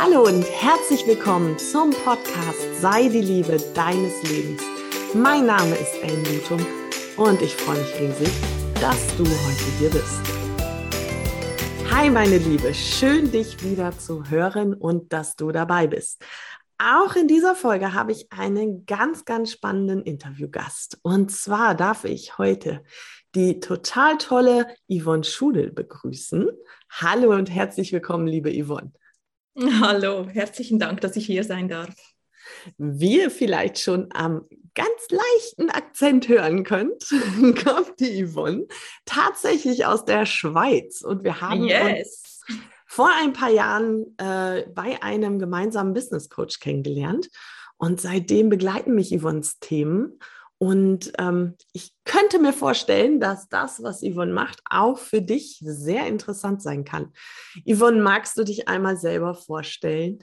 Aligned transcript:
Hallo 0.00 0.22
und 0.22 0.44
herzlich 0.44 1.04
willkommen 1.08 1.58
zum 1.58 1.90
Podcast 1.90 2.80
Sei 2.80 3.08
die 3.08 3.20
Liebe 3.20 3.56
deines 3.74 4.22
Lebens. 4.22 4.62
Mein 5.12 5.46
Name 5.46 5.74
ist 5.74 5.92
Ellen 6.00 6.24
Lutum 6.24 6.64
und 7.16 7.42
ich 7.42 7.52
freue 7.56 7.78
mich 7.78 7.94
riesig, 7.98 8.32
dass 8.80 9.16
du 9.16 9.24
heute 9.24 9.78
hier 9.80 9.90
bist. 9.90 10.20
Hi 11.90 12.10
meine 12.10 12.38
Liebe, 12.38 12.72
schön 12.74 13.32
dich 13.32 13.64
wieder 13.64 13.90
zu 13.98 14.30
hören 14.30 14.72
und 14.72 15.12
dass 15.12 15.34
du 15.34 15.50
dabei 15.50 15.88
bist. 15.88 16.24
Auch 16.78 17.16
in 17.16 17.26
dieser 17.26 17.56
Folge 17.56 17.92
habe 17.92 18.12
ich 18.12 18.30
einen 18.30 18.86
ganz, 18.86 19.24
ganz 19.24 19.50
spannenden 19.50 20.02
Interviewgast. 20.04 21.00
Und 21.02 21.32
zwar 21.32 21.74
darf 21.74 22.04
ich 22.04 22.38
heute 22.38 22.84
die 23.34 23.58
total 23.58 24.16
tolle 24.16 24.68
Yvonne 24.88 25.24
Schudel 25.24 25.72
begrüßen. 25.72 26.48
Hallo 26.88 27.34
und 27.34 27.50
herzlich 27.50 27.92
willkommen, 27.92 28.28
liebe 28.28 28.52
Yvonne. 28.52 28.92
Hallo, 29.80 30.28
herzlichen 30.28 30.78
Dank, 30.78 31.00
dass 31.00 31.16
ich 31.16 31.26
hier 31.26 31.42
sein 31.42 31.68
darf. 31.68 31.92
Wie 32.76 33.18
ihr 33.18 33.30
vielleicht 33.30 33.78
schon 33.78 34.08
am 34.12 34.46
ganz 34.74 35.08
leichten 35.10 35.70
Akzent 35.70 36.28
hören 36.28 36.62
könnt, 36.62 37.08
kommt 37.64 37.98
die 37.98 38.24
Yvonne 38.24 38.66
tatsächlich 39.04 39.84
aus 39.84 40.04
der 40.04 40.26
Schweiz. 40.26 41.02
Und 41.02 41.24
wir 41.24 41.40
haben 41.40 41.64
yes. 41.64 42.42
uns 42.46 42.62
vor 42.86 43.10
ein 43.20 43.32
paar 43.32 43.50
Jahren 43.50 44.16
äh, 44.18 44.64
bei 44.72 45.02
einem 45.02 45.40
gemeinsamen 45.40 45.92
Business 45.92 46.28
Coach 46.28 46.60
kennengelernt. 46.60 47.28
Und 47.78 48.00
seitdem 48.00 48.50
begleiten 48.50 48.94
mich 48.94 49.16
Yvonnes 49.16 49.58
Themen. 49.58 50.20
Und 50.58 51.12
ähm, 51.18 51.54
ich 51.72 51.92
könnte 52.04 52.40
mir 52.40 52.52
vorstellen, 52.52 53.20
dass 53.20 53.48
das, 53.48 53.82
was 53.82 54.02
Yvonne 54.02 54.32
macht, 54.32 54.60
auch 54.68 54.98
für 54.98 55.22
dich 55.22 55.58
sehr 55.62 56.06
interessant 56.08 56.62
sein 56.62 56.84
kann. 56.84 57.12
Yvonne, 57.64 58.02
magst 58.02 58.36
du 58.36 58.44
dich 58.44 58.68
einmal 58.68 58.96
selber 58.96 59.34
vorstellen? 59.34 60.18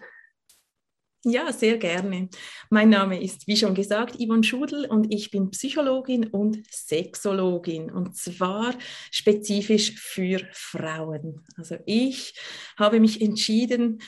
Ja, 1.28 1.52
sehr 1.52 1.78
gerne. 1.78 2.30
Mein 2.70 2.90
Name 2.90 3.20
ist, 3.20 3.48
wie 3.48 3.58
schon 3.58 3.74
gesagt, 3.74 4.18
Yvonne 4.20 4.44
Schudel 4.44 4.86
und 4.86 5.12
ich 5.12 5.32
bin 5.32 5.50
Psychologin 5.50 6.28
und 6.28 6.64
Sexologin 6.70 7.90
und 7.90 8.16
zwar 8.16 8.76
spezifisch 9.10 9.96
für 9.96 10.42
Frauen. 10.52 11.44
Also 11.58 11.78
ich 11.88 12.38
habe 12.78 13.00
mich 13.00 13.22
entschieden, 13.22 14.04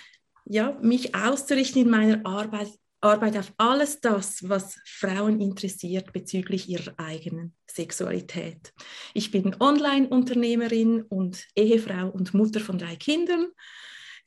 ja, 0.46 0.78
mich 0.84 1.16
auszurichten 1.16 1.82
in 1.82 1.90
meiner 1.90 2.24
Arbeit 2.24 2.70
Arbeit 3.08 3.38
auf 3.38 3.54
alles 3.58 4.02
das, 4.02 4.48
was 4.48 4.80
Frauen 4.86 5.40
interessiert 5.40 6.14
bezüglich 6.14 6.70
ihrer 6.70 6.94
eigenen 6.98 7.56
Sexualität. 7.70 8.74
Ich 9.14 9.32
bin 9.32 9.56
Online-Unternehmerin 9.60 11.04
und 11.04 11.46
Ehefrau 11.56 12.10
und 12.10 12.34
Mutter 12.34 12.60
von 12.60 12.78
drei 12.78 12.96
Kindern. 12.96 13.48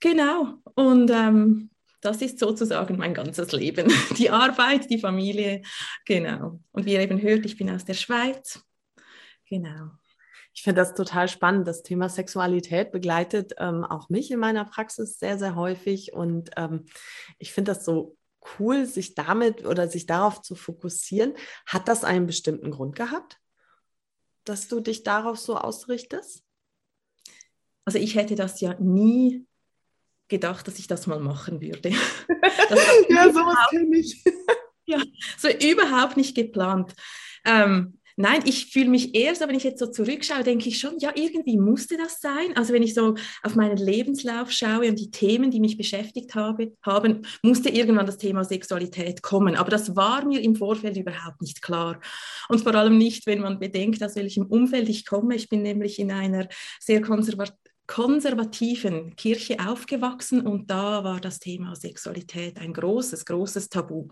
Genau. 0.00 0.54
Und 0.74 1.10
ähm, 1.10 1.70
das 2.00 2.22
ist 2.22 2.38
sozusagen 2.38 2.96
mein 2.96 3.14
ganzes 3.14 3.52
Leben. 3.52 3.92
Die 4.16 4.30
Arbeit, 4.30 4.90
die 4.90 4.98
Familie. 4.98 5.62
Genau. 6.06 6.60
Und 6.72 6.86
wie 6.86 6.94
ihr 6.94 7.00
eben 7.00 7.20
hört, 7.20 7.44
ich 7.44 7.56
bin 7.56 7.70
aus 7.70 7.84
der 7.84 7.94
Schweiz. 7.94 8.64
Genau. 9.48 9.90
Ich 10.54 10.62
finde 10.62 10.80
das 10.80 10.94
total 10.94 11.28
spannend. 11.28 11.68
Das 11.68 11.82
Thema 11.82 12.08
Sexualität 12.08 12.90
begleitet 12.90 13.52
ähm, 13.58 13.84
auch 13.84 14.08
mich 14.08 14.30
in 14.30 14.40
meiner 14.40 14.64
Praxis 14.64 15.18
sehr, 15.18 15.38
sehr 15.38 15.54
häufig. 15.54 16.12
Und 16.12 16.50
ähm, 16.56 16.86
ich 17.38 17.52
finde 17.52 17.72
das 17.72 17.84
so 17.84 18.16
cool, 18.58 18.86
sich 18.86 19.14
damit 19.14 19.66
oder 19.66 19.88
sich 19.88 20.06
darauf 20.06 20.42
zu 20.42 20.54
fokussieren. 20.54 21.34
Hat 21.66 21.88
das 21.88 22.04
einen 22.04 22.26
bestimmten 22.26 22.70
Grund 22.70 22.96
gehabt, 22.96 23.38
dass 24.44 24.68
du 24.68 24.80
dich 24.80 25.02
darauf 25.02 25.38
so 25.38 25.56
ausrichtest? 25.56 26.44
Also 27.84 27.98
ich 27.98 28.14
hätte 28.14 28.34
das 28.34 28.60
ja 28.60 28.74
nie 28.78 29.46
gedacht, 30.28 30.66
dass 30.66 30.78
ich 30.78 30.86
das 30.86 31.06
mal 31.06 31.20
machen 31.20 31.60
würde. 31.60 31.90
ja, 33.08 33.32
sowas 33.32 33.58
kenne 33.70 33.98
ich. 33.98 34.22
ja, 34.86 35.02
so 35.36 35.48
überhaupt 35.48 36.16
nicht 36.16 36.34
geplant. 36.34 36.94
Ähm, 37.44 37.99
Nein, 38.20 38.42
ich 38.44 38.66
fühle 38.66 38.90
mich 38.90 39.14
eher 39.14 39.34
so, 39.34 39.48
wenn 39.48 39.54
ich 39.54 39.64
jetzt 39.64 39.78
so 39.78 39.86
zurückschaue, 39.86 40.44
denke 40.44 40.68
ich 40.68 40.78
schon, 40.78 40.98
ja, 40.98 41.10
irgendwie 41.14 41.56
musste 41.56 41.96
das 41.96 42.20
sein. 42.20 42.54
Also 42.54 42.74
wenn 42.74 42.82
ich 42.82 42.92
so 42.92 43.14
auf 43.42 43.54
meinen 43.54 43.78
Lebenslauf 43.78 44.50
schaue 44.50 44.88
und 44.88 44.98
die 44.98 45.10
Themen, 45.10 45.50
die 45.50 45.58
mich 45.58 45.78
beschäftigt 45.78 46.34
habe, 46.34 46.74
haben, 46.82 47.22
musste 47.42 47.70
irgendwann 47.70 48.04
das 48.04 48.18
Thema 48.18 48.44
Sexualität 48.44 49.22
kommen. 49.22 49.56
Aber 49.56 49.70
das 49.70 49.96
war 49.96 50.26
mir 50.26 50.42
im 50.42 50.54
Vorfeld 50.54 50.98
überhaupt 50.98 51.40
nicht 51.40 51.62
klar. 51.62 51.98
Und 52.50 52.60
vor 52.60 52.74
allem 52.74 52.98
nicht, 52.98 53.26
wenn 53.26 53.40
man 53.40 53.58
bedenkt, 53.58 54.04
aus 54.04 54.16
welchem 54.16 54.44
Umfeld 54.44 54.90
ich 54.90 55.06
komme. 55.06 55.34
Ich 55.34 55.48
bin 55.48 55.62
nämlich 55.62 55.98
in 55.98 56.12
einer 56.12 56.46
sehr 56.78 57.00
konservativen 57.00 57.56
konservativen 57.86 59.16
Kirche 59.16 59.56
aufgewachsen 59.58 60.46
und 60.46 60.70
da 60.70 61.02
war 61.02 61.20
das 61.20 61.40
Thema 61.40 61.74
Sexualität 61.74 62.56
ein 62.60 62.72
großes, 62.72 63.24
großes 63.24 63.68
Tabu. 63.68 64.06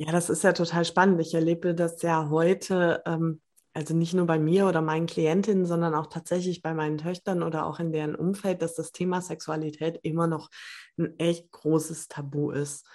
Ja, 0.00 0.12
das 0.12 0.30
ist 0.30 0.42
ja 0.44 0.54
total 0.54 0.86
spannend. 0.86 1.20
Ich 1.20 1.34
erlebe 1.34 1.74
das 1.74 2.00
ja 2.00 2.30
heute, 2.30 3.02
ähm, 3.04 3.42
also 3.74 3.94
nicht 3.94 4.14
nur 4.14 4.24
bei 4.24 4.38
mir 4.38 4.66
oder 4.66 4.80
meinen 4.80 5.04
Klientinnen, 5.04 5.66
sondern 5.66 5.94
auch 5.94 6.06
tatsächlich 6.06 6.62
bei 6.62 6.72
meinen 6.72 6.96
Töchtern 6.96 7.42
oder 7.42 7.66
auch 7.66 7.80
in 7.80 7.92
deren 7.92 8.14
Umfeld, 8.14 8.62
dass 8.62 8.74
das 8.74 8.92
Thema 8.92 9.20
Sexualität 9.20 10.00
immer 10.02 10.26
noch 10.26 10.48
ein 10.96 11.18
echt 11.18 11.50
großes 11.50 12.08
Tabu 12.08 12.50
ist. 12.50 12.86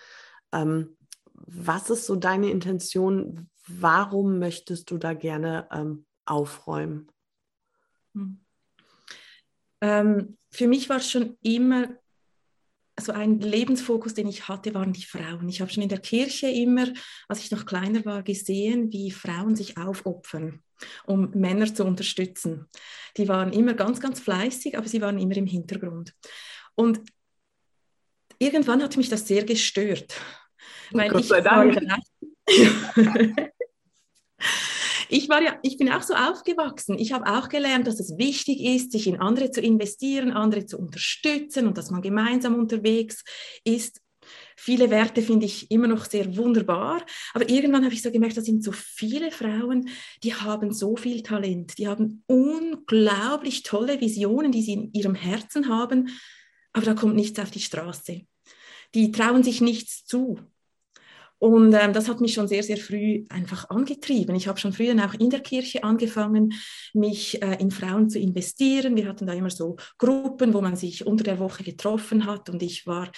Ähm, 0.51 0.97
was 1.31 1.91
ist 1.91 2.07
so 2.07 2.15
deine 2.15 2.49
Intention? 2.49 3.51
Warum 3.67 4.39
möchtest 4.39 4.89
du 4.89 4.97
da 4.97 5.13
gerne 5.13 5.67
ähm, 5.71 6.07
aufräumen? 6.25 7.11
Hm. 8.15 8.43
Ähm, 9.81 10.37
für 10.49 10.67
mich 10.67 10.89
war 10.89 10.97
es 10.97 11.11
schon 11.11 11.37
immer 11.43 11.87
so 12.99 13.11
ein 13.11 13.39
Lebensfokus, 13.39 14.13
den 14.13 14.27
ich 14.27 14.47
hatte, 14.47 14.73
waren 14.73 14.93
die 14.93 15.03
Frauen. 15.03 15.49
Ich 15.49 15.61
habe 15.61 15.71
schon 15.71 15.83
in 15.83 15.89
der 15.89 15.99
Kirche 15.99 16.47
immer, 16.47 16.87
als 17.27 17.43
ich 17.43 17.51
noch 17.51 17.65
kleiner 17.65 18.05
war, 18.05 18.23
gesehen, 18.23 18.91
wie 18.91 19.11
Frauen 19.11 19.55
sich 19.55 19.77
aufopfern, 19.77 20.63
um 21.05 21.29
Männer 21.31 21.73
zu 21.73 21.83
unterstützen. 21.83 22.67
Die 23.17 23.27
waren 23.27 23.51
immer 23.51 23.73
ganz, 23.73 23.99
ganz 23.99 24.19
fleißig, 24.19 24.77
aber 24.77 24.87
sie 24.87 25.01
waren 25.01 25.19
immer 25.19 25.35
im 25.35 25.45
Hintergrund. 25.45 26.13
Und 26.75 27.01
irgendwann 28.39 28.81
hat 28.81 28.95
mich 28.95 29.09
das 29.09 29.27
sehr 29.27 29.43
gestört. 29.43 30.15
Oh 30.93 30.99
Gott 31.09 31.25
sei 31.25 31.41
Dank. 31.41 31.77
ich 35.09 35.29
war 35.29 35.41
ja, 35.41 35.57
ich 35.61 35.77
bin 35.77 35.91
auch 35.91 36.01
so 36.01 36.13
aufgewachsen. 36.13 36.97
Ich 36.97 37.13
habe 37.13 37.31
auch 37.31 37.49
gelernt, 37.49 37.87
dass 37.87 37.99
es 37.99 38.17
wichtig 38.17 38.61
ist, 38.61 38.91
sich 38.91 39.07
in 39.07 39.19
andere 39.19 39.51
zu 39.51 39.61
investieren, 39.61 40.31
andere 40.31 40.65
zu 40.65 40.77
unterstützen 40.77 41.67
und 41.67 41.77
dass 41.77 41.91
man 41.91 42.01
gemeinsam 42.01 42.55
unterwegs 42.55 43.23
ist. 43.63 44.01
Viele 44.57 44.89
Werte 44.89 45.21
finde 45.21 45.45
ich 45.45 45.69
immer 45.69 45.87
noch 45.87 46.05
sehr 46.05 46.35
wunderbar, 46.37 47.05
aber 47.33 47.49
irgendwann 47.49 47.83
habe 47.83 47.93
ich 47.93 48.01
so 48.01 48.11
gemerkt, 48.11 48.37
da 48.37 48.41
sind 48.41 48.63
so 48.63 48.71
viele 48.71 49.29
Frauen, 49.29 49.89
die 50.23 50.33
haben 50.33 50.73
so 50.73 50.95
viel 50.95 51.21
Talent, 51.21 51.77
die 51.77 51.87
haben 51.87 52.23
unglaublich 52.25 53.63
tolle 53.63 54.01
Visionen, 54.01 54.51
die 54.51 54.63
sie 54.63 54.73
in 54.73 54.93
ihrem 54.93 55.13
Herzen 55.13 55.69
haben, 55.69 56.09
aber 56.73 56.85
da 56.85 56.93
kommt 56.93 57.15
nichts 57.15 57.39
auf 57.39 57.51
die 57.51 57.59
Straße. 57.59 58.21
Die 58.93 59.11
trauen 59.11 59.43
sich 59.43 59.61
nichts 59.61 60.05
zu. 60.05 60.39
Und 61.39 61.73
ähm, 61.73 61.93
das 61.93 62.07
hat 62.07 62.21
mich 62.21 62.33
schon 62.33 62.47
sehr, 62.47 62.63
sehr 62.63 62.77
früh 62.77 63.25
einfach 63.29 63.69
angetrieben. 63.69 64.35
Ich 64.35 64.47
habe 64.47 64.59
schon 64.59 64.73
früher 64.73 64.95
auch 65.05 65.13
in 65.15 65.29
der 65.29 65.41
Kirche 65.41 65.83
angefangen, 65.83 66.53
mich 66.93 67.41
äh, 67.41 67.57
in 67.59 67.71
Frauen 67.71 68.09
zu 68.09 68.19
investieren. 68.19 68.95
Wir 68.95 69.07
hatten 69.07 69.27
da 69.27 69.33
immer 69.33 69.49
so 69.49 69.75
Gruppen, 69.97 70.53
wo 70.53 70.61
man 70.61 70.75
sich 70.75 71.05
unter 71.05 71.23
der 71.23 71.39
Woche 71.39 71.63
getroffen 71.63 72.25
hat. 72.25 72.49
Und 72.49 72.63
ich 72.63 72.87
war 72.87 73.11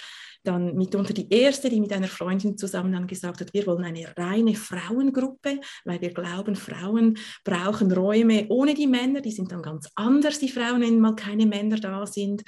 dann 0.44 0.76
mitunter 0.76 1.14
die 1.14 1.30
erste, 1.30 1.70
die 1.70 1.82
mit 1.82 1.94
einer 1.94 2.08
Freundin 2.08 2.58
zusammen 2.58 2.94
dann 2.94 3.08
gesagt 3.08 3.42
hat, 3.42 3.54
wir 3.54 3.68
wollen 3.68 3.84
eine 3.84 4.16
reine 4.18 4.56
Frauengruppe, 4.56 5.60
weil 5.86 6.02
wir 6.02 6.14
glauben, 6.14 6.56
Frauen 6.56 7.18
brauchen 7.44 7.92
Räume 7.92 8.48
ohne 8.50 8.74
die 8.74 8.88
Männer. 8.88 9.22
Die 9.22 9.32
sind 9.32 9.52
dann 9.52 9.62
ganz 9.62 9.90
anders, 9.96 10.40
die 10.40 10.50
Frauen, 10.50 10.82
wenn 10.82 11.00
mal 11.00 11.16
keine 11.16 11.46
Männer 11.46 11.78
da 11.78 12.06
sind. 12.06 12.44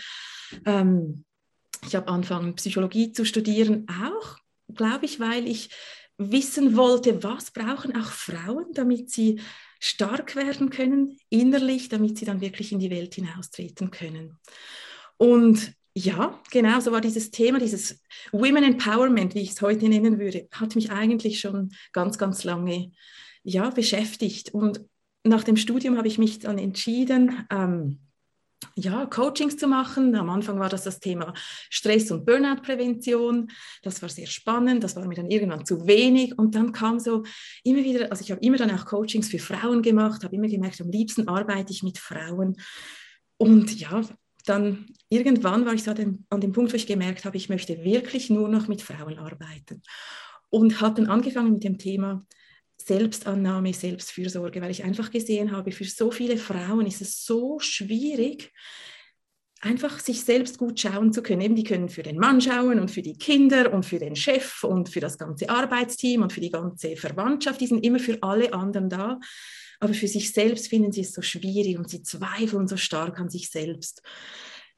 Ähm, 0.66 1.26
ich 1.86 1.96
habe 1.96 2.08
angefangen, 2.08 2.56
Psychologie 2.56 3.12
zu 3.12 3.26
studieren, 3.26 3.86
auch 3.88 4.38
glaube 4.80 5.06
ich, 5.06 5.20
weil 5.20 5.46
ich 5.46 5.70
wissen 6.18 6.76
wollte, 6.76 7.22
was 7.22 7.52
brauchen 7.52 7.96
auch 7.96 8.12
Frauen, 8.12 8.66
damit 8.74 9.10
sie 9.12 9.42
stark 9.80 10.36
werden 10.36 10.70
können, 10.70 11.18
innerlich, 11.30 11.90
damit 11.90 12.18
sie 12.18 12.26
dann 12.26 12.42
wirklich 12.42 12.72
in 12.72 12.80
die 12.80 12.90
Welt 12.90 13.16
hinaustreten 13.16 13.92
können. 13.92 14.38
Und 15.18 15.74
ja, 15.94 16.40
genau, 16.52 16.80
so 16.80 16.92
war 16.94 17.02
dieses 17.02 17.30
Thema, 17.30 17.60
dieses 17.60 18.02
Women 18.32 18.64
Empowerment, 18.64 19.36
wie 19.36 19.42
ich 19.42 19.52
es 19.52 19.62
heute 19.62 19.90
nennen 19.90 20.18
würde, 20.18 20.48
hat 20.52 20.76
mich 20.76 20.92
eigentlich 20.92 21.42
schon 21.42 21.72
ganz, 21.92 22.18
ganz 22.18 22.46
lange 22.46 22.92
ja, 23.44 23.70
beschäftigt. 23.70 24.54
Und 24.54 24.82
nach 25.26 25.44
dem 25.44 25.58
Studium 25.58 25.98
habe 25.98 26.08
ich 26.08 26.18
mich 26.18 26.40
dann 26.40 26.58
entschieden, 26.58 27.46
ähm, 27.52 28.00
ja, 28.76 29.06
Coachings 29.06 29.58
zu 29.58 29.68
machen. 29.68 30.16
Am 30.16 30.30
Anfang 30.30 30.60
war 30.60 30.70
das 30.70 30.84
das 30.84 31.00
Thema 31.00 31.34
Stress- 31.70 32.12
und 32.12 32.26
Burnout-Prävention. 32.26 33.50
Das 33.84 34.02
war 34.02 34.10
sehr 34.10 34.28
spannend, 34.28 34.84
das 34.84 34.96
war 34.96 35.08
mir 35.08 35.16
dann 35.16 35.30
irgendwann 35.30 35.66
zu 35.66 35.88
wenig. 35.88 36.38
Und 36.38 36.56
dann 36.56 36.72
kam 36.72 37.00
so 37.00 37.24
immer 37.64 37.84
wieder, 37.84 38.12
also 38.12 38.24
ich 38.24 38.32
habe 38.32 38.42
immer 38.42 38.58
dann 38.58 38.72
auch 38.72 38.86
Coachings 38.86 39.30
für 39.30 39.40
Frauen 39.40 39.82
gemacht, 39.82 40.24
habe 40.24 40.36
immer 40.36 40.48
gemerkt, 40.48 40.82
am 40.82 40.90
liebsten 40.90 41.28
arbeite 41.28 41.72
ich 41.72 41.84
mit 41.84 41.98
Frauen. 41.98 42.58
Und 43.38 43.80
ja, 43.80 44.02
dann 44.46 44.88
irgendwann 45.10 45.66
war 45.66 45.74
ich 45.74 45.84
so 45.84 45.92
an 45.92 45.98
dem, 45.98 46.26
an 46.30 46.42
dem 46.42 46.52
Punkt, 46.52 46.72
wo 46.72 46.76
ich 46.76 46.88
gemerkt 46.88 47.26
habe, 47.26 47.38
ich 47.38 47.50
möchte 47.50 47.84
wirklich 47.84 48.30
nur 48.30 48.50
noch 48.50 48.68
mit 48.68 48.82
Frauen 48.82 49.18
arbeiten. 49.20 49.82
Und 50.50 50.82
habe 50.82 50.96
dann 50.96 51.12
angefangen 51.12 51.54
mit 51.54 51.64
dem 51.64 51.78
Thema 51.78 52.26
Selbstannahme, 52.90 53.72
Selbstfürsorge, 53.72 54.62
weil 54.62 54.72
ich 54.72 54.84
einfach 54.84 55.12
gesehen 55.12 55.52
habe, 55.52 55.72
für 55.72 55.86
so 55.86 56.10
viele 56.10 56.38
Frauen 56.38 56.88
ist 56.88 57.02
es 57.02 57.24
so 57.24 57.60
schwierig, 57.60 58.52
einfach 59.62 60.00
sich 60.00 60.24
selbst 60.24 60.58
gut 60.58 60.80
schauen 60.80 61.14
zu 61.14 61.22
können. 61.22 61.42
Eben, 61.42 61.56
die 61.56 61.64
können 61.64 61.90
für 61.90 62.02
den 62.02 62.18
Mann 62.18 62.42
schauen 62.42 62.80
und 62.80 62.90
für 62.90 63.04
die 63.04 63.16
Kinder 63.16 63.72
und 63.74 63.86
für 63.86 64.00
den 64.00 64.16
Chef 64.16 64.64
und 64.64 64.90
für 64.90 65.02
das 65.02 65.20
ganze 65.20 65.50
Arbeitsteam 65.50 66.24
und 66.24 66.34
für 66.34 66.42
die 66.42 66.50
ganze 66.50 66.96
Verwandtschaft. 66.96 67.62
Die 67.62 67.68
sind 67.68 67.86
immer 67.86 68.00
für 68.00 68.18
alle 68.24 68.54
anderen 68.54 68.90
da. 68.90 69.20
Aber 69.80 69.94
für 69.94 70.08
sich 70.08 70.34
selbst 70.34 70.70
finden 70.70 70.92
sie 70.92 71.02
es 71.02 71.14
so 71.14 71.22
schwierig 71.22 71.78
und 71.78 71.90
sie 71.92 72.02
zweifeln 72.02 72.68
so 72.68 72.76
stark 72.76 73.20
an 73.20 73.30
sich 73.30 73.52
selbst. 73.52 74.02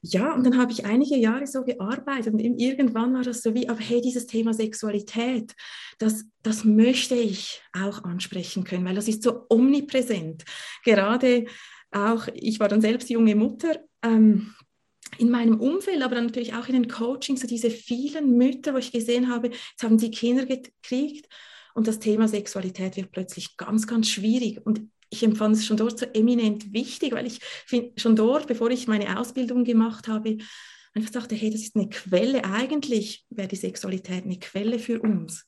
Ja, 0.04 0.34
und 0.34 0.44
dann 0.44 0.58
habe 0.58 0.72
ich 0.72 0.84
einige 0.84 1.16
Jahre 1.16 1.46
so 1.46 1.62
gearbeitet 1.62 2.34
und 2.34 2.40
irgendwann 2.40 3.14
war 3.14 3.22
das 3.22 3.40
so 3.40 3.54
wie, 3.54 3.68
aber 3.68 3.78
hey, 3.78 4.00
dieses 4.00 4.26
Thema 4.26 4.52
Sexualität, 4.52 5.54
das, 5.98 6.24
das 6.42 6.64
möchte 6.64 7.14
ich 7.14 7.62
auch 7.72 8.02
ansprechen 8.02 8.64
können, 8.64 8.84
weil 8.84 8.96
das 8.96 9.06
ist 9.06 9.22
so 9.22 9.46
omnipräsent. 9.48 10.44
Gerade 10.84 11.44
auch, 11.92 12.26
ich 12.34 12.58
war 12.58 12.68
dann 12.68 12.80
selbst 12.80 13.10
junge 13.10 13.36
Mutter, 13.36 13.78
ähm, 14.02 14.52
in 15.18 15.30
meinem 15.30 15.60
Umfeld, 15.60 16.02
aber 16.02 16.16
dann 16.16 16.26
natürlich 16.26 16.54
auch 16.54 16.66
in 16.66 16.74
den 16.74 16.88
Coachings, 16.88 17.42
so 17.42 17.46
diese 17.46 17.70
vielen 17.70 18.36
Mütter, 18.36 18.74
wo 18.74 18.78
ich 18.78 18.90
gesehen 18.92 19.28
habe, 19.28 19.48
jetzt 19.48 19.82
haben 19.82 19.98
sie 19.98 20.10
Kinder 20.10 20.46
gekriegt 20.46 21.28
und 21.74 21.86
das 21.86 21.98
Thema 21.98 22.26
Sexualität 22.26 22.96
wird 22.96 23.12
plötzlich 23.12 23.56
ganz, 23.56 23.86
ganz 23.86 24.08
schwierig. 24.08 24.64
Und 24.64 24.90
ich 25.12 25.22
empfand 25.22 25.56
es 25.56 25.66
schon 25.66 25.76
dort 25.76 25.98
so 25.98 26.06
eminent 26.06 26.72
wichtig, 26.72 27.12
weil 27.12 27.26
ich 27.26 27.38
schon 27.96 28.16
dort, 28.16 28.46
bevor 28.46 28.70
ich 28.70 28.88
meine 28.88 29.20
Ausbildung 29.20 29.62
gemacht 29.64 30.08
habe, 30.08 30.38
einfach 30.94 31.10
dachte, 31.10 31.34
hey, 31.34 31.50
das 31.50 31.60
ist 31.60 31.76
eine 31.76 31.90
Quelle. 31.90 32.44
Eigentlich 32.44 33.26
wäre 33.28 33.48
die 33.48 33.56
Sexualität 33.56 34.24
eine 34.24 34.38
Quelle 34.38 34.78
für 34.78 35.00
uns. 35.00 35.46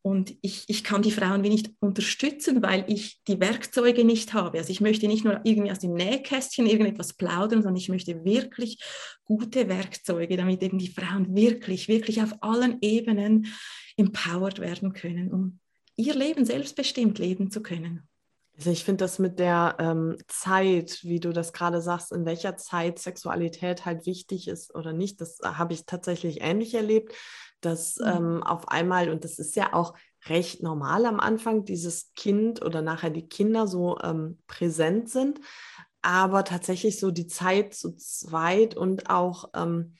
Und 0.00 0.34
ich, 0.40 0.64
ich 0.66 0.82
kann 0.82 1.02
die 1.02 1.12
Frauen 1.12 1.44
wie 1.44 1.50
nicht 1.50 1.70
unterstützen, 1.78 2.62
weil 2.62 2.84
ich 2.88 3.22
die 3.28 3.38
Werkzeuge 3.38 4.04
nicht 4.04 4.32
habe. 4.32 4.58
Also 4.58 4.70
ich 4.70 4.80
möchte 4.80 5.06
nicht 5.06 5.24
nur 5.24 5.40
irgendwie 5.44 5.70
aus 5.70 5.78
dem 5.78 5.94
Nähkästchen 5.94 6.66
irgendetwas 6.66 7.12
plaudern, 7.12 7.62
sondern 7.62 7.76
ich 7.76 7.88
möchte 7.88 8.24
wirklich 8.24 8.82
gute 9.24 9.68
Werkzeuge, 9.68 10.36
damit 10.36 10.62
eben 10.62 10.78
die 10.78 10.88
Frauen 10.88 11.36
wirklich, 11.36 11.86
wirklich 11.86 12.20
auf 12.22 12.34
allen 12.40 12.78
Ebenen 12.80 13.46
empowered 13.96 14.58
werden 14.58 14.92
können, 14.92 15.30
um 15.30 15.60
ihr 15.96 16.14
Leben 16.14 16.46
selbstbestimmt 16.46 17.18
leben 17.18 17.50
zu 17.50 17.62
können. 17.62 18.08
Also 18.56 18.70
ich 18.70 18.84
finde 18.84 19.04
das 19.04 19.18
mit 19.18 19.38
der 19.38 19.76
ähm, 19.78 20.18
Zeit, 20.28 21.02
wie 21.02 21.20
du 21.20 21.32
das 21.32 21.52
gerade 21.52 21.80
sagst, 21.80 22.12
in 22.12 22.26
welcher 22.26 22.56
Zeit 22.56 22.98
Sexualität 22.98 23.86
halt 23.86 24.04
wichtig 24.06 24.46
ist 24.46 24.74
oder 24.74 24.92
nicht, 24.92 25.20
das 25.20 25.38
habe 25.42 25.72
ich 25.72 25.86
tatsächlich 25.86 26.42
ähnlich 26.42 26.74
erlebt 26.74 27.14
dass 27.62 27.96
mhm. 27.96 28.06
ähm, 28.06 28.42
auf 28.42 28.68
einmal, 28.68 29.08
und 29.08 29.24
das 29.24 29.38
ist 29.38 29.56
ja 29.56 29.72
auch 29.72 29.94
recht 30.26 30.62
normal 30.62 31.06
am 31.06 31.18
Anfang, 31.18 31.64
dieses 31.64 32.12
Kind 32.14 32.62
oder 32.62 32.82
nachher 32.82 33.10
die 33.10 33.26
Kinder 33.26 33.66
so 33.66 33.98
ähm, 34.02 34.38
präsent 34.46 35.08
sind, 35.08 35.40
aber 36.02 36.44
tatsächlich 36.44 37.00
so 37.00 37.10
die 37.10 37.28
Zeit 37.28 37.74
zu 37.74 37.96
zweit 37.96 38.76
und 38.76 39.08
auch 39.08 39.50
ähm, 39.54 39.94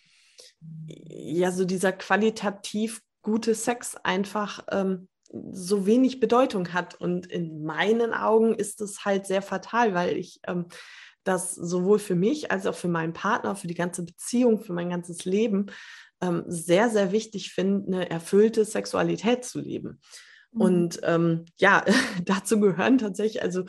ja 0.87 1.51
so 1.51 1.65
dieser 1.65 1.93
qualitativ 1.93 3.01
gute 3.23 3.55
Sex 3.55 3.97
einfach 3.97 4.65
ähm, 4.71 5.09
so 5.53 5.87
wenig 5.87 6.21
Bedeutung 6.21 6.73
hat. 6.73 6.95
Und 6.95 7.27
in 7.27 7.65
meinen 7.65 8.13
Augen 8.13 8.55
ist 8.55 8.81
es 8.81 9.05
halt 9.05 9.27
sehr 9.27 9.43
fatal, 9.43 9.95
weil 9.95 10.17
ich 10.17 10.41
ähm, 10.47 10.67
das 11.25 11.55
sowohl 11.55 11.99
für 11.99 12.15
mich 12.15 12.51
als 12.51 12.67
auch 12.67 12.75
für 12.75 12.89
meinen 12.89 13.13
Partner, 13.13 13.55
für 13.57 13.69
die 13.69 13.75
ganze 13.75 14.05
Beziehung, 14.05 14.61
für 14.61 14.73
mein 14.73 14.91
ganzes 14.91 15.25
Leben 15.25 15.67
ähm, 16.21 16.45
sehr, 16.47 16.89
sehr 16.89 17.13
wichtig 17.13 17.53
finde, 17.53 17.87
eine 17.87 18.11
erfüllte 18.11 18.65
Sexualität 18.65 19.45
zu 19.45 19.61
leben. 19.61 20.01
Mhm. 20.53 20.61
Und 20.61 21.01
ähm, 21.03 21.45
ja, 21.59 21.85
dazu 22.25 22.61
gehören 22.61 22.99
tatsächlich 22.99 23.43
also 23.43 23.65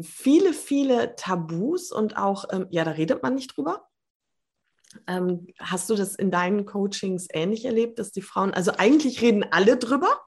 viele, 0.00 0.52
viele 0.52 1.16
Tabus 1.16 1.90
und 1.90 2.16
auch, 2.16 2.44
ähm, 2.52 2.66
ja, 2.70 2.84
da 2.84 2.92
redet 2.92 3.22
man 3.22 3.34
nicht 3.34 3.56
drüber. 3.56 3.88
Ähm, 5.06 5.48
hast 5.58 5.90
du 5.90 5.94
das 5.94 6.14
in 6.14 6.30
deinen 6.30 6.64
Coachings 6.64 7.26
ähnlich 7.32 7.64
erlebt, 7.64 7.98
dass 7.98 8.10
die 8.10 8.22
Frauen, 8.22 8.54
also 8.54 8.72
eigentlich 8.78 9.20
reden 9.20 9.44
alle 9.50 9.76
drüber, 9.76 10.20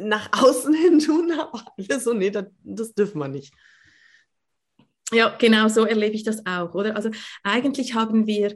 nach 0.00 0.30
außen 0.32 0.74
hin 0.82 0.98
tun, 0.98 1.32
aber 1.32 1.64
alle 1.76 2.00
so, 2.00 2.12
nee, 2.12 2.30
das, 2.30 2.46
das 2.62 2.94
dürfen 2.94 3.18
wir 3.18 3.28
nicht. 3.28 3.52
Ja, 5.12 5.36
genau 5.36 5.68
so 5.68 5.84
erlebe 5.84 6.14
ich 6.14 6.22
das 6.22 6.44
auch, 6.46 6.74
oder? 6.74 6.94
Also 6.94 7.10
eigentlich 7.42 7.94
haben 7.94 8.26
wir 8.26 8.54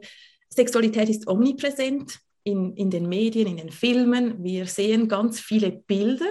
Sexualität 0.49 1.09
ist 1.09 1.27
omnipräsent 1.27 2.19
in, 2.43 2.73
in 2.75 2.89
den 2.89 3.09
Medien, 3.09 3.47
in 3.47 3.57
den 3.57 3.71
Filmen. 3.71 4.41
Wir 4.43 4.67
sehen 4.67 5.09
ganz 5.09 5.39
viele 5.39 5.71
Bilder, 5.71 6.29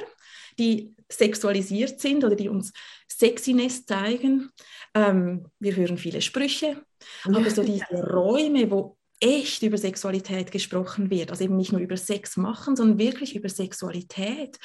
die 0.59 0.95
sexualisiert 1.11 2.01
sind 2.01 2.25
oder 2.25 2.37
die 2.37 2.49
uns 2.49 2.73
Sexiness 3.11 3.85
zeigen. 3.85 4.51
Ähm, 4.95 5.47
wir 5.59 5.77
hören 5.77 5.99
viele 5.99 6.23
Sprüche, 6.23 6.83
aber 7.25 7.51
so 7.51 7.63
diese 7.63 7.85
Räume, 7.93 8.71
wo 8.71 8.97
echt 9.21 9.63
über 9.63 9.79
Sexualität 9.79 10.51
gesprochen 10.53 11.11
wird, 11.11 11.31
also 11.31 11.45
eben 11.45 11.57
nicht 11.57 11.73
nur 11.73 11.81
über 11.81 11.97
Sex 11.97 12.37
machen, 12.37 12.77
sondern 12.77 12.99
wirklich 12.99 13.37
über 13.37 13.49
Sexualität 13.49 14.59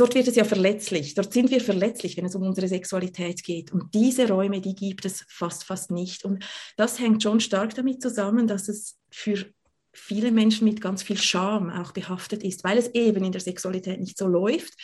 dort 0.00 0.14
wird 0.14 0.28
es 0.28 0.36
ja 0.36 0.44
verletzlich, 0.44 1.14
dort 1.14 1.32
sind 1.32 1.50
wir 1.50 1.60
verletzlich, 1.60 2.16
wenn 2.16 2.24
es 2.24 2.34
um 2.34 2.42
unsere 2.42 2.68
Sexualität 2.68 3.44
geht. 3.44 3.70
Und 3.72 3.94
diese 3.94 4.28
Räume, 4.28 4.60
die 4.60 4.74
gibt 4.74 5.04
es 5.04 5.24
fast, 5.28 5.64
fast 5.64 5.90
nicht. 5.90 6.24
Und 6.24 6.44
das 6.76 6.98
hängt 6.98 7.22
schon 7.22 7.40
stark 7.40 7.74
damit 7.74 8.00
zusammen, 8.00 8.46
dass 8.46 8.68
es 8.68 8.98
für 9.10 9.46
viele 9.92 10.32
Menschen 10.32 10.64
mit 10.64 10.80
ganz 10.80 11.02
viel 11.02 11.18
Scham 11.18 11.70
auch 11.70 11.92
behaftet 11.92 12.42
ist, 12.42 12.64
weil 12.64 12.78
es 12.78 12.88
eben 12.94 13.24
in 13.24 13.32
der 13.32 13.40
Sexualität 13.40 14.00
nicht 14.00 14.16
so 14.16 14.26
läuft, 14.26 14.74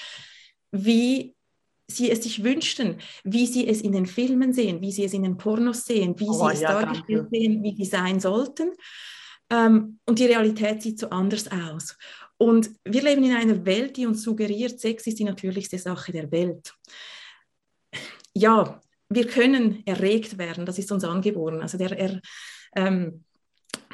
wie 0.71 1.35
sie 1.89 2.11
es 2.11 2.25
sich 2.25 2.43
wünschten, 2.43 2.99
wie 3.25 3.47
sie 3.47 3.69
es 3.69 3.81
in 3.81 3.93
den 3.93 4.07
Filmen 4.07 4.53
sehen, 4.53 4.81
wie 4.81 4.93
sie 4.93 5.05
es 5.05 5.15
in 5.15 5.23
den 5.23 5.37
Pornos 5.37 5.85
sehen, 5.85 6.19
wie 6.19 6.29
oh, 6.29 6.33
sie 6.49 6.55
es 6.55 6.61
ja, 6.61 6.83
dargestellt 6.83 7.29
sehen, 7.31 7.63
wie 7.63 7.75
die 7.75 7.85
sein 7.85 8.21
sollten. 8.21 8.73
Ähm, 9.51 10.01
und 10.07 10.19
die 10.19 10.27
Realität 10.27 10.83
sieht 10.83 10.99
so 10.99 11.11
anders 11.11 11.49
aus. 11.51 11.97
Und 12.39 12.71
wir 12.85 13.03
leben 13.03 13.25
in 13.25 13.35
einer 13.35 13.65
Welt, 13.65 13.97
die 13.97 14.07
uns 14.07 14.23
suggeriert, 14.23 14.79
Sex 14.79 15.07
ist 15.07 15.19
die 15.19 15.25
natürlichste 15.25 15.79
Sache 15.79 16.13
der 16.13 16.31
Welt. 16.31 16.75
Ja, 18.35 18.81
wir 19.09 19.27
können 19.27 19.83
erregt 19.87 20.37
werden, 20.37 20.67
das 20.67 20.79
ist 20.79 20.93
uns 20.93 21.05
angeboren. 21.05 21.63
Also 21.63 21.79
der, 21.79 21.99
er, 21.99 22.21
ähm, 22.75 23.25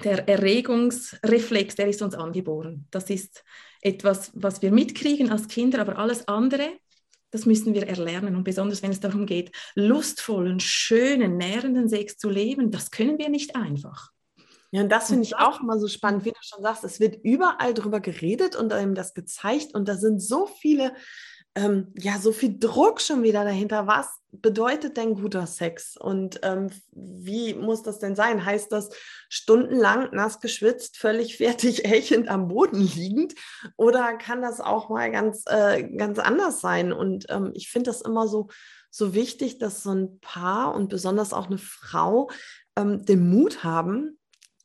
der 0.02 0.28
Erregungsreflex, 0.28 1.76
der 1.76 1.88
ist 1.88 2.02
uns 2.02 2.14
angeboren. 2.14 2.86
Das 2.90 3.10
ist 3.10 3.44
etwas, 3.80 4.32
was 4.34 4.62
wir 4.62 4.72
mitkriegen 4.72 5.30
als 5.30 5.48
Kinder, 5.48 5.80
aber 5.80 5.98
alles 5.98 6.26
andere, 6.26 6.68
das 7.30 7.46
müssen 7.46 7.74
wir 7.74 7.86
erlernen. 7.86 8.36
Und 8.36 8.44
besonders 8.44 8.82
wenn 8.82 8.90
es 8.90 9.00
darum 9.00 9.26
geht, 9.26 9.52
lustvollen, 9.74 10.60
schönen, 10.60 11.36
nährenden 11.36 11.88
Sex 11.88 12.16
zu 12.16 12.28
leben, 12.28 12.70
das 12.70 12.90
können 12.90 13.18
wir 13.18 13.28
nicht 13.28 13.54
einfach. 13.54 14.11
Ja, 14.74 14.80
und 14.80 14.88
das 14.88 15.08
finde 15.08 15.24
ich 15.24 15.36
auch 15.36 15.60
immer 15.60 15.78
so 15.78 15.86
spannend, 15.86 16.24
wie 16.24 16.30
du 16.30 16.38
schon 16.40 16.62
sagst, 16.62 16.82
es 16.82 16.98
wird 16.98 17.22
überall 17.22 17.74
drüber 17.74 18.00
geredet 18.00 18.56
und 18.56 18.72
einem 18.72 18.94
das 18.94 19.12
gezeigt 19.12 19.74
und 19.74 19.86
da 19.86 19.96
sind 19.96 20.18
so 20.20 20.46
viele, 20.46 20.94
ähm, 21.54 21.92
ja, 21.98 22.18
so 22.18 22.32
viel 22.32 22.58
Druck 22.58 23.02
schon 23.02 23.22
wieder 23.22 23.44
dahinter. 23.44 23.86
Was 23.86 24.08
bedeutet 24.30 24.96
denn 24.96 25.14
guter 25.14 25.46
Sex 25.46 25.94
und 25.98 26.40
ähm, 26.42 26.70
wie 26.90 27.52
muss 27.52 27.82
das 27.82 27.98
denn 27.98 28.16
sein? 28.16 28.46
Heißt 28.46 28.72
das 28.72 28.88
stundenlang 29.28 30.08
nass 30.14 30.40
geschwitzt, 30.40 30.96
völlig 30.96 31.36
fertig, 31.36 31.84
ächend 31.84 32.30
am 32.30 32.48
Boden 32.48 32.80
liegend 32.80 33.34
oder 33.76 34.16
kann 34.16 34.40
das 34.40 34.62
auch 34.62 34.88
mal 34.88 35.10
ganz, 35.10 35.44
äh, 35.48 35.82
ganz 35.82 36.18
anders 36.18 36.62
sein? 36.62 36.94
Und 36.94 37.26
ähm, 37.28 37.50
ich 37.52 37.68
finde 37.68 37.90
das 37.90 38.00
immer 38.00 38.26
so, 38.26 38.48
so 38.90 39.12
wichtig, 39.12 39.58
dass 39.58 39.82
so 39.82 39.92
ein 39.92 40.18
Paar 40.20 40.74
und 40.74 40.88
besonders 40.88 41.34
auch 41.34 41.48
eine 41.48 41.58
Frau 41.58 42.30
ähm, 42.78 43.04
den 43.04 43.28
Mut 43.28 43.64
haben, 43.64 44.18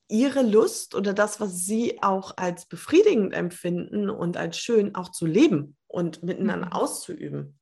ihre 0.10 0.42
Lust 0.42 0.96
oder 0.96 1.14
das, 1.14 1.40
was 1.40 1.66
sie 1.66 2.02
auch 2.02 2.38
als 2.38 2.66
befriedigend 2.66 3.34
empfinden 3.34 4.10
und 4.10 4.38
als 4.38 4.58
schön 4.58 4.96
auch 4.96 5.12
zu 5.12 5.26
leben 5.26 5.76
und 5.88 6.24
miteinander 6.24 6.68
mhm. 6.68 6.74
auszuüben. 6.74 7.60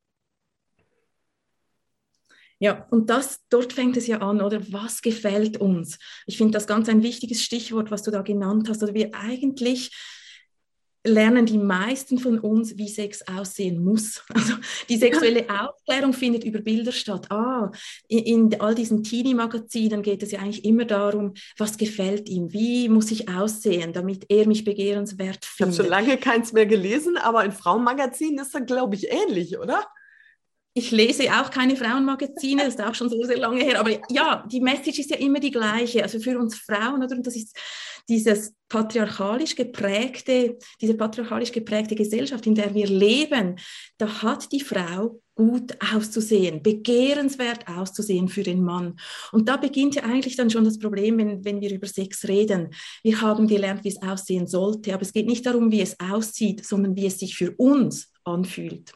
Ja, 2.60 2.88
und 2.90 3.10
das, 3.10 3.42
dort 3.50 3.74
fängt 3.74 3.98
es 3.98 4.08
ja 4.08 4.20
an, 4.20 4.42
oder? 4.42 4.62
Was 4.72 5.02
gefällt 5.02 5.58
uns? 5.58 6.00
Ich 6.26 6.38
finde 6.38 6.54
das 6.54 6.68
ganz 6.68 6.88
ein 6.88 7.04
wichtiges 7.04 7.44
Stichwort, 7.44 7.92
was 7.92 8.04
du 8.04 8.12
da 8.12 8.22
genannt 8.22 8.70
hast, 8.70 8.82
oder 8.82 8.94
wir 8.94 9.14
eigentlich 9.14 9.92
lernen 11.06 11.46
die 11.46 11.58
meisten 11.58 12.18
von 12.18 12.40
uns, 12.40 12.78
wie 12.78 12.90
Sex 12.90 13.22
aussehen 13.28 13.84
muss. 13.84 14.24
Also 14.36 14.54
die 14.90 14.98
sexuelle 14.98 15.46
Aufklärung 15.50 16.14
findet 16.14 16.44
über 16.44 16.60
Bilder 16.60 16.92
statt. 16.92 17.32
Ah, 17.32 17.72
in, 18.08 18.52
in 18.52 18.62
all 18.62 18.76
diesen 18.76 19.04
Teenie-Magazinen 19.04 20.02
geht 20.02 20.24
es 20.24 20.32
ja 20.32 20.40
eigentlich 20.40 20.66
immer 20.66 20.86
darum, 20.86 21.34
was 21.58 21.78
gefällt 21.78 22.28
ihm, 22.28 22.52
wie 22.52 22.90
muss 22.90 23.12
ich 23.12 23.30
aussehen, 23.30 23.94
damit 23.94 24.26
er 24.30 24.48
mich 24.48 24.66
begehrenswert 24.66 25.46
findet. 25.46 25.74
Ich 25.74 25.80
habe 25.80 25.90
schon 25.90 26.08
lange 26.08 26.18
keins 26.18 26.54
mehr 26.54 26.66
gelesen, 26.66 27.18
aber 27.18 27.46
in 27.46 27.52
Frauenmagazinen 27.52 28.40
ist 28.40 28.54
das, 28.54 28.66
glaube 28.66 28.96
ich, 28.96 29.10
ähnlich, 29.10 29.58
oder? 29.58 29.86
Ich 30.78 30.92
lese 30.92 31.32
auch 31.32 31.50
keine 31.50 31.78
Frauenmagazine, 31.78 32.66
das 32.66 32.76
ist 32.76 32.82
auch 32.82 32.94
schon 32.94 33.10
sehr, 33.10 33.26
sehr 33.26 33.38
lange 33.38 33.64
her. 33.64 33.80
Aber 33.80 33.92
ja, 34.10 34.46
die 34.52 34.60
Message 34.60 35.00
ist 35.00 35.10
ja 35.10 35.16
immer 35.16 35.40
die 35.40 35.52
gleiche. 35.52 36.04
Also 36.04 36.20
für 36.20 36.38
uns 36.38 36.58
Frauen, 36.58 37.02
oder? 37.02 37.16
Und 37.16 37.26
das 37.26 37.38
ist 37.38 37.58
dieses 38.10 38.54
patriarchalisch 38.68 39.56
geprägte, 39.56 40.58
diese 40.82 40.96
patriarchalisch 40.96 41.54
geprägte 41.54 41.96
Gesellschaft, 41.96 42.46
in 42.46 42.56
der 42.56 42.74
wir 42.74 42.88
leben, 42.88 43.56
da 43.98 44.22
hat 44.22 44.52
die 44.52 44.60
Frau 44.60 45.22
gut 45.34 45.78
auszusehen, 45.94 46.62
begehrenswert 46.62 47.70
auszusehen 47.70 48.28
für 48.28 48.44
den 48.44 48.62
Mann. 48.62 49.00
Und 49.32 49.48
da 49.48 49.56
beginnt 49.56 49.96
ja 49.96 50.04
eigentlich 50.04 50.36
dann 50.36 50.50
schon 50.50 50.66
das 50.66 50.78
Problem, 50.78 51.18
wenn, 51.18 51.46
wenn 51.46 51.62
wir 51.62 51.72
über 51.74 51.88
Sex 51.88 52.28
reden. 52.28 52.74
Wir 53.02 53.22
haben 53.22 53.48
gelernt, 53.48 53.86
wie 53.86 53.90
es 53.90 54.02
aussehen 54.02 54.46
sollte, 54.46 54.94
aber 54.94 55.04
es 55.04 55.14
geht 55.14 55.28
nicht 55.28 55.46
darum, 55.46 55.72
wie 55.72 55.82
es 55.82 55.98
aussieht, 56.02 56.66
sondern 56.66 56.98
wie 56.98 57.06
es 57.06 57.18
sich 57.18 57.38
für 57.38 57.52
uns 57.56 58.12
anfühlt. 58.26 58.94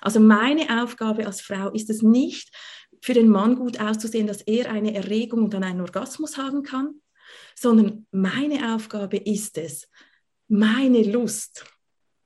Also 0.00 0.20
meine 0.20 0.82
Aufgabe 0.82 1.26
als 1.26 1.40
Frau 1.40 1.70
ist 1.70 1.90
es 1.90 2.02
nicht, 2.02 2.54
für 3.02 3.14
den 3.14 3.28
Mann 3.28 3.56
gut 3.56 3.80
auszusehen, 3.80 4.26
dass 4.26 4.42
er 4.42 4.70
eine 4.70 4.94
Erregung 4.94 5.44
und 5.44 5.54
dann 5.54 5.64
einen 5.64 5.80
Orgasmus 5.80 6.36
haben 6.36 6.62
kann, 6.62 7.00
sondern 7.54 8.06
meine 8.10 8.74
Aufgabe 8.74 9.16
ist 9.16 9.56
es, 9.58 9.88
meine 10.48 11.02
Lust 11.02 11.64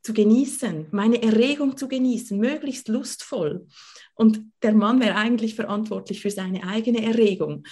zu 0.02 0.12
genießen, 0.12 0.88
meine 0.90 1.23
Erregung 1.23 1.76
zu 1.76 1.88
genießen, 1.88 2.38
möglichst 2.38 2.88
lustvoll. 2.88 3.66
Und 4.14 4.40
der 4.62 4.75
Mann 4.75 5.00
wäre 5.00 5.16
eigentlich 5.16 5.54
verantwortlich 5.54 6.21
für 6.21 6.31
seine 6.31 6.64
eigene 6.64 7.02
Erregung. 7.02 7.64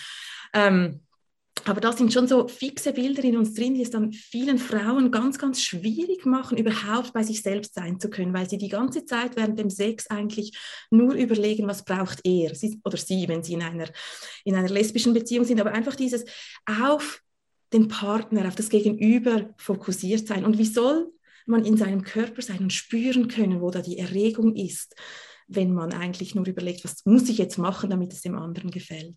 Ähm, 0.54 1.02
aber 1.64 1.80
da 1.80 1.92
sind 1.92 2.12
schon 2.12 2.26
so 2.26 2.48
fixe 2.48 2.92
Bilder 2.92 3.22
in 3.22 3.36
uns 3.36 3.54
drin, 3.54 3.74
die 3.74 3.82
es 3.82 3.90
dann 3.90 4.12
vielen 4.12 4.58
Frauen 4.58 5.10
ganz, 5.12 5.38
ganz 5.38 5.62
schwierig 5.62 6.26
machen, 6.26 6.58
überhaupt 6.58 7.12
bei 7.12 7.22
sich 7.22 7.42
selbst 7.42 7.74
sein 7.74 8.00
zu 8.00 8.10
können, 8.10 8.34
weil 8.34 8.48
sie 8.48 8.58
die 8.58 8.68
ganze 8.68 9.04
Zeit 9.04 9.36
während 9.36 9.58
dem 9.58 9.70
Sex 9.70 10.08
eigentlich 10.08 10.58
nur 10.90 11.14
überlegen, 11.14 11.68
was 11.68 11.84
braucht 11.84 12.20
er 12.24 12.54
sie, 12.54 12.80
oder 12.84 12.96
sie, 12.96 13.28
wenn 13.28 13.44
sie 13.44 13.52
in 13.54 13.62
einer, 13.62 13.88
in 14.44 14.56
einer 14.56 14.68
lesbischen 14.68 15.14
Beziehung 15.14 15.44
sind, 15.44 15.60
aber 15.60 15.72
einfach 15.72 15.94
dieses 15.94 16.24
auf 16.66 17.22
den 17.72 17.88
Partner, 17.88 18.48
auf 18.48 18.54
das 18.54 18.68
Gegenüber 18.68 19.54
fokussiert 19.56 20.26
sein. 20.26 20.44
Und 20.44 20.58
wie 20.58 20.66
soll 20.66 21.12
man 21.46 21.64
in 21.64 21.76
seinem 21.76 22.02
Körper 22.02 22.42
sein 22.42 22.58
und 22.58 22.72
spüren 22.72 23.28
können, 23.28 23.60
wo 23.60 23.70
da 23.70 23.82
die 23.82 23.98
Erregung 23.98 24.56
ist, 24.56 24.94
wenn 25.48 25.72
man 25.72 25.92
eigentlich 25.92 26.34
nur 26.34 26.46
überlegt, 26.46 26.84
was 26.84 27.04
muss 27.04 27.28
ich 27.28 27.38
jetzt 27.38 27.58
machen, 27.58 27.90
damit 27.90 28.12
es 28.12 28.22
dem 28.22 28.36
anderen 28.36 28.70
gefällt? 28.70 29.16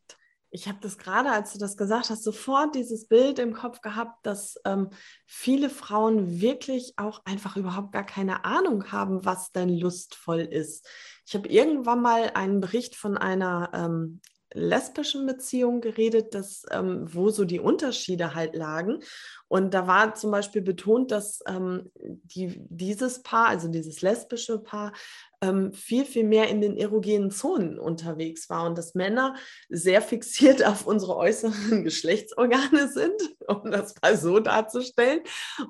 Ich 0.56 0.70
habe 0.70 0.78
das 0.80 0.98
gerade, 0.98 1.32
als 1.32 1.52
du 1.52 1.60
das 1.60 1.76
gesagt 1.76 2.10
hast, 2.10 2.24
sofort 2.24 2.76
dieses 2.76 3.10
Bild 3.10 3.40
im 3.40 3.54
Kopf 3.54 3.82
gehabt, 3.82 4.26
dass 4.26 4.56
ähm, 4.64 4.90
viele 5.26 5.70
Frauen 5.70 6.40
wirklich 6.40 6.94
auch 6.96 7.22
einfach 7.26 7.58
überhaupt 7.58 7.92
gar 7.92 8.06
keine 8.06 8.46
Ahnung 8.46 8.90
haben, 8.90 9.26
was 9.26 9.52
denn 9.52 9.68
lustvoll 9.68 10.40
ist. 10.40 10.88
Ich 11.28 11.36
habe 11.36 11.50
irgendwann 11.50 12.02
mal 12.02 12.32
einen 12.36 12.62
Bericht 12.62 12.96
von 12.96 13.18
einer 13.18 13.70
ähm, 13.74 14.22
lesbischen 14.56 15.26
Beziehung 15.26 15.82
geredet, 15.82 16.34
dass, 16.34 16.64
ähm, 16.72 17.08
wo 17.14 17.30
so 17.30 17.46
die 17.46 17.60
Unterschiede 17.60 18.34
halt 18.34 18.56
lagen. 18.56 19.00
Und 19.48 19.74
da 19.74 19.86
war 19.86 20.16
zum 20.16 20.32
Beispiel 20.32 20.62
betont, 20.62 21.12
dass 21.12 21.42
ähm, 21.48 21.92
die, 21.96 22.56
dieses 22.70 23.22
Paar, 23.22 23.48
also 23.48 23.68
dieses 23.68 24.02
lesbische 24.02 24.58
Paar, 24.58 24.94
ähm, 25.42 25.74
viel, 25.74 26.06
viel 26.06 26.24
mehr 26.24 26.50
in 26.50 26.62
den 26.62 26.78
erogenen 26.78 27.30
Zonen 27.30 27.78
unterwegs 27.78 28.50
war 28.50 28.66
und 28.66 28.78
dass 28.78 28.96
Männer 28.96 29.36
sehr 29.70 30.02
fixiert 30.02 30.66
auf 30.66 30.88
unsere 30.88 31.16
äußeren 31.16 31.84
Geschlechtsorgane 31.84 32.88
sind, 32.88 33.22
um 33.48 33.72
das 33.72 33.94
mal 34.02 34.18
so 34.18 34.40
darzustellen. 34.40 35.22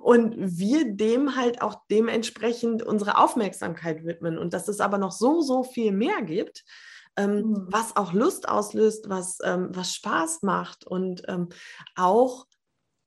Und 0.02 0.36
wir 0.38 0.94
dem 0.94 1.36
halt 1.36 1.62
auch 1.62 1.82
dementsprechend 1.90 2.84
unsere 2.84 3.18
Aufmerksamkeit 3.18 4.06
widmen 4.06 4.38
und 4.38 4.54
dass 4.54 4.68
es 4.68 4.80
aber 4.80 4.98
noch 4.98 5.12
so, 5.12 5.42
so 5.42 5.64
viel 5.64 5.92
mehr 5.92 6.22
gibt 6.22 6.64
ähm, 7.18 7.38
mhm. 7.38 7.68
was 7.70 7.96
auch 7.96 8.14
Lust 8.14 8.48
auslöst, 8.48 9.10
was, 9.10 9.40
ähm, 9.44 9.70
was 9.72 9.94
Spaß 9.94 10.44
macht 10.44 10.86
und 10.86 11.24
ähm, 11.28 11.50
auch, 11.96 12.46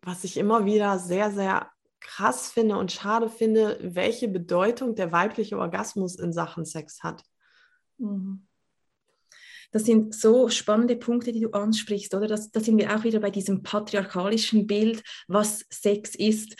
was 0.02 0.24
ich 0.24 0.36
immer 0.36 0.64
wieder 0.64 0.98
sehr, 0.98 1.30
sehr 1.30 1.70
krass 2.00 2.50
finde 2.50 2.76
und 2.78 2.92
schade 2.92 3.28
finde, 3.28 3.78
welche 3.82 4.28
Bedeutung 4.28 4.94
der 4.94 5.12
weibliche 5.12 5.58
Orgasmus 5.58 6.16
in 6.16 6.32
Sachen 6.32 6.64
Sex 6.64 7.02
hat. 7.02 7.22
Mhm. 7.98 8.47
Das 9.70 9.84
sind 9.84 10.14
so 10.14 10.48
spannende 10.48 10.96
Punkte, 10.96 11.30
die 11.30 11.40
du 11.40 11.50
ansprichst, 11.50 12.14
oder? 12.14 12.26
Das, 12.26 12.50
da 12.50 12.60
sind 12.60 12.78
wir 12.78 12.94
auch 12.94 13.04
wieder 13.04 13.20
bei 13.20 13.30
diesem 13.30 13.62
patriarchalischen 13.62 14.66
Bild, 14.66 15.02
was 15.26 15.64
Sex 15.68 16.14
ist. 16.14 16.56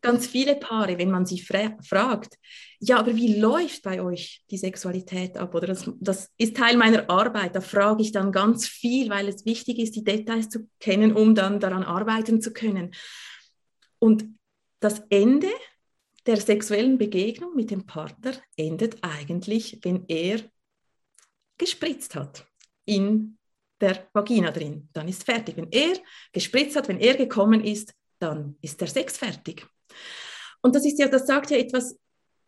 Ganz 0.00 0.26
viele 0.26 0.56
Paare, 0.56 0.98
wenn 0.98 1.10
man 1.10 1.26
sie 1.26 1.40
fra 1.40 1.76
fragt, 1.86 2.38
ja, 2.78 2.98
aber 2.98 3.14
wie 3.14 3.38
läuft 3.38 3.82
bei 3.82 4.02
euch 4.02 4.42
die 4.50 4.58
Sexualität 4.58 5.36
ab? 5.36 5.54
Oder 5.54 5.66
das, 5.66 5.90
das 6.00 6.30
ist 6.38 6.56
Teil 6.56 6.76
meiner 6.76 7.10
Arbeit. 7.10 7.54
Da 7.54 7.60
frage 7.60 8.02
ich 8.02 8.12
dann 8.12 8.32
ganz 8.32 8.66
viel, 8.66 9.10
weil 9.10 9.28
es 9.28 9.44
wichtig 9.44 9.78
ist, 9.78 9.94
die 9.94 10.04
Details 10.04 10.48
zu 10.48 10.68
kennen, 10.80 11.14
um 11.14 11.34
dann 11.34 11.60
daran 11.60 11.82
arbeiten 11.82 12.40
zu 12.40 12.52
können. 12.52 12.92
Und 13.98 14.24
das 14.80 15.02
Ende 15.08 15.48
der 16.26 16.38
sexuellen 16.38 16.98
Begegnung 16.98 17.54
mit 17.54 17.70
dem 17.70 17.86
Partner 17.86 18.32
endet 18.56 19.02
eigentlich, 19.02 19.78
wenn 19.82 20.04
er 20.08 20.40
gespritzt 21.58 22.14
hat 22.14 22.46
in 22.84 23.38
der 23.80 24.08
Vagina 24.12 24.50
drin. 24.50 24.88
Dann 24.92 25.08
ist 25.08 25.24
fertig. 25.24 25.56
Wenn 25.56 25.70
er 25.70 25.96
gespritzt 26.32 26.76
hat, 26.76 26.88
wenn 26.88 27.00
er 27.00 27.14
gekommen 27.14 27.62
ist, 27.62 27.92
dann 28.18 28.56
ist 28.62 28.80
der 28.80 28.88
Sex 28.88 29.18
fertig. 29.18 29.66
Und 30.62 30.74
das 30.74 30.86
ist 30.86 30.98
ja, 30.98 31.08
das 31.08 31.26
sagt 31.26 31.50
ja 31.50 31.58
etwas 31.58 31.96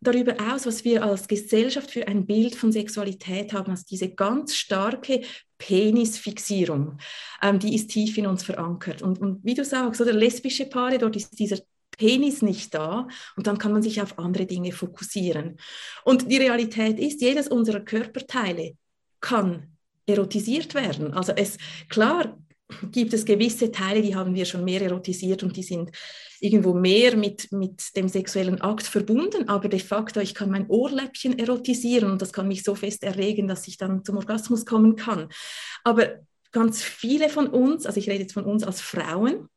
darüber 0.01 0.35
aus, 0.51 0.65
was 0.65 0.83
wir 0.83 1.03
als 1.03 1.27
Gesellschaft 1.27 1.91
für 1.91 2.07
ein 2.07 2.25
Bild 2.25 2.55
von 2.55 2.71
Sexualität 2.71 3.53
haben, 3.53 3.71
also 3.71 3.83
diese 3.89 4.09
ganz 4.09 4.55
starke 4.55 5.21
Penisfixierung, 5.57 6.97
ähm, 7.41 7.59
die 7.59 7.75
ist 7.75 7.89
tief 7.89 8.17
in 8.17 8.27
uns 8.27 8.43
verankert. 8.43 9.01
Und, 9.01 9.19
und 9.19 9.43
wie 9.43 9.53
du 9.53 9.65
sagst, 9.65 9.99
oder 9.99 10.13
lesbische 10.13 10.65
Paare, 10.65 10.97
dort 10.97 11.15
ist 11.17 11.37
dieser 11.37 11.59
Penis 11.97 12.41
nicht 12.41 12.73
da 12.73 13.07
und 13.35 13.45
dann 13.45 13.57
kann 13.57 13.73
man 13.73 13.83
sich 13.83 14.01
auf 14.01 14.17
andere 14.17 14.45
Dinge 14.45 14.71
fokussieren. 14.71 15.57
Und 16.05 16.31
die 16.31 16.37
Realität 16.37 16.97
ist, 16.97 17.21
jedes 17.21 17.49
unserer 17.49 17.81
Körperteile 17.81 18.77
kann 19.21 19.75
erotisiert 20.05 20.73
werden. 20.73 21.13
Also 21.13 21.33
es, 21.33 21.57
klar 21.89 22.37
gibt 22.91 23.13
es 23.13 23.25
gewisse 23.25 23.71
Teile, 23.71 24.01
die 24.01 24.15
haben 24.15 24.35
wir 24.35 24.45
schon 24.45 24.63
mehr 24.63 24.81
erotisiert 24.81 25.43
und 25.43 25.57
die 25.57 25.63
sind 25.63 25.91
irgendwo 26.39 26.73
mehr 26.73 27.17
mit, 27.17 27.51
mit 27.51 27.95
dem 27.95 28.07
sexuellen 28.07 28.61
Akt 28.61 28.85
verbunden, 28.85 29.49
aber 29.49 29.67
de 29.69 29.79
facto, 29.79 30.19
ich 30.19 30.35
kann 30.35 30.51
mein 30.51 30.69
Ohrläppchen 30.69 31.37
erotisieren 31.37 32.11
und 32.11 32.21
das 32.21 32.31
kann 32.31 32.47
mich 32.47 32.63
so 32.63 32.75
fest 32.75 33.03
erregen, 33.03 33.47
dass 33.47 33.67
ich 33.67 33.77
dann 33.77 34.05
zum 34.05 34.17
Orgasmus 34.17 34.65
kommen 34.65 34.95
kann. 34.95 35.29
Aber 35.83 36.19
ganz 36.51 36.83
viele 36.83 37.29
von 37.29 37.47
uns, 37.47 37.85
also 37.85 37.99
ich 37.99 38.09
rede 38.09 38.21
jetzt 38.21 38.33
von 38.33 38.45
uns 38.45 38.63
als 38.63 38.81
Frauen, 38.81 39.49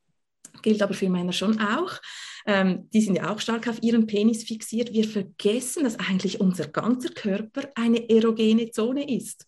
gilt 0.62 0.82
aber 0.82 0.94
für 0.94 1.08
Männer 1.08 1.32
schon 1.32 1.60
auch, 1.60 2.00
ähm, 2.46 2.88
die 2.92 3.00
sind 3.00 3.16
ja 3.16 3.32
auch 3.32 3.40
stark 3.40 3.68
auf 3.68 3.82
ihren 3.82 4.06
Penis 4.06 4.44
fixiert. 4.44 4.92
Wir 4.92 5.04
vergessen, 5.04 5.84
dass 5.84 5.98
eigentlich 5.98 6.40
unser 6.40 6.68
ganzer 6.68 7.10
Körper 7.10 7.68
eine 7.74 8.08
erogene 8.08 8.70
Zone 8.70 9.08
ist. 9.14 9.46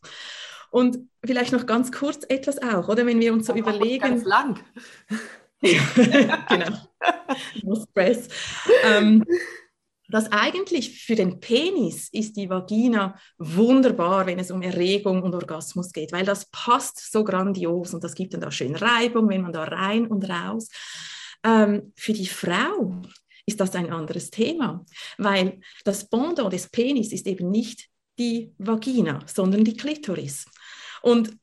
Und 0.71 0.99
vielleicht 1.25 1.53
noch 1.53 1.67
ganz 1.67 1.93
kurz 1.93 2.25
etwas 2.29 2.61
auch, 2.61 2.89
oder 2.89 3.07
wenn 3.07 3.21
wir 3.21 3.33
uns 3.33 3.47
so 3.47 3.53
oh, 3.53 3.57
überlegen. 3.57 4.01
Ganz 4.01 4.25
lang. 4.25 4.61
genau. 5.61 6.77
No 7.63 7.77
stress. 7.77 8.29
Ähm, 8.85 9.25
dass 10.09 10.31
eigentlich 10.31 11.03
für 11.05 11.15
den 11.15 11.41
Penis 11.41 12.09
ist 12.11 12.37
die 12.37 12.51
Vagina 12.51 13.17
wunderbar, 13.39 14.27
wenn 14.27 14.39
es 14.39 14.51
um 14.51 14.63
Erregung 14.63 15.23
und 15.23 15.35
Orgasmus 15.35 15.93
geht, 15.93 16.13
weil 16.13 16.27
das 16.27 16.51
passt 16.51 17.11
so 17.11 17.25
grandios 17.25 17.95
und 17.95 18.05
das 18.05 18.15
gibt 18.15 18.35
dann 18.35 18.41
da 18.41 18.51
schön 18.51 18.77
Reibung, 18.77 19.29
wenn 19.29 19.43
man 19.43 19.53
da 19.53 19.65
rein 19.65 20.07
und 20.07 20.29
raus. 20.29 20.69
Ähm, 21.45 21.93
für 21.97 22.13
die 22.13 22.27
Frau 22.27 23.03
ist 23.47 23.61
das 23.61 23.75
ein 23.75 23.93
anderes 23.93 24.31
Thema, 24.31 24.85
weil 25.19 25.61
das 25.85 26.09
Pendant 26.09 26.53
des 26.53 26.69
Penis 26.69 27.13
ist 27.13 27.27
eben 27.27 27.51
nicht 27.51 27.89
die 28.19 28.55
Vagina, 28.59 29.21
sondern 29.27 29.65
die 29.65 29.77
Klitoris. 29.77 30.47
Und 31.03 31.37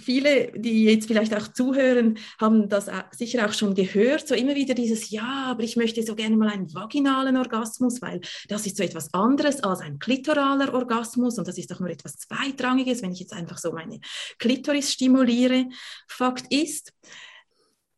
viele, 0.00 0.52
die 0.52 0.84
jetzt 0.84 1.06
vielleicht 1.06 1.34
auch 1.34 1.48
zuhören, 1.48 2.18
haben 2.40 2.68
das 2.68 2.90
sicher 3.10 3.46
auch 3.46 3.52
schon 3.52 3.74
gehört, 3.74 4.26
so 4.26 4.34
immer 4.34 4.54
wieder 4.54 4.74
dieses, 4.74 5.10
ja, 5.10 5.46
aber 5.50 5.62
ich 5.62 5.76
möchte 5.76 6.02
so 6.02 6.14
gerne 6.14 6.36
mal 6.36 6.48
einen 6.48 6.72
vaginalen 6.72 7.36
Orgasmus, 7.36 8.00
weil 8.00 8.20
das 8.48 8.66
ist 8.66 8.76
so 8.78 8.82
etwas 8.82 9.12
anderes 9.12 9.62
als 9.62 9.80
ein 9.80 9.98
klitoraler 9.98 10.72
Orgasmus 10.72 11.38
und 11.38 11.46
das 11.46 11.58
ist 11.58 11.70
doch 11.70 11.80
nur 11.80 11.90
etwas 11.90 12.16
Zweitrangiges, 12.16 13.02
wenn 13.02 13.12
ich 13.12 13.20
jetzt 13.20 13.34
einfach 13.34 13.58
so 13.58 13.72
meine 13.72 14.00
Klitoris 14.38 14.92
stimuliere. 14.92 15.66
Fakt 16.08 16.52
ist, 16.52 16.92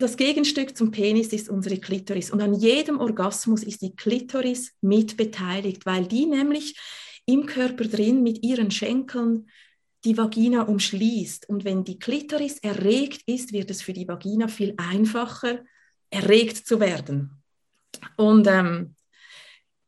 das 0.03 0.17
Gegenstück 0.17 0.77
zum 0.77 0.91
Penis 0.91 1.29
ist 1.29 1.49
unsere 1.49 1.79
Klitoris. 1.79 2.33
Und 2.33 2.43
an 2.43 2.55
jedem 2.55 2.99
Orgasmus 2.99 3.63
ist 3.63 3.83
die 3.83 3.95
Klitoris 3.95 4.73
mit 4.81 5.17
beteiligt, 5.17 5.87
weil 5.87 6.07
die 6.07 6.27
nämlich 6.27 6.77
im 7.25 7.47
Körper 7.47 7.85
drin 7.85 8.23
mit 8.23 8.43
ihren 8.43 8.73
Schenkeln 8.73 9.49
die 10.05 10.19
Vagina 10.19 10.63
umschließt. 10.63 11.49
Und 11.49 11.65
wenn 11.65 11.85
die 11.85 12.01
Klitoris 12.01 12.59
erregt 12.59 13.23
ist, 13.27 13.53
wird 13.53 13.71
es 13.71 13.81
für 13.81 13.93
die 13.93 14.09
Vagina 14.09 14.49
viel 14.49 14.75
einfacher, 14.77 15.61
erregt 16.11 16.67
zu 16.67 16.81
werden. 16.81 17.41
Und 18.17 18.49
ähm, 18.49 18.97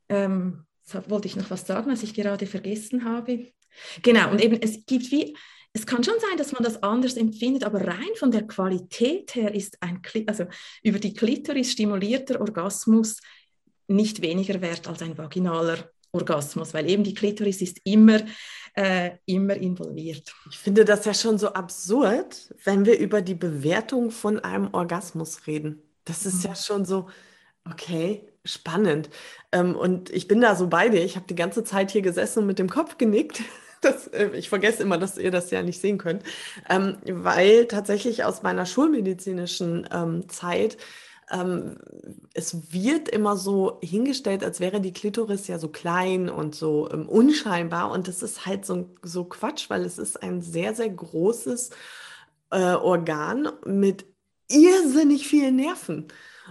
ähm, 0.09 0.65
wollte 1.09 1.27
ich 1.27 1.35
noch 1.35 1.51
was 1.51 1.67
sagen, 1.67 1.91
was 1.91 2.05
ich 2.05 2.15
gerade 2.15 2.47
vergessen 2.47 3.05
habe. 3.05 3.53
Genau, 4.03 4.31
und 4.31 4.41
eben 4.41 4.63
es 4.63 4.87
gibt 4.87 5.11
wie, 5.11 5.37
es 5.77 5.87
kann 5.87 6.05
schon 6.05 6.21
sein, 6.21 6.39
dass 6.39 6.53
man 6.53 6.63
das 6.63 6.83
anders 6.85 7.17
empfindet, 7.17 7.65
aber 7.65 7.85
rein 7.85 8.15
von 8.17 8.31
der 8.31 8.47
Qualität 8.47 9.35
her 9.35 9.53
ist 9.53 9.77
ein, 9.83 10.01
also 10.29 10.47
über 10.85 11.01
die 11.01 11.13
Klitoris 11.13 11.73
stimulierter 11.73 12.41
Orgasmus 12.41 13.21
nicht 13.89 14.23
weniger 14.23 14.61
wert 14.61 14.87
als 14.87 15.03
ein 15.03 15.19
vaginaler 15.19 15.91
Orgasmus, 16.13 16.73
weil 16.75 16.89
eben 16.89 17.03
die 17.03 17.13
Klitoris 17.13 17.61
ist 17.61 17.79
immer, 17.83 18.21
äh, 18.75 19.11
immer 19.27 19.57
involviert. 19.57 20.33
Ich 20.49 20.59
finde 20.59 20.85
das 20.85 21.05
ja 21.07 21.13
schon 21.13 21.39
so 21.39 21.49
absurd, 21.49 22.55
wenn 22.63 22.87
wir 22.87 22.97
über 22.99 23.21
die 23.21 23.35
Bewertung 23.35 24.13
von 24.13 24.39
einem 24.39 24.73
Orgasmus 24.73 25.49
reden. 25.49 25.83
Das 26.05 26.25
ist 26.25 26.45
mhm. 26.45 26.51
ja 26.51 26.55
schon 26.55 26.85
so, 26.85 27.09
okay, 27.69 28.29
spannend. 28.45 29.11
Ähm, 29.51 29.75
und 29.75 30.11
ich 30.11 30.29
bin 30.29 30.41
da 30.41 30.55
so 30.55 30.69
bei 30.69 30.89
dir. 30.89 31.05
Ich 31.05 31.17
habe 31.17 31.27
die 31.27 31.35
ganze 31.35 31.65
Zeit 31.65 31.91
hier 31.91 32.03
gesessen 32.03 32.41
und 32.41 32.47
mit 32.47 32.61
dem 32.61 32.71
Kopf 32.71 32.97
genickt. 32.97 33.43
Das, 33.85 34.09
äh, 34.09 34.31
ich 34.35 34.49
vergesse 34.49 34.83
immer, 34.83 34.99
dass 34.99 35.19
ihr 35.19 35.31
das 35.31 35.51
ja 35.51 35.63
nicht 35.63 35.81
sehen 35.81 35.99
könnt, 35.99 36.23
ähm, 36.71 36.97
weil 37.07 37.67
tatsächlich 37.67 38.25
aus 38.25 38.43
meiner 38.43 38.67
schulmedizinischen 38.67 39.87
ähm, 39.93 40.29
Zeit 40.29 40.79
ähm, 41.31 41.77
es 42.35 42.73
wird 42.73 43.09
immer 43.09 43.37
so 43.37 43.79
hingestellt, 43.83 44.45
als 44.45 44.61
wäre 44.61 44.81
die 44.81 44.93
Klitoris 44.93 45.47
ja 45.49 45.59
so 45.59 45.69
klein 45.69 46.29
und 46.29 46.55
so 46.55 46.91
ähm, 46.91 47.09
unscheinbar. 47.09 47.91
Und 47.91 48.09
das 48.09 48.23
ist 48.23 48.47
halt 48.47 48.67
so, 48.67 48.91
so 49.03 49.25
Quatsch, 49.25 49.71
weil 49.71 49.85
es 49.85 49.99
ist 49.99 50.23
ein 50.23 50.43
sehr, 50.43 50.75
sehr 50.75 50.91
großes 50.91 51.71
äh, 52.51 52.75
Organ 52.75 53.49
mit 53.65 54.07
irrsinnig 54.49 55.27
vielen 55.27 55.57
Nerven. 55.57 56.09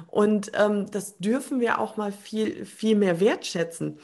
Und 0.08 0.52
ähm, 0.56 0.90
das 0.90 1.18
dürfen 1.18 1.60
wir 1.60 1.80
auch 1.80 1.98
mal 1.98 2.12
viel, 2.12 2.66
viel 2.66 2.96
mehr 2.96 3.20
wertschätzen. 3.20 4.00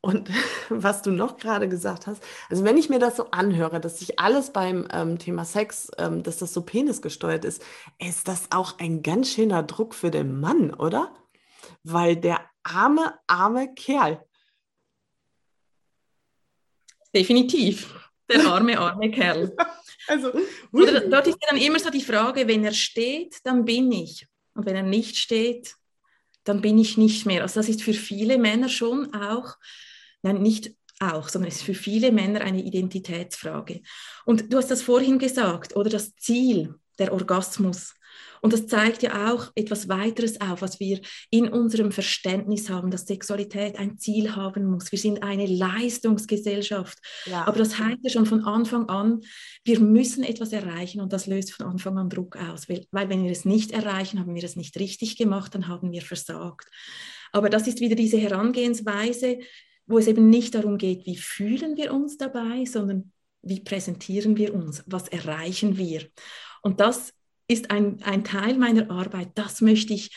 Und 0.00 0.30
was 0.68 1.02
du 1.02 1.10
noch 1.10 1.36
gerade 1.36 1.68
gesagt 1.68 2.06
hast, 2.06 2.22
also 2.48 2.64
wenn 2.64 2.76
ich 2.76 2.88
mir 2.88 2.98
das 2.98 3.16
so 3.16 3.30
anhöre, 3.30 3.80
dass 3.80 3.98
sich 3.98 4.18
alles 4.18 4.52
beim 4.52 4.86
ähm, 4.92 5.18
Thema 5.18 5.44
Sex, 5.44 5.90
ähm, 5.98 6.22
dass 6.22 6.38
das 6.38 6.52
so 6.52 6.62
penisgesteuert 6.62 7.44
ist, 7.44 7.62
ist 7.98 8.28
das 8.28 8.50
auch 8.50 8.78
ein 8.78 9.02
ganz 9.02 9.32
schöner 9.32 9.62
Druck 9.62 9.94
für 9.94 10.10
den 10.10 10.40
Mann, 10.40 10.72
oder? 10.72 11.12
Weil 11.82 12.16
der 12.16 12.40
arme, 12.62 13.18
arme 13.26 13.74
Kerl. 13.74 14.24
Definitiv. 17.14 17.94
Der 18.30 18.40
arme, 18.46 18.78
arme 18.78 19.10
Kerl. 19.10 19.56
also, 20.06 20.32
Oder 20.72 21.00
dort 21.08 21.26
ist 21.26 21.38
dann 21.48 21.58
immer 21.58 21.78
so 21.78 21.90
die 21.90 22.02
Frage, 22.02 22.46
wenn 22.46 22.64
er 22.64 22.74
steht, 22.74 23.38
dann 23.44 23.64
bin 23.64 23.90
ich. 23.90 24.26
Und 24.54 24.66
wenn 24.66 24.76
er 24.76 24.82
nicht 24.82 25.16
steht, 25.16 25.74
dann 26.44 26.60
bin 26.60 26.78
ich 26.78 26.96
nicht 26.96 27.26
mehr. 27.26 27.42
Also 27.42 27.60
das 27.60 27.68
ist 27.68 27.82
für 27.82 27.92
viele 27.92 28.38
Männer 28.38 28.68
schon 28.68 29.14
auch 29.14 29.56
Nein, 30.28 30.42
nicht 30.42 30.74
auch, 31.00 31.28
sondern 31.28 31.48
es 31.48 31.56
ist 31.56 31.62
für 31.62 31.74
viele 31.74 32.12
Männer 32.12 32.40
eine 32.40 32.62
Identitätsfrage. 32.62 33.82
Und 34.24 34.52
du 34.52 34.58
hast 34.58 34.70
das 34.70 34.82
vorhin 34.82 35.18
gesagt, 35.18 35.76
oder 35.76 35.90
das 35.90 36.16
Ziel, 36.16 36.74
der 36.98 37.12
Orgasmus. 37.12 37.94
Und 38.40 38.52
das 38.52 38.66
zeigt 38.66 39.02
ja 39.02 39.32
auch 39.32 39.50
etwas 39.54 39.88
weiteres 39.88 40.40
auf, 40.40 40.62
was 40.62 40.78
wir 40.80 41.00
in 41.30 41.48
unserem 41.48 41.92
Verständnis 41.92 42.68
haben, 42.68 42.90
dass 42.90 43.06
Sexualität 43.06 43.76
ein 43.78 43.98
Ziel 43.98 44.36
haben 44.36 44.64
muss. 44.64 44.92
Wir 44.92 44.98
sind 44.98 45.22
eine 45.22 45.46
Leistungsgesellschaft. 45.46 46.98
Ja. 47.26 47.46
Aber 47.46 47.58
das 47.58 47.78
heißt 47.78 47.98
ja 48.02 48.10
schon 48.10 48.26
von 48.26 48.44
Anfang 48.44 48.88
an, 48.88 49.20
wir 49.64 49.80
müssen 49.80 50.24
etwas 50.24 50.52
erreichen 50.52 51.00
und 51.00 51.12
das 51.12 51.26
löst 51.26 51.52
von 51.52 51.66
Anfang 51.66 51.98
an 51.98 52.10
Druck 52.10 52.36
aus. 52.36 52.68
Weil, 52.68 52.86
weil 52.90 53.08
wenn 53.08 53.24
wir 53.24 53.32
es 53.32 53.44
nicht 53.44 53.70
erreichen, 53.72 54.20
haben 54.20 54.34
wir 54.34 54.44
es 54.44 54.56
nicht 54.56 54.78
richtig 54.78 55.16
gemacht, 55.16 55.54
dann 55.54 55.68
haben 55.68 55.90
wir 55.90 56.02
versagt. 56.02 56.68
Aber 57.32 57.50
das 57.50 57.66
ist 57.66 57.80
wieder 57.80 57.94
diese 57.96 58.18
Herangehensweise, 58.18 59.38
wo 59.88 59.98
es 59.98 60.06
eben 60.06 60.30
nicht 60.30 60.54
darum 60.54 60.78
geht, 60.78 61.06
wie 61.06 61.16
fühlen 61.16 61.76
wir 61.76 61.92
uns 61.92 62.16
dabei, 62.16 62.64
sondern 62.64 63.12
wie 63.42 63.60
präsentieren 63.60 64.36
wir 64.36 64.54
uns, 64.54 64.84
was 64.86 65.08
erreichen 65.08 65.76
wir. 65.76 66.06
Und 66.62 66.80
das 66.80 67.12
ist 67.48 67.70
ein, 67.70 68.02
ein 68.02 68.22
Teil 68.22 68.58
meiner 68.58 68.90
Arbeit, 68.90 69.30
das 69.34 69.60
möchte 69.60 69.94
ich 69.94 70.10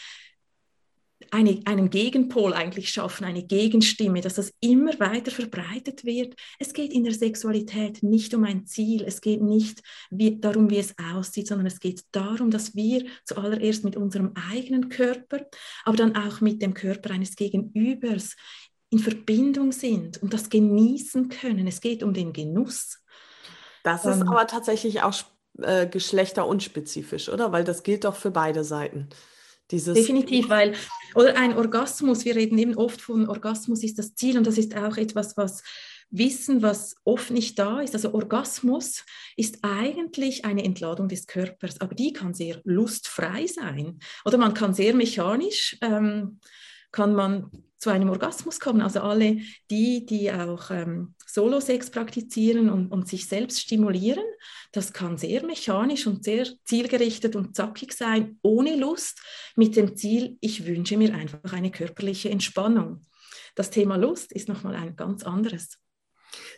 eine, 1.30 1.62
einen 1.64 1.90
Gegenpol 1.90 2.54
eigentlich 2.54 2.90
schaffen, 2.90 3.24
eine 3.24 3.44
Gegenstimme, 3.44 4.20
dass 4.20 4.34
das 4.34 4.54
immer 4.60 5.00
weiter 5.00 5.32
verbreitet 5.32 6.04
wird. 6.04 6.36
Es 6.60 6.74
geht 6.74 6.92
in 6.92 7.06
der 7.06 7.14
Sexualität 7.14 8.04
nicht 8.04 8.34
um 8.34 8.44
ein 8.44 8.66
Ziel, 8.66 9.04
es 9.04 9.22
geht 9.22 9.42
nicht 9.42 9.82
wie, 10.10 10.40
darum, 10.40 10.70
wie 10.70 10.80
es 10.80 10.94
aussieht, 10.98 11.48
sondern 11.48 11.68
es 11.68 11.80
geht 11.80 12.02
darum, 12.12 12.52
dass 12.52 12.76
wir 12.76 13.06
zuallererst 13.24 13.86
mit 13.86 13.96
unserem 13.96 14.34
eigenen 14.52 14.90
Körper, 14.90 15.46
aber 15.86 15.96
dann 15.96 16.18
auch 16.18 16.42
mit 16.42 16.62
dem 16.62 16.74
Körper 16.74 17.12
eines 17.12 17.36
Gegenübers 17.38 18.36
in 18.92 19.00
Verbindung 19.00 19.72
sind 19.72 20.22
und 20.22 20.34
das 20.34 20.50
genießen 20.50 21.30
können. 21.30 21.66
Es 21.66 21.82
geht 21.82 22.04
um 22.04 22.14
den 22.14 22.34
Genuss. 22.34 23.00
Das 23.84 24.06
ist 24.06 24.22
ähm, 24.22 24.28
aber 24.28 24.46
tatsächlich 24.46 25.02
auch 25.02 25.16
äh, 25.60 25.88
geschlechterunspezifisch, 25.88 27.30
oder? 27.30 27.52
Weil 27.52 27.64
das 27.64 27.84
gilt 27.84 28.04
doch 28.04 28.16
für 28.16 28.32
beide 28.32 28.64
Seiten. 28.64 29.10
Dieses 29.72 29.94
Definitiv, 29.94 30.50
weil, 30.50 30.74
oder 31.16 31.38
ein 31.38 31.58
Orgasmus, 31.58 32.26
wir 32.26 32.36
reden 32.36 32.58
eben 32.58 32.76
oft 32.76 33.02
von 33.02 33.30
Orgasmus 33.30 33.82
ist 33.84 33.98
das 33.98 34.16
Ziel 34.16 34.38
und 34.38 34.46
das 34.46 34.58
ist 34.58 34.76
auch 34.76 34.98
etwas, 34.98 35.38
was 35.38 35.64
Wissen, 36.10 36.62
was 36.62 36.96
oft 37.06 37.32
nicht 37.32 37.58
da 37.58 37.80
ist. 37.80 37.96
Also 37.96 38.14
Orgasmus 38.14 39.06
ist 39.38 39.60
eigentlich 39.62 40.44
eine 40.44 40.66
Entladung 40.66 41.08
des 41.08 41.26
Körpers, 41.26 41.80
aber 41.80 41.96
die 41.96 42.12
kann 42.12 42.34
sehr 42.34 42.60
lustfrei 42.66 43.48
sein. 43.48 44.00
Oder 44.26 44.38
man 44.38 44.54
kann 44.54 44.74
sehr 44.74 44.94
mechanisch, 44.94 45.78
ähm, 45.82 46.42
kann 46.92 47.16
man 47.16 47.50
zu 47.82 47.90
einem 47.90 48.10
Orgasmus 48.12 48.60
kommen. 48.60 48.82
Also 48.82 49.02
alle 49.02 49.40
die, 49.72 50.06
die 50.06 50.32
auch 50.32 50.70
ähm, 50.70 51.16
Solo-Sex 51.26 51.90
praktizieren 51.90 52.70
und, 52.70 52.90
und, 52.90 53.08
sich 53.08 53.28
selbst 53.28 53.60
stimulieren, 53.60 54.24
das 54.72 54.94
kann 54.94 55.18
sehr 55.18 55.44
mechanisch 55.44 56.06
und 56.06 56.24
sehr 56.24 56.48
zielgerichtet 56.64 57.36
und 57.36 57.56
zackig 57.56 57.94
sein, 57.94 58.38
ohne 58.44 58.76
Lust, 58.76 59.20
mit 59.56 59.76
dem 59.76 59.98
Ziel, 59.98 60.38
ich 60.42 60.68
wünsche 60.68 60.96
mir 60.96 61.16
einfach 61.16 61.54
eine 61.54 61.72
körperliche 61.72 62.30
Entspannung. 62.30 63.02
Das 63.56 63.72
Thema 63.72 63.96
Lust 63.96 64.32
ist 64.32 64.48
nochmal 64.48 64.76
ein 64.76 64.96
ganz 64.96 65.24
anderes. 65.24 65.80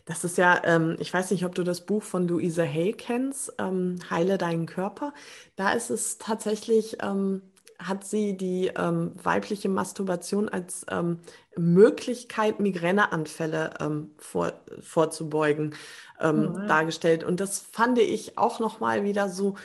Das 0.05 0.25
ist 0.25 0.37
ja, 0.37 0.61
ähm, 0.65 0.97
ich 0.99 1.13
weiß 1.13 1.31
nicht, 1.31 1.45
ob 1.45 1.55
du 1.55 1.63
das 1.63 1.85
Buch 1.85 2.03
von 2.03 2.27
Louisa 2.27 2.63
Hay 2.63 2.91
kennst, 2.91 3.53
ähm, 3.59 3.97
Heile 4.09 4.37
deinen 4.37 4.65
Körper. 4.65 5.13
Da 5.55 5.71
ist 5.71 5.89
es 5.89 6.17
tatsächlich 6.17 6.97
ähm, 7.01 7.52
hat 7.87 8.05
sie 8.05 8.37
die 8.37 8.71
ähm, 8.75 9.11
weibliche 9.21 9.69
Masturbation 9.69 10.49
als 10.49 10.85
ähm, 10.89 11.19
Möglichkeit, 11.57 12.59
Migräneanfälle 12.59 13.71
ähm, 13.79 14.11
vor, 14.17 14.53
vorzubeugen, 14.81 15.75
ähm, 16.19 16.53
oh, 16.53 16.67
dargestellt. 16.67 17.23
Und 17.23 17.39
das 17.39 17.59
fand 17.59 17.99
ich 17.99 18.37
auch 18.37 18.59
nochmal 18.59 19.03
wieder 19.03 19.29
so 19.29 19.55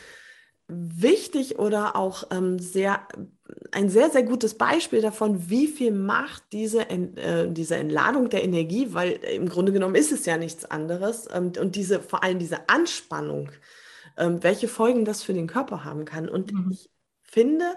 wichtig 0.66 1.58
oder 1.58 1.96
auch 1.96 2.24
ähm, 2.30 2.58
sehr, 2.58 3.06
ein 3.72 3.88
sehr, 3.88 4.10
sehr 4.10 4.22
gutes 4.22 4.54
Beispiel 4.54 5.00
davon, 5.00 5.48
wie 5.48 5.66
viel 5.66 5.92
Macht 5.92 6.42
diese, 6.52 6.90
äh, 6.90 7.50
diese 7.50 7.76
Entladung 7.76 8.28
der 8.28 8.44
Energie, 8.44 8.88
weil 8.92 9.12
im 9.12 9.48
Grunde 9.48 9.72
genommen 9.72 9.94
ist 9.94 10.12
es 10.12 10.26
ja 10.26 10.36
nichts 10.36 10.66
anderes, 10.66 11.26
ähm, 11.32 11.52
und 11.58 11.74
diese, 11.74 12.00
vor 12.00 12.22
allem 12.22 12.38
diese 12.38 12.68
Anspannung, 12.68 13.50
welche 14.20 14.66
Folgen 14.66 15.04
das 15.04 15.22
für 15.22 15.32
den 15.32 15.46
Körper 15.46 15.84
haben 15.84 16.04
kann. 16.04 16.28
Und 16.28 16.52
mhm. 16.52 16.72
ich 16.72 16.90
finde, 17.22 17.76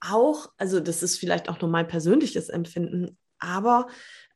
auch, 0.00 0.50
also 0.56 0.80
das 0.80 1.02
ist 1.02 1.18
vielleicht 1.18 1.48
auch 1.48 1.60
nur 1.60 1.70
mein 1.70 1.88
persönliches 1.88 2.48
Empfinden, 2.48 3.18
aber 3.38 3.88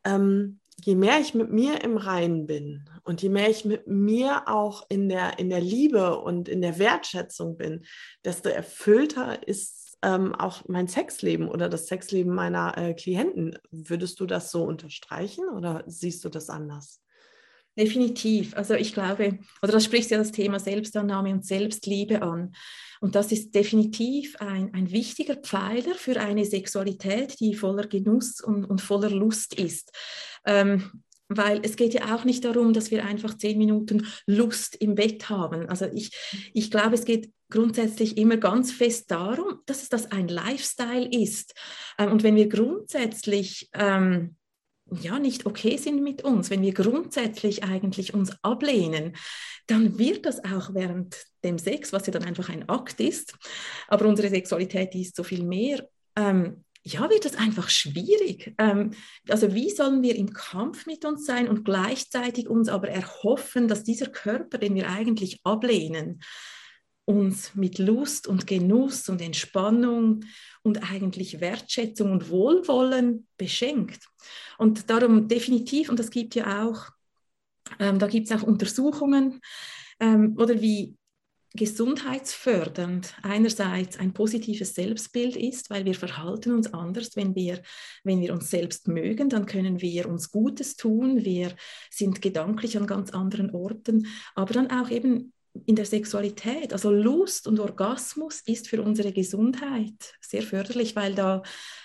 ähm, 0.04 0.60
je 0.84 0.94
mehr 0.94 1.20
ich 1.20 1.34
mit 1.34 1.50
mir 1.50 1.82
im 1.84 1.96
Reinen 1.96 2.46
bin 2.46 2.88
und 3.04 3.22
je 3.22 3.28
mehr 3.28 3.48
ich 3.50 3.64
mit 3.64 3.86
mir 3.86 4.48
auch 4.48 4.84
in 4.88 5.08
der, 5.08 5.38
in 5.38 5.50
der 5.50 5.60
Liebe 5.60 6.18
und 6.18 6.48
in 6.48 6.62
der 6.62 6.78
Wertschätzung 6.78 7.56
bin, 7.56 7.84
desto 8.24 8.48
erfüllter 8.48 9.46
ist 9.46 9.98
ähm, 10.02 10.34
auch 10.34 10.62
mein 10.66 10.88
Sexleben 10.88 11.48
oder 11.48 11.68
das 11.68 11.86
Sexleben 11.86 12.34
meiner 12.34 12.76
äh, 12.76 12.94
Klienten. 12.94 13.58
Würdest 13.70 14.18
du 14.20 14.26
das 14.26 14.50
so 14.50 14.64
unterstreichen 14.64 15.48
oder 15.48 15.84
siehst 15.86 16.24
du 16.24 16.28
das 16.28 16.50
anders? 16.50 17.01
Definitiv. 17.76 18.54
Also 18.54 18.74
ich 18.74 18.92
glaube, 18.92 19.38
oder 19.62 19.72
das 19.72 19.84
spricht 19.84 20.10
ja 20.10 20.18
das 20.18 20.32
Thema 20.32 20.60
Selbstannahme 20.60 21.30
und 21.30 21.46
Selbstliebe 21.46 22.20
an. 22.20 22.54
Und 23.00 23.14
das 23.14 23.32
ist 23.32 23.54
definitiv 23.54 24.36
ein, 24.40 24.72
ein 24.74 24.92
wichtiger 24.92 25.36
Pfeiler 25.36 25.94
für 25.94 26.20
eine 26.20 26.44
Sexualität, 26.44 27.40
die 27.40 27.54
voller 27.54 27.86
Genuss 27.86 28.40
und, 28.42 28.64
und 28.64 28.80
voller 28.80 29.10
Lust 29.10 29.58
ist. 29.58 29.90
Ähm, 30.44 31.02
weil 31.28 31.60
es 31.62 31.76
geht 31.76 31.94
ja 31.94 32.14
auch 32.14 32.24
nicht 32.24 32.44
darum, 32.44 32.74
dass 32.74 32.90
wir 32.90 33.06
einfach 33.06 33.36
zehn 33.36 33.56
Minuten 33.56 34.06
Lust 34.26 34.76
im 34.76 34.94
Bett 34.94 35.30
haben. 35.30 35.68
Also 35.68 35.86
ich, 35.86 36.14
ich 36.52 36.70
glaube, 36.70 36.94
es 36.94 37.06
geht 37.06 37.32
grundsätzlich 37.50 38.18
immer 38.18 38.36
ganz 38.36 38.70
fest 38.70 39.10
darum, 39.10 39.60
dass 39.66 39.82
es 39.82 39.88
das 39.88 40.12
ein 40.12 40.28
Lifestyle 40.28 41.08
ist. 41.10 41.54
Ähm, 41.98 42.12
und 42.12 42.22
wenn 42.22 42.36
wir 42.36 42.48
grundsätzlich 42.48 43.70
ähm, 43.72 44.36
ja 45.00 45.18
nicht 45.18 45.46
okay 45.46 45.76
sind 45.76 46.02
mit 46.02 46.22
uns, 46.22 46.50
wenn 46.50 46.62
wir 46.62 46.74
grundsätzlich 46.74 47.64
eigentlich 47.64 48.14
uns 48.14 48.32
ablehnen, 48.42 49.16
dann 49.66 49.98
wird 49.98 50.26
das 50.26 50.44
auch 50.44 50.74
während 50.74 51.16
dem 51.44 51.58
Sex, 51.58 51.92
was 51.92 52.06
ja 52.06 52.12
dann 52.12 52.24
einfach 52.24 52.48
ein 52.48 52.68
Akt 52.68 53.00
ist, 53.00 53.34
aber 53.88 54.06
unsere 54.06 54.28
Sexualität 54.28 54.94
ist 54.94 55.16
so 55.16 55.22
viel 55.22 55.44
mehr, 55.44 55.88
ähm, 56.16 56.64
ja, 56.84 57.08
wird 57.08 57.24
das 57.24 57.36
einfach 57.36 57.70
schwierig. 57.70 58.54
Ähm, 58.58 58.92
also 59.28 59.54
wie 59.54 59.70
sollen 59.70 60.02
wir 60.02 60.16
im 60.16 60.32
Kampf 60.32 60.86
mit 60.86 61.04
uns 61.04 61.24
sein 61.24 61.48
und 61.48 61.64
gleichzeitig 61.64 62.48
uns 62.48 62.68
aber 62.68 62.88
erhoffen, 62.88 63.68
dass 63.68 63.84
dieser 63.84 64.06
Körper, 64.06 64.58
den 64.58 64.74
wir 64.74 64.90
eigentlich 64.90 65.40
ablehnen, 65.44 66.20
uns 67.04 67.54
mit 67.54 67.78
Lust 67.78 68.26
und 68.26 68.46
Genuss 68.46 69.08
und 69.08 69.20
Entspannung 69.20 70.24
und 70.62 70.90
eigentlich 70.90 71.40
Wertschätzung 71.40 72.12
und 72.12 72.30
Wohlwollen 72.30 73.26
beschenkt. 73.36 74.06
Und 74.58 74.88
darum 74.88 75.28
definitiv, 75.28 75.88
und 75.88 75.98
das 75.98 76.10
gibt 76.10 76.34
ja 76.34 76.66
auch, 76.66 76.86
ähm, 77.78 77.98
da 77.98 78.06
gibt 78.06 78.30
es 78.30 78.36
auch 78.36 78.46
Untersuchungen, 78.46 79.40
ähm, 80.00 80.36
oder 80.38 80.60
wie 80.60 80.96
gesundheitsfördernd 81.54 83.14
einerseits 83.22 83.98
ein 83.98 84.14
positives 84.14 84.74
Selbstbild 84.74 85.36
ist, 85.36 85.68
weil 85.68 85.84
wir 85.84 85.94
verhalten 85.94 86.52
uns 86.52 86.72
anders, 86.72 87.14
wenn 87.14 87.34
wir, 87.34 87.62
wenn 88.04 88.20
wir 88.20 88.32
uns 88.32 88.48
selbst 88.50 88.88
mögen, 88.88 89.28
dann 89.28 89.44
können 89.44 89.82
wir 89.82 90.08
uns 90.08 90.30
Gutes 90.30 90.76
tun, 90.76 91.24
wir 91.24 91.54
sind 91.90 92.22
gedanklich 92.22 92.78
an 92.78 92.86
ganz 92.86 93.10
anderen 93.10 93.50
Orten, 93.50 94.06
aber 94.34 94.54
dann 94.54 94.70
auch 94.70 94.88
eben 94.90 95.32
in 95.66 95.76
der 95.76 95.84
Sexualität. 95.84 96.72
Also 96.72 96.90
Lust 96.90 97.46
und 97.46 97.60
Orgasmus 97.60 98.40
ist 98.46 98.68
für 98.68 98.82
unsere 98.82 99.12
Gesundheit 99.12 100.14
sehr 100.20 100.42
förderlich, 100.42 100.96
weil 100.96 101.14
da 101.14 101.42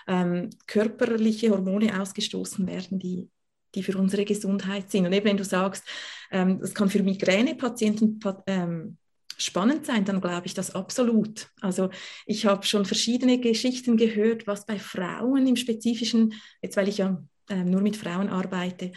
ähm, 0.08 0.50
körperliche 0.68 1.50
Hormone 1.50 2.00
ausgestoßen 2.00 2.66
werden, 2.68 3.00
die, 3.00 3.30
die 3.76 3.84
für 3.84 3.98
unsere 3.98 4.26
Gesundheit 4.26 4.90
sind. 4.90 5.06
Und 5.06 5.14
eben 5.14 5.26
wenn 5.26 5.38
du 5.38 5.44
sagst, 5.44 5.84
ähm, 6.32 6.60
das 6.60 6.74
kann 6.74 6.90
für 6.90 7.04
Migränepatienten 7.04 8.20
ähm, 8.48 8.98
spannend 9.38 9.86
sein, 9.86 10.06
dann 10.06 10.22
glaube 10.22 10.48
ich 10.48 10.54
das 10.54 10.74
absolut. 10.74 11.50
Also 11.62 11.90
ich 12.26 12.46
habe 12.46 12.66
schon 12.66 12.86
verschiedene 12.86 13.40
Geschichten 13.40 13.98
gehört, 13.98 14.48
was 14.48 14.66
bei 14.66 14.80
Frauen 14.80 15.46
im 15.46 15.56
Spezifischen, 15.56 16.34
jetzt 16.62 16.78
weil 16.78 16.88
ich 16.88 17.00
ja 17.00 17.22
äh, 17.50 17.64
nur 17.64 17.82
mit 17.82 17.98
Frauen 17.98 18.30
arbeite, 18.30 18.94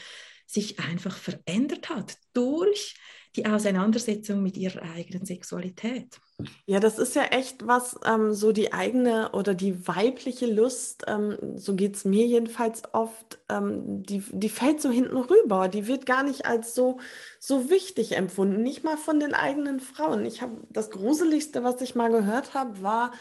sich 0.47 0.81
einfach 0.81 1.17
verändert 1.17 1.91
hat 1.91 2.17
durch 2.33 2.97
die 3.37 3.47
Auseinandersetzung 3.47 4.43
mit 4.43 4.57
ihrer 4.57 4.83
eigenen 4.83 5.25
Sexualität. 5.25 6.21
Ja, 6.67 6.81
das 6.81 6.99
ist 6.99 7.15
ja 7.15 7.25
echt 7.25 7.67
was, 7.67 7.99
ähm, 8.05 8.33
so 8.33 8.53
die 8.53 8.73
eigene 8.73 9.33
oder 9.33 9.55
die 9.55 9.87
weibliche 9.87 10.47
Lust, 10.47 11.05
ähm, 11.07 11.37
so 11.57 11.75
geht 11.75 11.97
es 11.97 12.05
mir 12.05 12.27
jedenfalls 12.27 12.83
oft, 12.93 13.39
ähm, 13.49 14.03
die, 14.03 14.23
die 14.31 14.49
fällt 14.49 14.81
so 14.81 14.91
hinten 14.91 15.17
rüber. 15.17 15.69
Die 15.69 15.87
wird 15.87 16.07
gar 16.07 16.23
nicht 16.23 16.47
als 16.47 16.75
so, 16.75 16.99
so 17.39 17.71
wichtig 17.71 18.17
empfunden, 18.17 18.63
nicht 18.63 18.85
mal 18.85 18.97
von 18.97 19.21
den 19.21 19.35
eigenen 19.35 19.81
Frauen. 19.81 20.25
Ich 20.25 20.43
habe 20.43 20.57
das 20.71 20.91
Gruseligste, 20.91 21.63
was 21.63 21.81
ich 21.83 21.95
mal 21.95 22.11
gehört 22.11 22.55
habe, 22.55 22.83
war, 22.83 23.13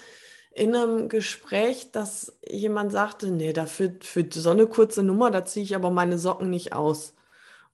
in 0.52 0.76
einem 0.76 1.10
Gespräch, 1.10 1.92
dass 1.92 2.38
jemand 2.48 2.92
sagte, 2.92 3.32
nee, 3.32 3.54
dafür 3.54 3.94
für 4.02 4.26
so 4.30 4.50
eine 4.50 4.68
kurze 4.68 5.04
Nummer, 5.04 5.32
da 5.32 5.46
ziehe 5.46 5.64
ich 5.64 5.76
aber 5.76 5.92
meine 5.92 6.18
Socken 6.18 6.50
nicht 6.50 6.74
aus. 6.74 7.14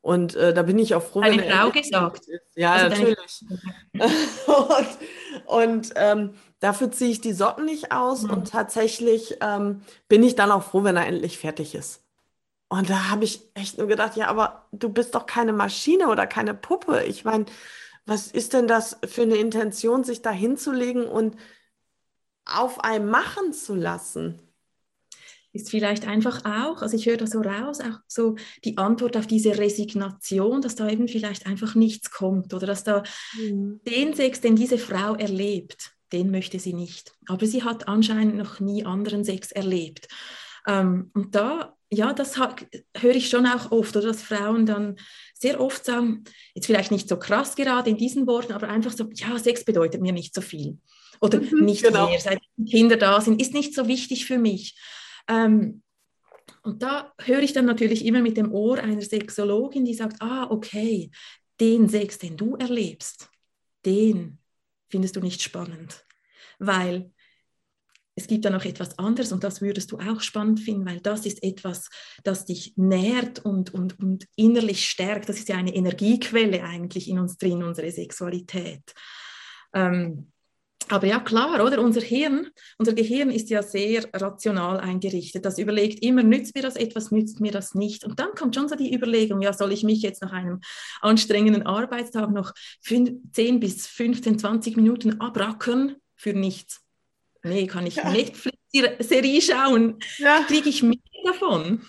Und 0.05 0.35
äh, 0.35 0.53
da 0.53 0.61
bin 0.61 0.77
ich 0.77 0.93
auch 0.93 1.01
froh, 1.01 1.21
Eine 1.21 1.41
wenn 1.41 1.51
Frau 1.51 1.71
gesagt. 1.71 2.27
Ist. 2.27 2.43
Ja, 2.53 2.73
also 2.73 2.89
natürlich. 2.95 3.43
und, 4.45 5.47
und 5.47 5.93
ähm, 5.95 6.35
dafür 6.59 6.91
ziehe 6.91 7.09
ich 7.09 7.21
die 7.21 7.33
Socken 7.33 7.65
nicht 7.65 7.91
aus 7.91 8.21
mhm. 8.21 8.29
und 8.29 8.51
tatsächlich 8.51 9.37
ähm, 9.41 9.81
bin 10.07 10.21
ich 10.21 10.35
dann 10.35 10.51
auch 10.51 10.61
froh, 10.61 10.83
wenn 10.83 10.95
er 10.95 11.07
endlich 11.07 11.39
fertig 11.39 11.73
ist. 11.73 12.03
Und 12.67 12.91
da 12.91 13.09
habe 13.09 13.23
ich 13.23 13.49
echt 13.55 13.79
nur 13.79 13.87
gedacht, 13.87 14.15
ja, 14.15 14.27
aber 14.27 14.67
du 14.71 14.89
bist 14.89 15.15
doch 15.15 15.25
keine 15.25 15.53
Maschine 15.53 16.07
oder 16.07 16.27
keine 16.27 16.53
Puppe. 16.53 17.03
Ich 17.05 17.25
meine, 17.25 17.45
was 18.05 18.27
ist 18.27 18.53
denn 18.53 18.67
das 18.67 18.99
für 19.07 19.23
eine 19.23 19.37
Intention, 19.37 20.03
sich 20.03 20.21
da 20.21 20.29
hinzulegen 20.29 21.07
und 21.07 21.35
auf 22.45 22.83
einem 22.83 23.09
machen 23.09 23.53
zu 23.53 23.73
lassen? 23.73 24.39
Ist 25.55 25.69
vielleicht 25.69 26.07
einfach 26.07 26.43
auch, 26.43 26.81
also 26.81 26.95
ich 26.97 27.05
höre 27.05 27.17
da 27.17 27.27
so 27.27 27.41
raus, 27.41 27.79
auch 27.79 27.99
so 28.07 28.35
die 28.63 28.77
Antwort 28.77 29.15
auf 29.15 29.25
diese 29.25 29.57
Resignation, 29.57 30.61
dass 30.61 30.75
da 30.75 30.89
eben 30.89 31.07
vielleicht 31.07 31.47
einfach 31.47 31.75
nichts 31.75 32.11
kommt 32.11 32.53
oder 32.53 32.67
dass 32.67 32.83
da 32.83 33.03
mhm. 33.39 33.79
den 33.87 34.13
Sex, 34.13 34.41
den 34.41 34.55
diese 34.55 34.77
Frau 34.77 35.15
erlebt, 35.15 35.91
den 36.11 36.29
möchte 36.29 36.59
sie 36.59 36.73
nicht. 36.73 37.13
Aber 37.27 37.45
sie 37.45 37.63
hat 37.63 37.87
anscheinend 37.87 38.35
noch 38.35 38.59
nie 38.59 38.85
anderen 38.85 39.23
Sex 39.23 39.51
erlebt. 39.51 40.07
Ähm, 40.67 41.09
und 41.13 41.35
da, 41.35 41.75
ja, 41.89 42.13
das 42.13 42.37
höre 42.37 43.15
ich 43.15 43.29
schon 43.29 43.45
auch 43.45 43.71
oft, 43.71 43.95
oder 43.95 44.07
dass 44.07 44.23
Frauen 44.23 44.65
dann 44.65 44.97
sehr 45.33 45.61
oft 45.61 45.85
sagen, 45.85 46.25
jetzt 46.53 46.65
vielleicht 46.65 46.91
nicht 46.91 47.07
so 47.07 47.17
krass 47.17 47.55
gerade 47.55 47.89
in 47.89 47.97
diesen 47.97 48.27
Worten, 48.27 48.53
aber 48.53 48.67
einfach 48.67 48.91
so, 48.91 49.09
ja, 49.13 49.37
Sex 49.39 49.63
bedeutet 49.63 50.01
mir 50.01 50.13
nicht 50.13 50.35
so 50.35 50.41
viel. 50.41 50.79
Oder 51.21 51.39
mhm, 51.39 51.63
nicht 51.63 51.83
genau. 51.83 52.09
mehr, 52.09 52.19
seit 52.19 52.39
Kinder 52.69 52.97
da 52.97 53.21
sind, 53.21 53.41
ist 53.41 53.53
nicht 53.53 53.73
so 53.73 53.87
wichtig 53.87 54.25
für 54.25 54.37
mich. 54.37 54.75
Ähm, 55.27 55.81
und 56.63 56.81
da 56.81 57.13
höre 57.19 57.41
ich 57.41 57.53
dann 57.53 57.65
natürlich 57.65 58.05
immer 58.05 58.21
mit 58.21 58.37
dem 58.37 58.51
Ohr 58.51 58.79
einer 58.79 59.01
Sexologin, 59.01 59.85
die 59.85 59.93
sagt, 59.93 60.21
ah, 60.21 60.47
okay, 60.49 61.11
den 61.59 61.89
Sex, 61.89 62.17
den 62.17 62.37
du 62.37 62.55
erlebst, 62.55 63.29
den 63.85 64.39
findest 64.89 65.15
du 65.15 65.19
nicht 65.19 65.41
spannend, 65.41 66.05
weil 66.59 67.11
es 68.15 68.27
gibt 68.27 68.45
da 68.45 68.49
noch 68.49 68.63
etwas 68.63 68.97
anderes 68.97 69.33
und 69.33 69.43
das 69.43 69.61
würdest 69.61 69.91
du 69.91 69.99
auch 69.99 70.21
spannend 70.21 70.61
finden, 70.61 70.85
weil 70.85 71.01
das 71.01 71.25
ist 71.25 71.43
etwas, 71.43 71.89
das 72.23 72.45
dich 72.45 72.73
nährt 72.77 73.39
und, 73.39 73.73
und, 73.73 73.99
und 73.99 74.25
innerlich 74.37 74.89
stärkt. 74.89 75.27
Das 75.27 75.37
ist 75.37 75.49
ja 75.49 75.57
eine 75.57 75.75
Energiequelle 75.75 76.63
eigentlich 76.63 77.09
in 77.09 77.19
uns 77.19 77.37
drin, 77.37 77.61
unsere 77.61 77.91
Sexualität. 77.91 78.93
Ähm, 79.73 80.31
aber 80.89 81.07
ja, 81.07 81.19
klar, 81.19 81.63
oder? 81.63 81.81
Unser 81.81 82.01
Hirn, 82.01 82.49
unser 82.77 82.93
Gehirn 82.93 83.31
ist 83.31 83.49
ja 83.49 83.63
sehr 83.63 84.05
rational 84.13 84.79
eingerichtet. 84.79 85.45
Das 85.45 85.57
überlegt 85.57 86.03
immer, 86.03 86.23
nützt 86.23 86.55
mir 86.55 86.61
das 86.61 86.75
etwas, 86.75 87.11
nützt 87.11 87.39
mir 87.39 87.51
das 87.51 87.73
nicht. 87.73 88.03
Und 88.03 88.19
dann 88.19 88.35
kommt 88.35 88.55
schon 88.55 88.69
so 88.69 88.75
die 88.75 88.93
Überlegung, 88.93 89.41
ja, 89.41 89.53
soll 89.53 89.71
ich 89.71 89.83
mich 89.83 90.01
jetzt 90.01 90.21
nach 90.21 90.31
einem 90.31 90.61
anstrengenden 91.01 91.63
Arbeitstag 91.63 92.31
noch 92.31 92.53
10 92.81 93.59
bis 93.59 93.87
15, 93.87 94.39
20 94.39 94.77
Minuten 94.77 95.19
abrackern 95.21 95.95
für 96.15 96.33
nichts? 96.33 96.81
Nee, 97.43 97.67
kann 97.67 97.85
ich 97.85 97.95
ja. 97.95 98.11
Netflix-Serie 98.11 99.41
schauen? 99.41 99.99
Ja. 100.17 100.43
Kriege 100.47 100.69
ich 100.69 100.83
mehr 100.83 100.97
davon? 101.25 101.81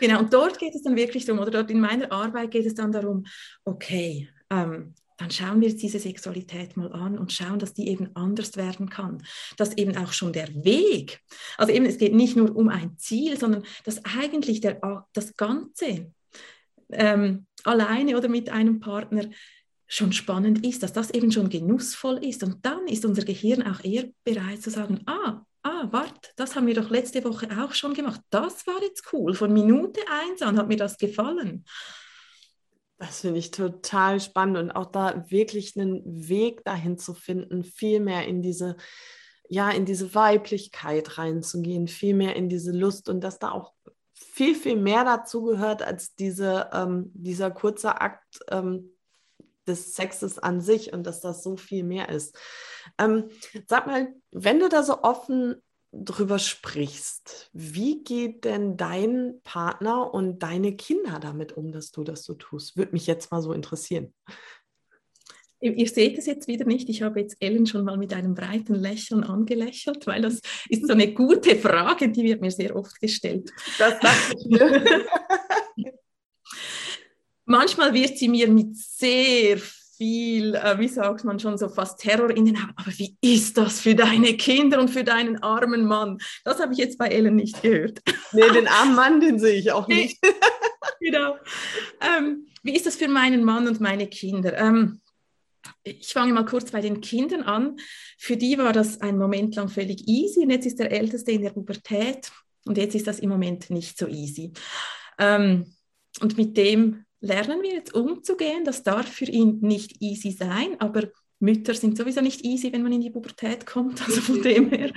Genau, 0.00 0.20
und 0.20 0.32
dort 0.32 0.58
geht 0.58 0.74
es 0.74 0.82
dann 0.82 0.96
wirklich 0.96 1.24
darum, 1.24 1.40
oder 1.40 1.50
dort 1.50 1.70
in 1.70 1.80
meiner 1.80 2.10
Arbeit 2.10 2.50
geht 2.50 2.66
es 2.66 2.74
dann 2.74 2.92
darum, 2.92 3.24
okay, 3.64 4.28
ähm, 4.50 4.94
dann 5.16 5.30
schauen 5.30 5.60
wir 5.60 5.74
diese 5.74 5.98
Sexualität 5.98 6.76
mal 6.76 6.92
an 6.92 7.18
und 7.18 7.32
schauen, 7.32 7.58
dass 7.58 7.74
die 7.74 7.88
eben 7.88 8.10
anders 8.14 8.56
werden 8.56 8.90
kann. 8.90 9.22
Dass 9.56 9.76
eben 9.76 9.96
auch 9.96 10.12
schon 10.12 10.32
der 10.32 10.48
Weg, 10.64 11.20
also 11.56 11.72
eben 11.72 11.86
es 11.86 11.98
geht 11.98 12.14
nicht 12.14 12.36
nur 12.36 12.54
um 12.54 12.68
ein 12.68 12.98
Ziel, 12.98 13.38
sondern 13.38 13.64
dass 13.84 14.04
eigentlich 14.04 14.60
der, 14.60 14.80
das 15.12 15.36
Ganze 15.36 16.12
ähm, 16.90 17.46
alleine 17.62 18.16
oder 18.16 18.28
mit 18.28 18.50
einem 18.50 18.80
Partner 18.80 19.30
schon 19.86 20.12
spannend 20.12 20.66
ist, 20.66 20.82
dass 20.82 20.92
das 20.92 21.10
eben 21.10 21.30
schon 21.30 21.48
genussvoll 21.48 22.24
ist. 22.24 22.42
Und 22.42 22.64
dann 22.64 22.86
ist 22.86 23.04
unser 23.04 23.24
Gehirn 23.24 23.62
auch 23.62 23.84
eher 23.84 24.08
bereit 24.24 24.62
zu 24.62 24.70
sagen, 24.70 25.02
ah, 25.06 25.42
ah, 25.62 25.88
warte, 25.90 26.30
das 26.36 26.56
haben 26.56 26.66
wir 26.66 26.74
doch 26.74 26.90
letzte 26.90 27.22
Woche 27.24 27.48
auch 27.62 27.74
schon 27.74 27.94
gemacht. 27.94 28.20
Das 28.30 28.66
war 28.66 28.82
jetzt 28.82 29.12
cool. 29.12 29.34
Von 29.34 29.52
Minute 29.52 30.00
eins 30.10 30.42
an 30.42 30.58
hat 30.58 30.68
mir 30.68 30.76
das 30.76 30.98
gefallen. 30.98 31.64
Das 33.06 33.20
finde 33.20 33.38
ich 33.38 33.50
total 33.50 34.18
spannend 34.18 34.56
und 34.56 34.70
auch 34.70 34.86
da 34.86 35.26
wirklich 35.28 35.78
einen 35.78 36.00
Weg 36.06 36.64
dahin 36.64 36.96
zu 36.96 37.12
finden, 37.12 37.62
viel 37.62 38.00
mehr 38.00 38.26
in 38.26 38.40
diese, 38.40 38.78
ja, 39.46 39.70
in 39.70 39.84
diese 39.84 40.14
Weiblichkeit 40.14 41.18
reinzugehen, 41.18 41.86
viel 41.86 42.14
mehr 42.14 42.34
in 42.34 42.48
diese 42.48 42.72
Lust 42.72 43.10
und 43.10 43.20
dass 43.20 43.38
da 43.38 43.50
auch 43.50 43.74
viel, 44.14 44.54
viel 44.54 44.76
mehr 44.76 45.04
dazu 45.04 45.42
gehört 45.42 45.82
als 45.82 46.14
diese, 46.14 46.70
ähm, 46.72 47.10
dieser 47.12 47.50
kurze 47.50 48.00
Akt 48.00 48.40
ähm, 48.48 48.96
des 49.66 49.94
Sexes 49.94 50.38
an 50.38 50.62
sich 50.62 50.94
und 50.94 51.06
dass 51.06 51.20
das 51.20 51.42
so 51.42 51.58
viel 51.58 51.84
mehr 51.84 52.08
ist. 52.08 52.34
Ähm, 52.96 53.28
sag 53.66 53.86
mal, 53.86 54.14
wenn 54.30 54.60
du 54.60 54.70
da 54.70 54.82
so 54.82 55.02
offen 55.02 55.62
drüber 56.02 56.38
sprichst, 56.38 57.50
wie 57.52 58.02
geht 58.02 58.44
denn 58.44 58.76
dein 58.76 59.40
Partner 59.44 60.12
und 60.12 60.42
deine 60.42 60.76
Kinder 60.76 61.18
damit 61.20 61.56
um, 61.56 61.72
dass 61.72 61.90
du 61.90 62.04
das 62.04 62.24
so 62.24 62.34
tust? 62.34 62.76
Würde 62.76 62.92
mich 62.92 63.06
jetzt 63.06 63.30
mal 63.30 63.42
so 63.42 63.52
interessieren. 63.52 64.12
Ihr 65.60 65.88
seht 65.88 66.18
es 66.18 66.26
jetzt 66.26 66.46
wieder 66.46 66.66
nicht. 66.66 66.90
Ich 66.90 67.00
habe 67.00 67.20
jetzt 67.20 67.36
Ellen 67.40 67.66
schon 67.66 67.84
mal 67.84 67.96
mit 67.96 68.12
einem 68.12 68.34
breiten 68.34 68.74
Lächeln 68.74 69.24
angelächelt, 69.24 70.06
weil 70.06 70.20
das 70.20 70.40
ist 70.68 70.86
so 70.86 70.92
eine 70.92 71.14
gute 71.14 71.56
Frage, 71.56 72.10
die 72.10 72.22
wird 72.22 72.42
mir 72.42 72.50
sehr 72.50 72.76
oft 72.76 73.00
gestellt. 73.00 73.50
Das 73.78 73.98
dachte 73.98 74.36
ich 74.38 74.46
mir. 74.46 75.06
Manchmal 77.46 77.94
wird 77.94 78.18
sie 78.18 78.28
mir 78.28 78.48
mit 78.48 78.76
sehr 78.76 79.58
viel, 80.04 80.54
äh, 80.54 80.78
wie 80.78 80.88
sagt 80.88 81.24
man 81.24 81.40
schon, 81.40 81.56
so 81.56 81.66
fast 81.66 81.98
Terror 81.98 82.28
in 82.28 82.44
den 82.44 82.56
Augen. 82.56 82.74
Aber 82.76 82.92
wie 82.98 83.16
ist 83.22 83.56
das 83.56 83.80
für 83.80 83.94
deine 83.94 84.36
Kinder 84.36 84.78
und 84.78 84.90
für 84.90 85.02
deinen 85.02 85.42
armen 85.42 85.86
Mann? 85.86 86.18
Das 86.44 86.60
habe 86.60 86.74
ich 86.74 86.78
jetzt 86.78 86.98
bei 86.98 87.08
Ellen 87.08 87.36
nicht 87.36 87.62
gehört. 87.62 88.00
Nee, 88.32 88.50
den 88.52 88.68
armen 88.68 88.94
Mann, 88.94 89.20
den 89.20 89.38
sehe 89.38 89.54
ich 89.54 89.72
auch 89.72 89.88
nicht. 89.88 90.18
genau. 91.00 91.36
Ähm, 92.02 92.48
wie 92.62 92.76
ist 92.76 92.84
das 92.84 92.96
für 92.96 93.08
meinen 93.08 93.44
Mann 93.44 93.66
und 93.66 93.80
meine 93.80 94.06
Kinder? 94.06 94.58
Ähm, 94.58 95.00
ich 95.82 96.12
fange 96.12 96.34
mal 96.34 96.44
kurz 96.44 96.70
bei 96.70 96.82
den 96.82 97.00
Kindern 97.00 97.42
an. 97.42 97.76
Für 98.18 98.36
die 98.36 98.58
war 98.58 98.74
das 98.74 99.00
ein 99.00 99.16
Moment 99.16 99.54
lang 99.54 99.70
völlig 99.70 100.06
easy 100.06 100.40
und 100.40 100.50
jetzt 100.50 100.66
ist 100.66 100.80
der 100.80 100.92
Älteste 100.92 101.32
in 101.32 101.40
der 101.40 101.50
Pubertät 101.50 102.30
und 102.66 102.76
jetzt 102.76 102.94
ist 102.94 103.06
das 103.06 103.20
im 103.20 103.30
Moment 103.30 103.70
nicht 103.70 103.96
so 103.96 104.06
easy. 104.06 104.52
Ähm, 105.18 105.74
und 106.20 106.36
mit 106.36 106.58
dem 106.58 107.06
lernen 107.24 107.62
wir 107.62 107.72
jetzt 107.72 107.94
umzugehen. 107.94 108.64
Das 108.64 108.82
darf 108.82 109.08
für 109.08 109.24
ihn 109.24 109.58
nicht 109.60 110.00
easy 110.00 110.30
sein, 110.30 110.76
aber 110.78 111.08
Mütter 111.40 111.74
sind 111.74 111.96
sowieso 111.96 112.20
nicht 112.20 112.44
easy, 112.44 112.72
wenn 112.72 112.82
man 112.82 112.92
in 112.92 113.00
die 113.00 113.10
Pubertät 113.10 113.66
kommt. 113.66 114.00
Also 114.02 114.20
von 114.20 114.42
dem 114.42 114.70
her. 114.70 114.92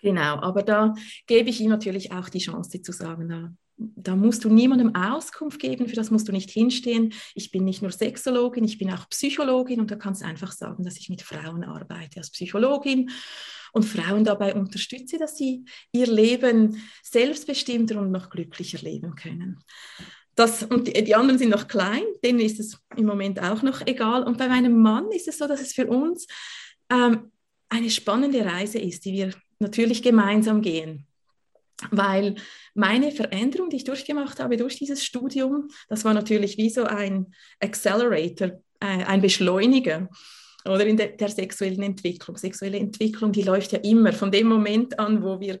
Genau, 0.00 0.36
aber 0.40 0.62
da 0.62 0.94
gebe 1.26 1.48
ich 1.48 1.60
ihm 1.60 1.70
natürlich 1.70 2.12
auch 2.12 2.28
die 2.28 2.40
Chance 2.40 2.82
zu 2.82 2.92
sagen, 2.92 3.26
na, 3.28 3.54
da 3.76 4.16
musst 4.16 4.44
du 4.44 4.48
niemandem 4.48 4.94
Auskunft 4.94 5.60
geben, 5.60 5.88
für 5.88 5.96
das 5.96 6.10
musst 6.10 6.28
du 6.28 6.32
nicht 6.32 6.50
hinstehen. 6.50 7.12
Ich 7.34 7.50
bin 7.50 7.64
nicht 7.64 7.82
nur 7.82 7.92
Sexologin, 7.92 8.64
ich 8.64 8.78
bin 8.78 8.92
auch 8.92 9.08
Psychologin 9.08 9.80
und 9.80 9.90
da 9.90 9.96
kannst 9.96 10.22
du 10.22 10.26
einfach 10.26 10.52
sagen, 10.52 10.84
dass 10.84 10.98
ich 10.98 11.08
mit 11.08 11.22
Frauen 11.22 11.64
arbeite 11.64 12.18
als 12.18 12.30
Psychologin 12.30 13.10
und 13.72 13.84
Frauen 13.84 14.24
dabei 14.24 14.54
unterstütze, 14.54 15.18
dass 15.18 15.36
sie 15.36 15.64
ihr 15.92 16.06
Leben 16.06 16.80
selbstbestimmter 17.02 17.98
und 17.98 18.12
noch 18.12 18.30
glücklicher 18.30 18.78
leben 18.78 19.16
können. 19.16 19.60
Das, 20.34 20.62
und 20.62 20.86
die, 20.86 21.04
die, 21.04 21.14
anderen 21.14 21.38
sind 21.38 21.50
noch 21.50 21.68
klein, 21.68 22.04
denen 22.24 22.40
ist 22.40 22.60
es 22.60 22.78
im 22.96 23.04
Moment 23.04 23.40
auch 23.40 23.62
noch 23.62 23.86
egal. 23.86 24.22
Und 24.22 24.38
bei 24.38 24.48
meinem 24.48 24.80
Mann 24.80 25.10
ist 25.10 25.28
es 25.28 25.38
so, 25.38 25.46
dass 25.46 25.60
es 25.60 25.72
für 25.72 25.86
uns 25.86 26.26
ähm, 26.90 27.32
eine 27.68 27.90
spannende 27.90 28.44
Reise 28.44 28.78
ist, 28.78 29.04
die 29.04 29.12
wir 29.12 29.30
natürlich 29.58 30.02
gemeinsam 30.02 30.62
gehen. 30.62 31.06
Weil 31.90 32.36
meine 32.74 33.10
Veränderung, 33.10 33.68
die 33.68 33.76
ich 33.76 33.84
durchgemacht 33.84 34.38
habe 34.40 34.56
durch 34.56 34.76
dieses 34.76 35.04
Studium, 35.04 35.68
das 35.88 36.04
war 36.04 36.14
natürlich 36.14 36.56
wie 36.56 36.70
so 36.70 36.84
ein 36.84 37.34
Accelerator, 37.60 38.62
äh, 38.80 39.04
ein 39.04 39.20
Beschleuniger 39.20 40.08
oder 40.64 40.86
in 40.86 40.96
der, 40.96 41.08
der, 41.08 41.28
sexuellen 41.28 41.82
Entwicklung. 41.82 42.36
Sexuelle 42.36 42.78
Entwicklung, 42.78 43.32
die 43.32 43.42
läuft 43.42 43.72
ja 43.72 43.78
immer 43.80 44.12
von 44.12 44.30
dem 44.30 44.46
Moment 44.46 44.98
an, 44.98 45.22
wo 45.22 45.40
wir, 45.40 45.60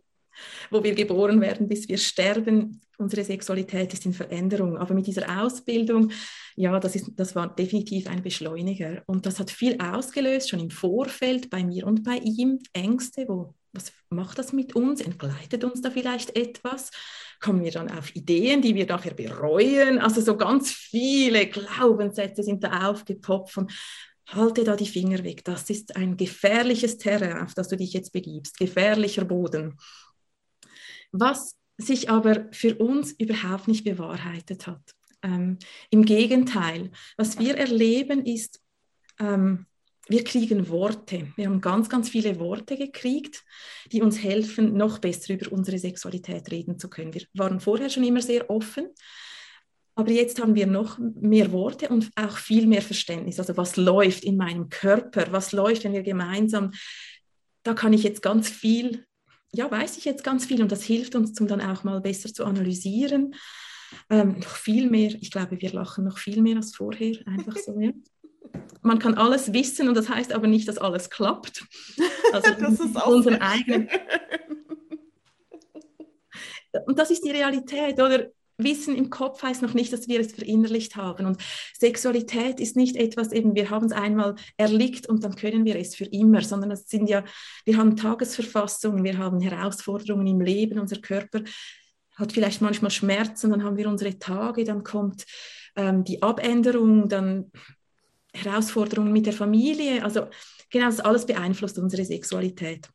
wo 0.70 0.82
wir 0.82 0.94
geboren 0.94 1.40
werden, 1.40 1.68
bis 1.68 1.88
wir 1.88 1.98
sterben. 1.98 2.80
Unsere 2.98 3.24
Sexualität 3.24 3.92
ist 3.92 4.06
in 4.06 4.12
Veränderung. 4.12 4.78
Aber 4.78 4.94
mit 4.94 5.06
dieser 5.06 5.42
Ausbildung, 5.42 6.12
ja, 6.54 6.78
das, 6.78 6.94
ist, 6.94 7.10
das 7.16 7.34
war 7.34 7.54
definitiv 7.54 8.06
ein 8.08 8.22
Beschleuniger. 8.22 9.02
Und 9.06 9.26
das 9.26 9.40
hat 9.40 9.50
viel 9.50 9.80
ausgelöst, 9.80 10.50
schon 10.50 10.60
im 10.60 10.70
Vorfeld 10.70 11.50
bei 11.50 11.64
mir 11.64 11.86
und 11.86 12.04
bei 12.04 12.18
ihm. 12.18 12.60
Ängste, 12.72 13.26
wo 13.28 13.54
was 13.72 13.92
macht 14.10 14.38
das 14.38 14.52
mit 14.52 14.76
uns? 14.76 15.00
Entgleitet 15.00 15.64
uns 15.64 15.80
da 15.80 15.90
vielleicht 15.90 16.36
etwas? 16.36 16.90
Kommen 17.40 17.64
wir 17.64 17.70
dann 17.70 17.90
auf 17.90 18.14
Ideen, 18.14 18.60
die 18.60 18.74
wir 18.74 18.86
nachher 18.86 19.14
bereuen? 19.14 19.98
Also 19.98 20.20
so 20.20 20.36
ganz 20.36 20.70
viele 20.70 21.46
Glaubenssätze 21.46 22.42
sind 22.42 22.62
da 22.62 22.90
aufgepoppt 22.90 23.50
von 23.50 23.70
halte 24.34 24.64
da 24.64 24.76
die 24.76 24.86
Finger 24.86 25.24
weg. 25.24 25.44
Das 25.44 25.70
ist 25.70 25.96
ein 25.96 26.16
gefährliches 26.16 26.98
Terrain, 26.98 27.38
auf 27.38 27.54
das 27.54 27.68
du 27.68 27.76
dich 27.76 27.92
jetzt 27.92 28.12
begibst, 28.12 28.58
gefährlicher 28.58 29.24
Boden. 29.24 29.78
Was 31.12 31.56
sich 31.78 32.10
aber 32.10 32.48
für 32.52 32.76
uns 32.76 33.12
überhaupt 33.12 33.68
nicht 33.68 33.84
bewahrheitet 33.84 34.66
hat. 34.66 34.82
Ähm, 35.22 35.58
Im 35.90 36.04
Gegenteil, 36.04 36.90
was 37.16 37.38
wir 37.38 37.56
erleben 37.56 38.24
ist, 38.24 38.60
ähm, 39.18 39.66
wir 40.08 40.24
kriegen 40.24 40.68
Worte. 40.68 41.32
Wir 41.36 41.46
haben 41.46 41.60
ganz, 41.60 41.88
ganz 41.88 42.08
viele 42.08 42.38
Worte 42.40 42.76
gekriegt, 42.76 43.44
die 43.92 44.02
uns 44.02 44.22
helfen, 44.22 44.76
noch 44.76 44.98
besser 44.98 45.34
über 45.34 45.52
unsere 45.52 45.78
Sexualität 45.78 46.50
reden 46.50 46.78
zu 46.78 46.90
können. 46.90 47.14
Wir 47.14 47.22
waren 47.34 47.60
vorher 47.60 47.88
schon 47.88 48.04
immer 48.04 48.20
sehr 48.20 48.50
offen, 48.50 48.88
aber 49.94 50.10
jetzt 50.10 50.40
haben 50.40 50.54
wir 50.54 50.66
noch 50.66 50.98
mehr 50.98 51.52
Worte 51.52 51.88
und 51.88 52.10
auch 52.16 52.38
viel 52.38 52.66
mehr 52.66 52.82
Verständnis. 52.82 53.38
Also 53.38 53.56
was 53.56 53.76
läuft 53.76 54.24
in 54.24 54.36
meinem 54.36 54.68
Körper, 54.70 55.26
was 55.30 55.52
läuft, 55.52 55.84
wenn 55.84 55.92
wir 55.92 56.02
gemeinsam, 56.02 56.72
da 57.62 57.74
kann 57.74 57.92
ich 57.92 58.02
jetzt 58.02 58.22
ganz 58.22 58.48
viel, 58.48 59.04
ja, 59.52 59.70
weiß 59.70 59.98
ich 59.98 60.04
jetzt 60.04 60.24
ganz 60.24 60.46
viel 60.46 60.62
und 60.62 60.72
das 60.72 60.82
hilft 60.82 61.14
uns, 61.14 61.38
um 61.40 61.46
dann 61.46 61.60
auch 61.60 61.84
mal 61.84 62.00
besser 62.00 62.32
zu 62.32 62.44
analysieren. 62.44 63.34
Ähm, 64.08 64.38
noch 64.38 64.56
viel 64.56 64.88
mehr, 64.88 65.14
ich 65.20 65.30
glaube, 65.30 65.60
wir 65.60 65.72
lachen 65.72 66.04
noch 66.04 66.16
viel 66.16 66.40
mehr 66.40 66.56
als 66.56 66.74
vorher, 66.74 67.18
einfach 67.26 67.56
so, 67.56 67.78
ja. 67.78 67.92
Man 68.82 68.98
kann 68.98 69.14
alles 69.14 69.52
wissen 69.52 69.88
und 69.88 69.94
das 69.94 70.08
heißt 70.08 70.32
aber 70.32 70.48
nicht, 70.48 70.66
dass 70.66 70.76
alles 70.78 71.08
klappt. 71.08 71.64
Also 72.32 72.52
das 72.58 72.80
ist 72.80 72.96
auch 72.96 73.06
unseren 73.08 73.40
eigenen. 73.40 73.88
Und 76.86 76.98
das 76.98 77.10
ist 77.10 77.22
die 77.22 77.30
Realität, 77.30 78.00
oder? 78.00 78.30
Wissen 78.64 78.96
im 78.96 79.10
Kopf 79.10 79.42
heißt 79.42 79.62
noch 79.62 79.74
nicht, 79.74 79.92
dass 79.92 80.08
wir 80.08 80.20
es 80.20 80.32
verinnerlicht 80.32 80.96
haben. 80.96 81.26
Und 81.26 81.42
Sexualität 81.78 82.60
ist 82.60 82.76
nicht 82.76 82.96
etwas, 82.96 83.32
eben 83.32 83.54
wir 83.54 83.70
haben 83.70 83.86
es 83.86 83.92
einmal 83.92 84.34
erlickt 84.56 85.08
und 85.08 85.24
dann 85.24 85.36
können 85.36 85.64
wir 85.64 85.76
es 85.76 85.94
für 85.94 86.04
immer, 86.04 86.42
sondern 86.42 86.70
es 86.70 86.88
sind 86.88 87.08
ja, 87.08 87.24
wir 87.64 87.76
haben 87.76 87.96
Tagesverfassungen, 87.96 89.04
wir 89.04 89.18
haben 89.18 89.40
Herausforderungen 89.40 90.26
im 90.26 90.40
Leben, 90.40 90.78
unser 90.78 91.00
Körper 91.00 91.42
hat 92.16 92.32
vielleicht 92.32 92.60
manchmal 92.60 92.90
Schmerzen, 92.90 93.50
dann 93.50 93.64
haben 93.64 93.76
wir 93.76 93.88
unsere 93.88 94.18
Tage, 94.18 94.64
dann 94.64 94.84
kommt 94.84 95.24
ähm, 95.76 96.04
die 96.04 96.22
Abänderung, 96.22 97.08
dann 97.08 97.50
Herausforderungen 98.34 99.12
mit 99.12 99.26
der 99.26 99.32
Familie. 99.32 100.04
Also 100.04 100.28
genau, 100.70 100.86
das 100.86 101.00
alles 101.00 101.26
beeinflusst 101.26 101.78
unsere 101.78 102.04
Sexualität. 102.04 102.88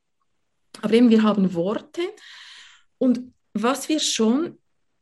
Aber 0.81 0.93
eben, 0.93 1.09
wir 1.09 1.23
haben 1.23 1.53
Worte 1.53 2.01
und 2.97 3.33
was 3.53 3.89
wir 3.89 3.99
schon 3.99 4.57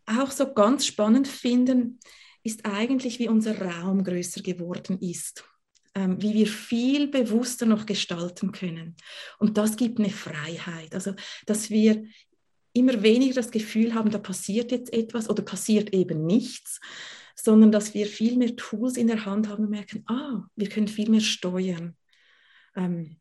auch 0.06 0.32
so 0.32 0.54
ganz 0.54 0.86
spannend 0.86 1.28
finden, 1.28 2.00
ist 2.44 2.66
eigentlich, 2.66 3.20
wie 3.20 3.28
unser 3.28 3.60
Raum 3.60 4.04
größer 4.04 4.42
geworden 4.42 5.00
ist, 5.00 5.44
ähm, 5.96 6.22
wie 6.22 6.34
wir 6.34 6.48
viel 6.48 7.08
bewusster 7.08 7.66
noch 7.66 7.86
gestalten 7.86 8.52
können. 8.52 8.96
Und 9.40 9.58
das 9.58 9.78
gibt 9.78 10.00
eine 10.00 10.12
Freiheit, 10.12 10.94
also 10.94 11.14
dass 11.46 11.70
wir 11.70 12.06
immer 12.74 13.02
weniger 13.02 13.36
das 13.36 13.52
Gefühl 13.52 13.94
haben, 13.96 14.12
da 14.12 14.20
passiert 14.20 14.72
jetzt 14.72 14.94
etwas 14.94 15.30
oder 15.30 15.42
passiert 15.42 15.94
eben 15.94 16.26
nichts, 16.26 16.80
sondern 17.36 17.72
dass 17.72 17.94
wir 17.94 18.06
viel 18.06 18.38
mehr 18.38 18.56
Tools 18.56 18.98
in 18.98 19.08
der 19.08 19.26
Hand 19.26 19.48
haben 19.48 19.64
und 19.64 19.70
merken, 19.70 20.04
ah, 20.08 20.44
wir 20.56 20.70
können 20.70 20.88
viel 20.88 21.10
mehr 21.10 21.22
steuern. 21.22 21.96
Ähm, 22.76 23.18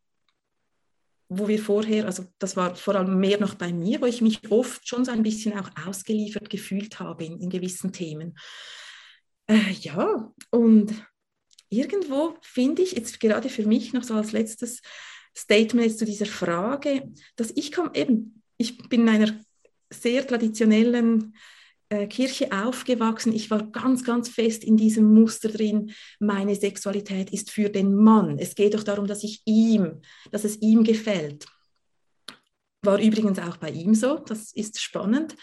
wo 1.39 1.49
wir 1.49 1.59
vorher, 1.59 2.07
also 2.07 2.25
das 2.39 2.57
war 2.57 2.75
vor 2.75 2.95
allem 2.95 3.19
mehr 3.19 3.39
noch 3.41 3.55
bei 3.55 3.73
mir, 3.73 4.01
wo 4.01 4.07
ich 4.07 4.21
mich 4.21 4.51
oft 4.51 4.87
schon 4.89 5.05
so 5.05 5.13
ein 5.13 5.23
bisschen 5.23 5.59
auch 5.59 5.71
ausgeliefert 5.87 6.51
gefühlt 6.51 6.99
habe 7.01 7.25
in, 7.25 7.41
in 7.41 7.51
gewissen 7.51 7.93
Themen. 7.93 8.37
Äh, 9.47 9.73
ja, 9.81 10.33
und 10.51 10.95
irgendwo 11.69 12.37
finde 12.43 12.83
ich 12.83 12.93
jetzt 12.93 13.21
gerade 13.21 13.49
für 13.49 13.67
mich 13.67 13.93
noch 13.93 14.05
so 14.05 14.15
als 14.15 14.33
letztes 14.33 14.81
Statement 15.37 15.99
zu 15.99 16.05
dieser 16.05 16.27
Frage, 16.27 17.13
dass 17.37 17.53
ich 17.55 17.73
komme 17.73 17.91
eben, 17.95 18.43
ich 18.57 18.79
bin 18.89 19.03
in 19.03 19.09
einer 19.09 19.41
sehr 19.91 20.27
traditionellen 20.27 21.35
äh, 21.95 22.07
Kirche 22.09 22.51
aufgewachsen. 22.53 23.33
Ich 23.33 23.51
war 23.51 23.63
ganz, 23.71 24.05
ganz 24.05 24.29
fest 24.29 24.65
in 24.65 24.77
diesem 24.77 25.13
Muster 25.15 25.49
drin. 25.49 25.93
Meine 26.19 26.55
Sexualität 26.57 27.31
ist 27.31 27.51
für 27.51 27.69
den 27.69 27.95
Mann. 27.95 28.39
Es 28.39 28.55
geht 28.55 28.75
doch 28.75 28.83
darum, 28.83 29.07
dass 29.07 29.23
ich 29.23 29.43
ihm, 29.45 30.03
dass 30.33 30.45
es 30.45 30.61
ihm 30.61 30.83
gefällt. 30.83 31.47
War 32.83 32.99
übrigens 32.99 33.39
auch 33.39 33.57
bei 33.59 33.71
ihm 33.71 33.95
so. 33.95 34.19
Das 34.19 34.53
ist 34.53 34.81
spannend. 34.81 35.37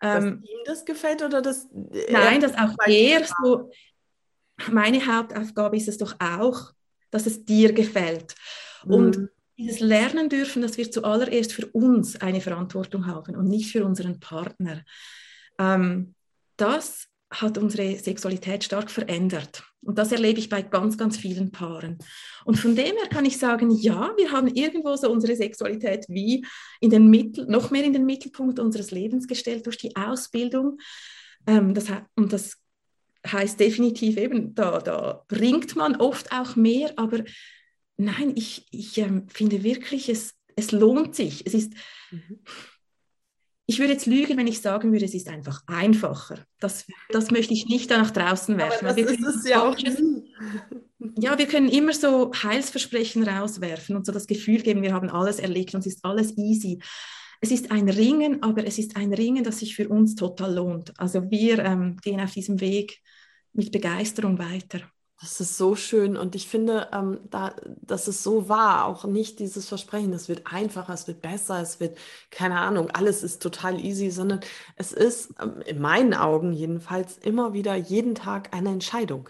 Dass 0.00 0.24
ähm, 0.24 0.42
ihm 0.44 0.60
das 0.64 0.84
gefällt 0.84 1.22
oder 1.22 1.42
dass 1.42 1.68
nein, 1.72 2.40
dass 2.40 2.54
auch 2.54 2.74
er 2.86 3.26
so. 3.42 3.70
Meine 4.70 5.04
Hauptaufgabe 5.04 5.76
ist 5.76 5.88
es 5.88 5.98
doch 5.98 6.14
auch, 6.20 6.72
dass 7.10 7.26
es 7.26 7.44
dir 7.44 7.72
gefällt. 7.72 8.34
Mhm. 8.84 8.94
Und 8.94 9.28
dieses 9.58 9.80
Lernen 9.80 10.28
dürfen, 10.28 10.62
dass 10.62 10.76
wir 10.76 10.90
zuallererst 10.90 11.52
für 11.52 11.66
uns 11.66 12.20
eine 12.20 12.40
Verantwortung 12.40 13.06
haben 13.06 13.34
und 13.34 13.48
nicht 13.48 13.72
für 13.72 13.84
unseren 13.84 14.20
Partner. 14.20 14.84
Ähm, 15.58 16.14
das 16.56 17.08
hat 17.30 17.58
unsere 17.58 17.96
Sexualität 17.96 18.64
stark 18.64 18.90
verändert. 18.90 19.62
Und 19.82 19.98
das 19.98 20.12
erlebe 20.12 20.38
ich 20.40 20.48
bei 20.48 20.62
ganz, 20.62 20.96
ganz 20.96 21.18
vielen 21.18 21.52
Paaren. 21.52 21.98
Und 22.44 22.58
von 22.58 22.74
dem 22.74 22.96
her 22.96 23.08
kann 23.10 23.24
ich 23.24 23.38
sagen, 23.38 23.70
ja, 23.70 24.12
wir 24.16 24.32
haben 24.32 24.48
irgendwo 24.48 24.96
so 24.96 25.10
unsere 25.10 25.36
Sexualität 25.36 26.06
wie 26.08 26.44
in 26.80 26.90
den 26.90 27.08
Mittel, 27.08 27.46
noch 27.46 27.70
mehr 27.70 27.84
in 27.84 27.92
den 27.92 28.06
Mittelpunkt 28.06 28.58
unseres 28.58 28.90
Lebens 28.90 29.28
gestellt 29.28 29.66
durch 29.66 29.76
die 29.76 29.94
Ausbildung. 29.94 30.78
Ähm, 31.46 31.74
das, 31.74 31.86
und 32.16 32.32
das 32.32 32.56
heißt 33.26 33.60
definitiv 33.60 34.16
eben, 34.16 34.54
da, 34.54 34.78
da 34.78 35.24
bringt 35.28 35.76
man 35.76 35.96
oft 35.96 36.32
auch 36.32 36.56
mehr, 36.56 36.92
aber 36.96 37.24
nein, 37.98 38.32
ich, 38.36 38.66
ich 38.70 38.96
ähm, 38.98 39.28
finde 39.28 39.62
wirklich, 39.62 40.08
es, 40.08 40.34
es 40.56 40.72
lohnt 40.72 41.14
sich. 41.14 41.46
Es 41.46 41.52
ist, 41.52 41.74
mhm 42.10 42.40
ich 43.70 43.78
würde 43.78 43.92
jetzt 43.92 44.06
lügen, 44.06 44.38
wenn 44.38 44.46
ich 44.46 44.62
sagen 44.62 44.92
würde, 44.92 45.04
es 45.04 45.12
ist 45.12 45.28
einfach 45.28 45.62
einfacher. 45.66 46.38
Das, 46.58 46.86
das 47.10 47.30
möchte 47.30 47.52
ich 47.52 47.66
nicht 47.66 47.90
da 47.90 47.98
nach 47.98 48.10
draußen 48.10 48.56
werfen. 48.56 48.86
Aber 48.86 49.02
das 49.02 49.12
ist 49.12 49.22
es 49.22 49.46
ja 49.46 49.62
auch 49.62 49.76
Ja, 51.20 51.36
wir 51.36 51.46
können 51.46 51.68
immer 51.68 51.92
so 51.92 52.32
Heilsversprechen 52.32 53.28
rauswerfen 53.28 53.94
und 53.94 54.06
so 54.06 54.12
das 54.12 54.26
Gefühl 54.26 54.62
geben, 54.62 54.80
wir 54.80 54.94
haben 54.94 55.10
alles 55.10 55.38
erlebt 55.38 55.74
und 55.74 55.80
es 55.80 55.96
ist 55.96 56.04
alles 56.06 56.38
easy. 56.38 56.78
Es 57.42 57.50
ist 57.50 57.70
ein 57.70 57.90
Ringen, 57.90 58.42
aber 58.42 58.66
es 58.66 58.78
ist 58.78 58.96
ein 58.96 59.12
Ringen, 59.12 59.44
das 59.44 59.58
sich 59.58 59.76
für 59.76 59.90
uns 59.90 60.14
total 60.14 60.54
lohnt. 60.54 60.98
Also 60.98 61.30
wir 61.30 61.58
ähm, 61.58 61.98
gehen 61.98 62.20
auf 62.20 62.32
diesem 62.32 62.62
Weg 62.62 63.02
mit 63.52 63.70
Begeisterung 63.70 64.38
weiter. 64.38 64.80
Das 65.20 65.40
ist 65.40 65.56
so 65.56 65.74
schön 65.74 66.16
und 66.16 66.36
ich 66.36 66.46
finde, 66.46 66.88
ähm, 66.92 67.18
da, 67.28 67.56
das 67.82 68.06
ist 68.06 68.22
so 68.22 68.48
wahr, 68.48 68.86
auch 68.86 69.04
nicht 69.04 69.40
dieses 69.40 69.68
Versprechen, 69.68 70.12
es 70.12 70.28
wird 70.28 70.42
einfacher, 70.46 70.92
es 70.92 71.08
wird 71.08 71.22
besser, 71.22 71.60
es 71.60 71.80
wird, 71.80 71.98
keine 72.30 72.60
Ahnung, 72.60 72.90
alles 72.92 73.24
ist 73.24 73.42
total 73.42 73.84
easy, 73.84 74.10
sondern 74.10 74.40
es 74.76 74.92
ist 74.92 75.34
ähm, 75.42 75.60
in 75.66 75.80
meinen 75.80 76.14
Augen 76.14 76.52
jedenfalls 76.52 77.18
immer 77.18 77.52
wieder 77.52 77.74
jeden 77.74 78.14
Tag 78.14 78.54
eine 78.54 78.68
Entscheidung. 78.70 79.28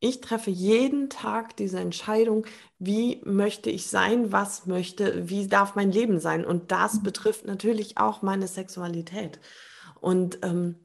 Ich 0.00 0.20
treffe 0.20 0.50
jeden 0.50 1.08
Tag 1.10 1.56
diese 1.56 1.78
Entscheidung, 1.78 2.44
wie 2.80 3.22
möchte 3.24 3.70
ich 3.70 3.86
sein, 3.86 4.32
was 4.32 4.66
möchte, 4.66 5.30
wie 5.30 5.46
darf 5.46 5.76
mein 5.76 5.92
Leben 5.92 6.18
sein. 6.18 6.44
Und 6.44 6.72
das 6.72 6.94
mhm. 6.94 7.02
betrifft 7.04 7.46
natürlich 7.46 7.98
auch 7.98 8.20
meine 8.20 8.48
Sexualität. 8.48 9.38
Und 10.00 10.40
ähm, 10.42 10.76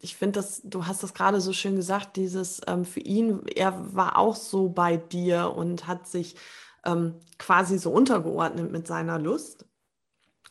ich 0.00 0.16
finde 0.16 0.40
das, 0.40 0.62
du 0.64 0.86
hast 0.86 1.02
das 1.02 1.14
gerade 1.14 1.40
so 1.40 1.52
schön 1.52 1.76
gesagt, 1.76 2.16
dieses 2.16 2.60
ähm, 2.66 2.84
für 2.84 3.00
ihn, 3.00 3.46
er 3.54 3.94
war 3.94 4.18
auch 4.18 4.36
so 4.36 4.68
bei 4.68 4.96
dir 4.96 5.54
und 5.56 5.86
hat 5.86 6.06
sich 6.06 6.36
ähm, 6.84 7.14
quasi 7.38 7.78
so 7.78 7.90
untergeordnet 7.90 8.70
mit 8.70 8.86
seiner 8.86 9.18
Lust. 9.18 9.66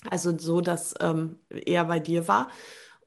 Also 0.09 0.37
so, 0.37 0.61
dass 0.61 0.95
ähm, 0.99 1.39
er 1.49 1.85
bei 1.85 1.99
dir 1.99 2.27
war. 2.27 2.49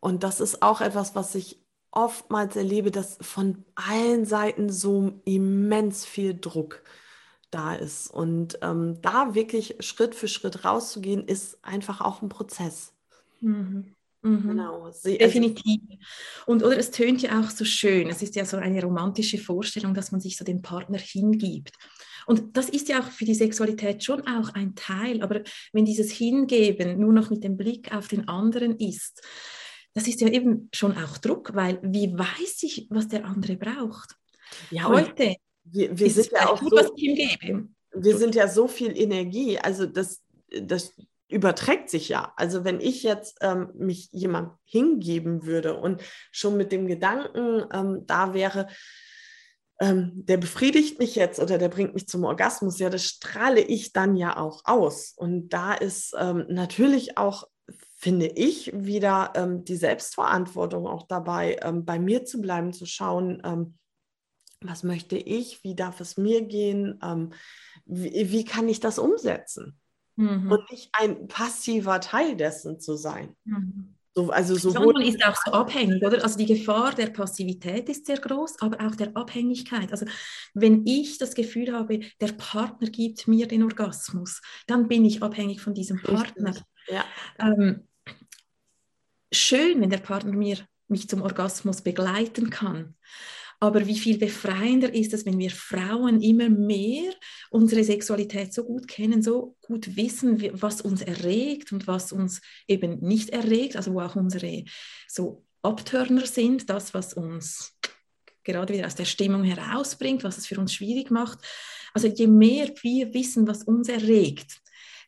Und 0.00 0.22
das 0.22 0.40
ist 0.40 0.62
auch 0.62 0.80
etwas, 0.80 1.14
was 1.14 1.34
ich 1.34 1.60
oftmals 1.90 2.56
erlebe, 2.56 2.90
dass 2.90 3.18
von 3.20 3.64
allen 3.74 4.24
Seiten 4.26 4.70
so 4.70 5.20
immens 5.24 6.04
viel 6.04 6.38
Druck 6.38 6.82
da 7.50 7.74
ist. 7.74 8.08
Und 8.10 8.58
ähm, 8.62 9.00
da 9.02 9.34
wirklich 9.34 9.76
Schritt 9.80 10.14
für 10.14 10.28
Schritt 10.28 10.64
rauszugehen, 10.64 11.26
ist 11.26 11.64
einfach 11.64 12.00
auch 12.00 12.22
ein 12.22 12.28
Prozess. 12.28 12.92
Mhm. 13.40 13.95
Mhm. 14.22 14.48
Genau. 14.48 14.90
Sie, 14.90 15.20
also 15.20 15.24
Definitiv. 15.24 15.80
Und 16.46 16.62
oder 16.62 16.78
es 16.78 16.90
tönt 16.90 17.22
ja 17.22 17.40
auch 17.40 17.50
so 17.50 17.64
schön. 17.64 18.08
Es 18.08 18.22
ist 18.22 18.36
ja 18.36 18.44
so 18.44 18.56
eine 18.56 18.82
romantische 18.82 19.38
Vorstellung, 19.38 19.94
dass 19.94 20.12
man 20.12 20.20
sich 20.20 20.36
so 20.36 20.44
dem 20.44 20.62
Partner 20.62 20.98
hingibt. 20.98 21.74
Und 22.26 22.56
das 22.56 22.68
ist 22.68 22.88
ja 22.88 23.00
auch 23.00 23.10
für 23.10 23.24
die 23.24 23.34
Sexualität 23.34 24.02
schon 24.02 24.26
auch 24.26 24.54
ein 24.54 24.74
Teil. 24.74 25.22
Aber 25.22 25.42
wenn 25.72 25.84
dieses 25.84 26.10
Hingeben 26.10 26.98
nur 26.98 27.12
noch 27.12 27.30
mit 27.30 27.44
dem 27.44 27.56
Blick 27.56 27.94
auf 27.94 28.08
den 28.08 28.28
anderen 28.28 28.76
ist, 28.78 29.22
das 29.94 30.08
ist 30.08 30.20
ja 30.20 30.28
eben 30.28 30.68
schon 30.74 30.96
auch 30.98 31.18
Druck, 31.18 31.54
weil 31.54 31.78
wie 31.82 32.12
weiß 32.12 32.64
ich, 32.64 32.86
was 32.90 33.08
der 33.08 33.24
andere 33.24 33.56
braucht? 33.56 34.14
Ja, 34.70 34.88
Heute 34.88 35.36
wir, 35.70 35.98
wir 35.98 36.10
sind 36.10 36.30
ja 36.32 36.48
auch 36.48 36.60
gut, 36.60 36.70
so, 36.70 36.76
was 36.76 36.90
ich 36.96 37.02
ihm 37.02 37.14
gebe. 37.14 37.68
Wir 37.94 38.16
sind 38.16 38.34
ja 38.34 38.48
so 38.48 38.68
viel 38.68 38.96
Energie. 38.96 39.58
Also 39.58 39.86
das, 39.86 40.22
das 40.62 40.92
überträgt 41.28 41.90
sich 41.90 42.08
ja. 42.08 42.32
Also 42.36 42.64
wenn 42.64 42.80
ich 42.80 43.02
jetzt 43.02 43.38
ähm, 43.40 43.70
mich 43.74 44.08
jemand 44.12 44.52
hingeben 44.64 45.44
würde 45.44 45.76
und 45.76 46.02
schon 46.30 46.56
mit 46.56 46.72
dem 46.72 46.86
Gedanken 46.86 47.64
ähm, 47.72 48.06
da 48.06 48.32
wäre, 48.32 48.68
ähm, 49.80 50.12
der 50.14 50.36
befriedigt 50.36 50.98
mich 50.98 51.16
jetzt 51.16 51.40
oder 51.40 51.58
der 51.58 51.68
bringt 51.68 51.94
mich 51.94 52.08
zum 52.08 52.24
Orgasmus, 52.24 52.78
ja, 52.78 52.90
das 52.90 53.04
strahle 53.04 53.60
ich 53.60 53.92
dann 53.92 54.16
ja 54.16 54.36
auch 54.36 54.62
aus. 54.64 55.12
Und 55.16 55.50
da 55.50 55.74
ist 55.74 56.14
ähm, 56.18 56.46
natürlich 56.48 57.18
auch, 57.18 57.48
finde 57.98 58.26
ich, 58.26 58.70
wieder 58.72 59.32
ähm, 59.34 59.64
die 59.64 59.76
Selbstverantwortung 59.76 60.86
auch 60.86 61.06
dabei, 61.06 61.58
ähm, 61.62 61.84
bei 61.84 61.98
mir 61.98 62.24
zu 62.24 62.40
bleiben, 62.40 62.72
zu 62.72 62.86
schauen, 62.86 63.76
was 64.62 64.82
möchte 64.82 65.16
ich, 65.18 65.62
wie 65.64 65.74
darf 65.74 66.00
es 66.00 66.16
mir 66.16 66.40
gehen, 66.40 66.98
wie, 67.84 68.32
wie 68.32 68.44
kann 68.44 68.68
ich 68.70 68.80
das 68.80 68.98
umsetzen? 68.98 69.78
Mhm. 70.16 70.50
und 70.50 70.70
nicht 70.70 70.90
ein 70.92 71.28
passiver 71.28 72.00
Teil 72.00 72.36
dessen 72.36 72.80
zu 72.80 72.96
sein. 72.96 73.36
Mhm. 73.44 73.96
So, 74.14 74.30
also 74.30 74.56
sowohl 74.56 74.94
man 74.94 75.02
ist 75.02 75.22
auch 75.22 75.36
so 75.44 75.52
abhängig, 75.52 76.02
oder? 76.02 76.24
Also 76.24 76.38
die 76.38 76.46
Gefahr 76.46 76.94
der 76.94 77.08
Passivität 77.08 77.86
ist 77.90 78.06
sehr 78.06 78.16
groß, 78.16 78.62
aber 78.62 78.80
auch 78.86 78.94
der 78.94 79.14
Abhängigkeit. 79.14 79.92
Also 79.92 80.06
wenn 80.54 80.86
ich 80.86 81.18
das 81.18 81.34
Gefühl 81.34 81.70
habe, 81.74 82.00
der 82.22 82.32
Partner 82.32 82.88
gibt 82.88 83.28
mir 83.28 83.46
den 83.46 83.62
Orgasmus, 83.62 84.40
dann 84.66 84.88
bin 84.88 85.04
ich 85.04 85.22
abhängig 85.22 85.60
von 85.60 85.74
diesem 85.74 86.00
Partner. 86.00 86.54
Ja. 86.88 87.04
Ähm, 87.38 87.86
schön, 89.30 89.82
wenn 89.82 89.90
der 89.90 89.98
Partner 89.98 90.32
mir 90.32 90.56
mich 90.88 91.10
zum 91.10 91.20
Orgasmus 91.20 91.82
begleiten 91.82 92.48
kann. 92.48 92.94
Aber 93.58 93.86
wie 93.86 93.98
viel 93.98 94.18
befreiender 94.18 94.92
ist 94.94 95.14
es, 95.14 95.24
wenn 95.24 95.38
wir 95.38 95.50
Frauen 95.50 96.20
immer 96.20 96.50
mehr 96.50 97.12
unsere 97.50 97.84
Sexualität 97.84 98.52
so 98.52 98.64
gut 98.64 98.86
kennen, 98.86 99.22
so 99.22 99.56
gut 99.62 99.96
wissen, 99.96 100.42
was 100.60 100.82
uns 100.82 101.00
erregt 101.00 101.72
und 101.72 101.86
was 101.86 102.12
uns 102.12 102.42
eben 102.68 103.00
nicht 103.00 103.30
erregt, 103.30 103.76
also 103.76 103.94
wo 103.94 104.00
auch 104.00 104.16
unsere 104.16 104.64
so 105.08 105.44
Abtörner 105.62 106.26
sind, 106.26 106.68
das, 106.68 106.92
was 106.92 107.14
uns 107.14 107.76
gerade 108.44 108.74
wieder 108.74 108.86
aus 108.86 108.94
der 108.94 109.06
Stimmung 109.06 109.42
herausbringt, 109.42 110.22
was 110.22 110.38
es 110.38 110.46
für 110.46 110.60
uns 110.60 110.72
schwierig 110.72 111.10
macht. 111.10 111.38
Also 111.92 112.08
je 112.08 112.26
mehr 112.26 112.72
wir 112.82 113.12
wissen, 113.14 113.48
was 113.48 113.64
uns 113.64 113.88
erregt, 113.88 114.60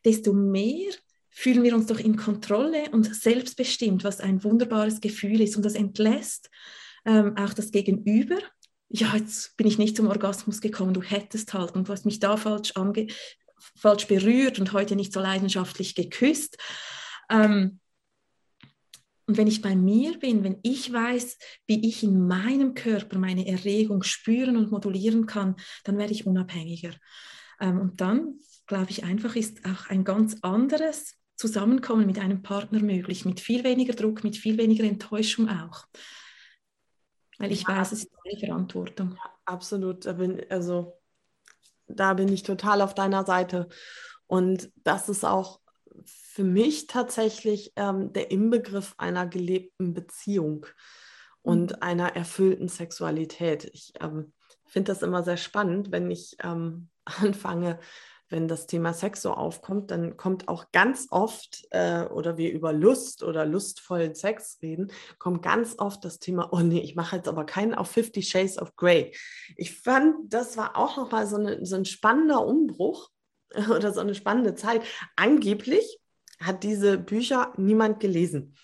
desto 0.03 0.33
mehr 0.33 0.91
fühlen 1.29 1.63
wir 1.63 1.75
uns 1.75 1.85
doch 1.85 1.99
in 1.99 2.17
Kontrolle 2.17 2.89
und 2.91 3.15
selbstbestimmt, 3.15 4.03
was 4.03 4.19
ein 4.19 4.43
wunderbares 4.43 4.99
Gefühl 4.99 5.39
ist. 5.39 5.55
Und 5.55 5.63
das 5.63 5.75
entlässt 5.75 6.49
ähm, 7.09 7.35
auch 7.37 7.53
das 7.53 7.71
Gegenüber. 7.71 8.37
Ja, 8.89 9.15
jetzt 9.15 9.57
bin 9.57 9.67
ich 9.67 9.77
nicht 9.77 9.97
zum 9.97 10.07
Orgasmus 10.07 10.61
gekommen, 10.61 10.93
du 10.93 11.01
hättest 11.01 11.53
halt 11.53 11.73
und 11.73 11.87
du 11.87 11.91
hast 11.91 12.05
mich 12.05 12.19
da 12.19 12.37
falsch, 12.37 12.71
ange 12.75 13.07
falsch 13.75 14.07
berührt 14.07 14.59
und 14.59 14.71
heute 14.71 14.95
nicht 14.95 15.11
so 15.11 15.19
leidenschaftlich 15.19 15.95
geküsst. 15.95 16.57
Ähm, 17.29 17.79
und 19.25 19.37
wenn 19.37 19.47
ich 19.47 19.61
bei 19.61 19.75
mir 19.75 20.17
bin, 20.17 20.43
wenn 20.43 20.59
ich 20.63 20.91
weiß, 20.91 21.37
wie 21.67 21.87
ich 21.87 22.03
in 22.03 22.27
meinem 22.27 22.73
Körper 22.73 23.19
meine 23.19 23.45
Erregung 23.47 24.01
spüren 24.01 24.57
und 24.57 24.71
modulieren 24.71 25.25
kann, 25.25 25.55
dann 25.83 25.97
werde 25.97 26.13
ich 26.13 26.25
unabhängiger. 26.25 26.93
Ähm, 27.59 27.79
und 27.79 28.01
dann, 28.01 28.39
glaube 28.65 28.91
ich, 28.91 29.03
einfach 29.03 29.35
ist 29.35 29.65
auch 29.65 29.89
ein 29.89 30.03
ganz 30.03 30.37
anderes 30.41 31.15
Zusammenkommen 31.35 32.07
mit 32.07 32.17
einem 32.17 32.41
Partner 32.41 32.81
möglich, 32.81 33.25
mit 33.25 33.39
viel 33.39 33.63
weniger 33.63 33.93
Druck, 33.93 34.23
mit 34.23 34.35
viel 34.35 34.57
weniger 34.57 34.83
Enttäuschung 34.83 35.47
auch. 35.47 35.85
Weil 37.39 37.51
ich 37.51 37.63
ja, 37.63 37.69
weiß, 37.69 37.93
es 37.93 38.03
ist 38.03 38.11
meine 38.23 38.39
Verantwortung. 38.39 39.15
Ja, 39.15 39.31
absolut. 39.45 40.05
Da 40.05 40.13
bin, 40.13 40.41
also, 40.49 40.99
da 41.87 42.13
bin 42.13 42.31
ich 42.31 42.43
total 42.43 42.81
auf 42.81 42.93
deiner 42.93 43.25
Seite. 43.25 43.67
Und 44.27 44.71
das 44.83 45.09
ist 45.09 45.25
auch 45.25 45.59
für 46.05 46.43
mich 46.43 46.87
tatsächlich 46.87 47.73
ähm, 47.75 48.13
der 48.13 48.29
Inbegriff 48.31 48.93
einer 48.97 49.25
gelebten 49.25 49.93
Beziehung 49.93 50.65
und 51.41 51.71
mhm. 51.71 51.77
einer 51.81 52.15
erfüllten 52.15 52.67
Sexualität. 52.67 53.65
Ich 53.73 53.93
ähm, 53.99 54.33
finde 54.65 54.91
das 54.91 55.01
immer 55.01 55.23
sehr 55.23 55.37
spannend, 55.37 55.91
wenn 55.91 56.11
ich 56.11 56.35
ähm, 56.43 56.89
anfange, 57.05 57.79
wenn 58.29 58.47
das 58.47 58.67
Thema 58.67 58.93
Sex 58.93 59.21
so 59.21 59.33
aufkommt, 59.33 59.91
dann 59.91 60.15
kommt 60.17 60.47
auch 60.47 60.71
ganz 60.71 61.07
oft, 61.09 61.67
äh, 61.71 62.03
oder 62.03 62.37
wir 62.37 62.51
über 62.51 62.71
Lust 62.71 63.23
oder 63.23 63.45
lustvollen 63.45 64.15
Sex 64.15 64.59
reden, 64.61 64.91
kommt 65.17 65.41
ganz 65.41 65.75
oft 65.79 66.05
das 66.05 66.19
Thema, 66.19 66.49
oh 66.51 66.59
nee, 66.59 66.79
ich 66.79 66.95
mache 66.95 67.17
jetzt 67.17 67.27
aber 67.27 67.45
keinen 67.45 67.73
auf 67.73 67.89
50 67.91 68.27
Shades 68.27 68.59
of 68.59 68.75
Grey. 68.75 69.15
Ich 69.55 69.81
fand, 69.81 70.15
das 70.31 70.57
war 70.57 70.77
auch 70.77 70.97
nochmal 70.97 71.27
so, 71.27 71.37
eine, 71.37 71.65
so 71.65 71.75
ein 71.75 71.85
spannender 71.85 72.45
Umbruch 72.45 73.09
oder 73.69 73.91
so 73.91 73.99
eine 73.99 74.15
spannende 74.15 74.55
Zeit. 74.55 74.83
Angeblich 75.15 75.99
hat 76.39 76.63
diese 76.63 76.97
Bücher 76.97 77.53
niemand 77.57 77.99
gelesen. 77.99 78.55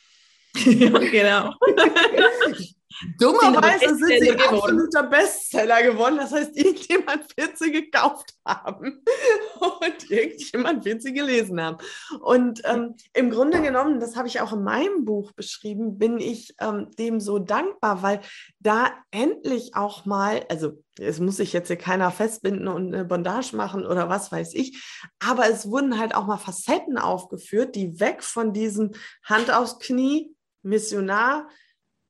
ja, 0.56 0.98
genau. 1.00 1.54
Dummerweise 3.20 3.96
sind 3.96 4.22
sie 4.22 4.32
geworden. 4.32 4.56
absoluter 4.56 5.04
Bestseller 5.04 5.84
geworden. 5.84 6.18
Das 6.18 6.32
heißt, 6.32 6.56
irgendjemand 6.56 7.26
wird 7.38 7.58
sie 7.58 7.72
gekauft 7.72 8.34
haben 8.46 9.04
und 9.60 10.12
irgendjemand 10.12 10.86
wird 10.86 11.02
sie 11.02 11.14
gelesen 11.14 11.62
haben. 11.62 11.78
Und 12.22 12.62
ähm, 12.66 12.96
im 13.14 13.30
Grunde 13.30 13.62
genommen, 13.62 14.00
das 14.00 14.16
habe 14.16 14.28
ich 14.28 14.40
auch 14.42 14.54
in 14.54 14.64
meinem 14.64 15.06
Buch 15.06 15.32
beschrieben, 15.34 15.98
bin 15.98 16.20
ich 16.20 16.56
ähm, 16.60 16.90
dem 16.98 17.20
so 17.20 17.40
dankbar, 17.40 18.02
weil 18.02 18.22
da 18.60 18.92
endlich 19.12 19.76
auch 19.76 20.06
mal, 20.06 20.46
also 20.50 20.82
es 20.98 21.20
muss 21.20 21.38
sich 21.38 21.52
jetzt 21.52 21.68
hier 21.68 21.76
keiner 21.76 22.12
festbinden 22.12 22.68
und 22.68 22.94
eine 22.94 23.04
Bondage 23.04 23.56
machen 23.56 23.86
oder 23.86 24.08
was 24.08 24.32
weiß 24.32 24.54
ich, 24.54 24.82
aber 25.20 25.50
es 25.50 25.70
wurden 25.70 26.00
halt 26.00 26.16
auch 26.16 26.26
mal 26.26 26.38
Facetten 26.38 26.98
aufgeführt, 26.98 27.76
die 27.76 28.00
weg 28.00 28.24
von 28.24 28.54
diesem 28.54 28.92
Hand 29.24 29.52
aufs 29.52 29.80
Knie, 29.80 30.34
Missionar, 30.62 31.50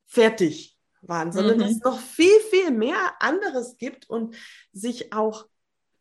fertig 0.06 0.75
waren, 1.08 1.32
sondern 1.32 1.58
mhm. 1.58 1.62
dass 1.62 1.72
es 1.72 1.84
noch 1.84 2.00
viel, 2.00 2.40
viel 2.52 2.72
mehr 2.72 3.14
anderes 3.20 3.78
gibt 3.78 4.10
und 4.10 4.36
sich 4.72 5.14
auch 5.14 5.46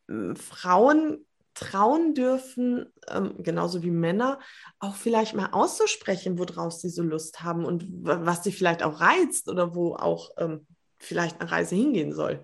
äh, 0.09 0.35
Frauen 0.35 1.27
trauen 1.55 2.15
dürfen, 2.15 2.93
ähm, 3.09 3.35
genauso 3.39 3.83
wie 3.83 3.91
Männer, 3.91 4.41
auch 4.81 4.97
vielleicht 4.97 5.35
mal 5.35 5.51
auszusprechen, 5.53 6.39
worauf 6.39 6.73
sie 6.73 6.89
so 6.89 7.03
Lust 7.03 7.43
haben 7.43 7.65
und 7.65 7.85
was 7.89 8.43
sie 8.43 8.53
vielleicht 8.53 8.83
auch 8.83 9.01
reizt 9.01 9.49
oder 9.49 9.75
wo 9.75 9.95
auch 9.95 10.31
ähm, 10.37 10.67
vielleicht 10.99 11.41
eine 11.41 11.51
Reise 11.51 11.77
hingehen 11.77 12.13
soll. 12.13 12.43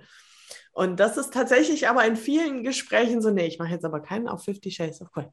Und 0.73 1.01
das 1.01 1.17
ist 1.17 1.35
tatsächlich 1.35 1.89
aber 1.89 2.05
in 2.05 2.17
vielen 2.17 2.63
Gesprächen 2.63 3.21
so, 3.21 3.31
nee, 3.31 3.47
ich 3.47 3.59
mache 3.59 3.73
jetzt 3.73 3.85
aber 3.85 4.01
keinen 4.01 4.29
auf 4.29 4.45
50 4.45 4.75
Shades 4.75 5.03
of 5.03 5.11
Grey. 5.11 5.27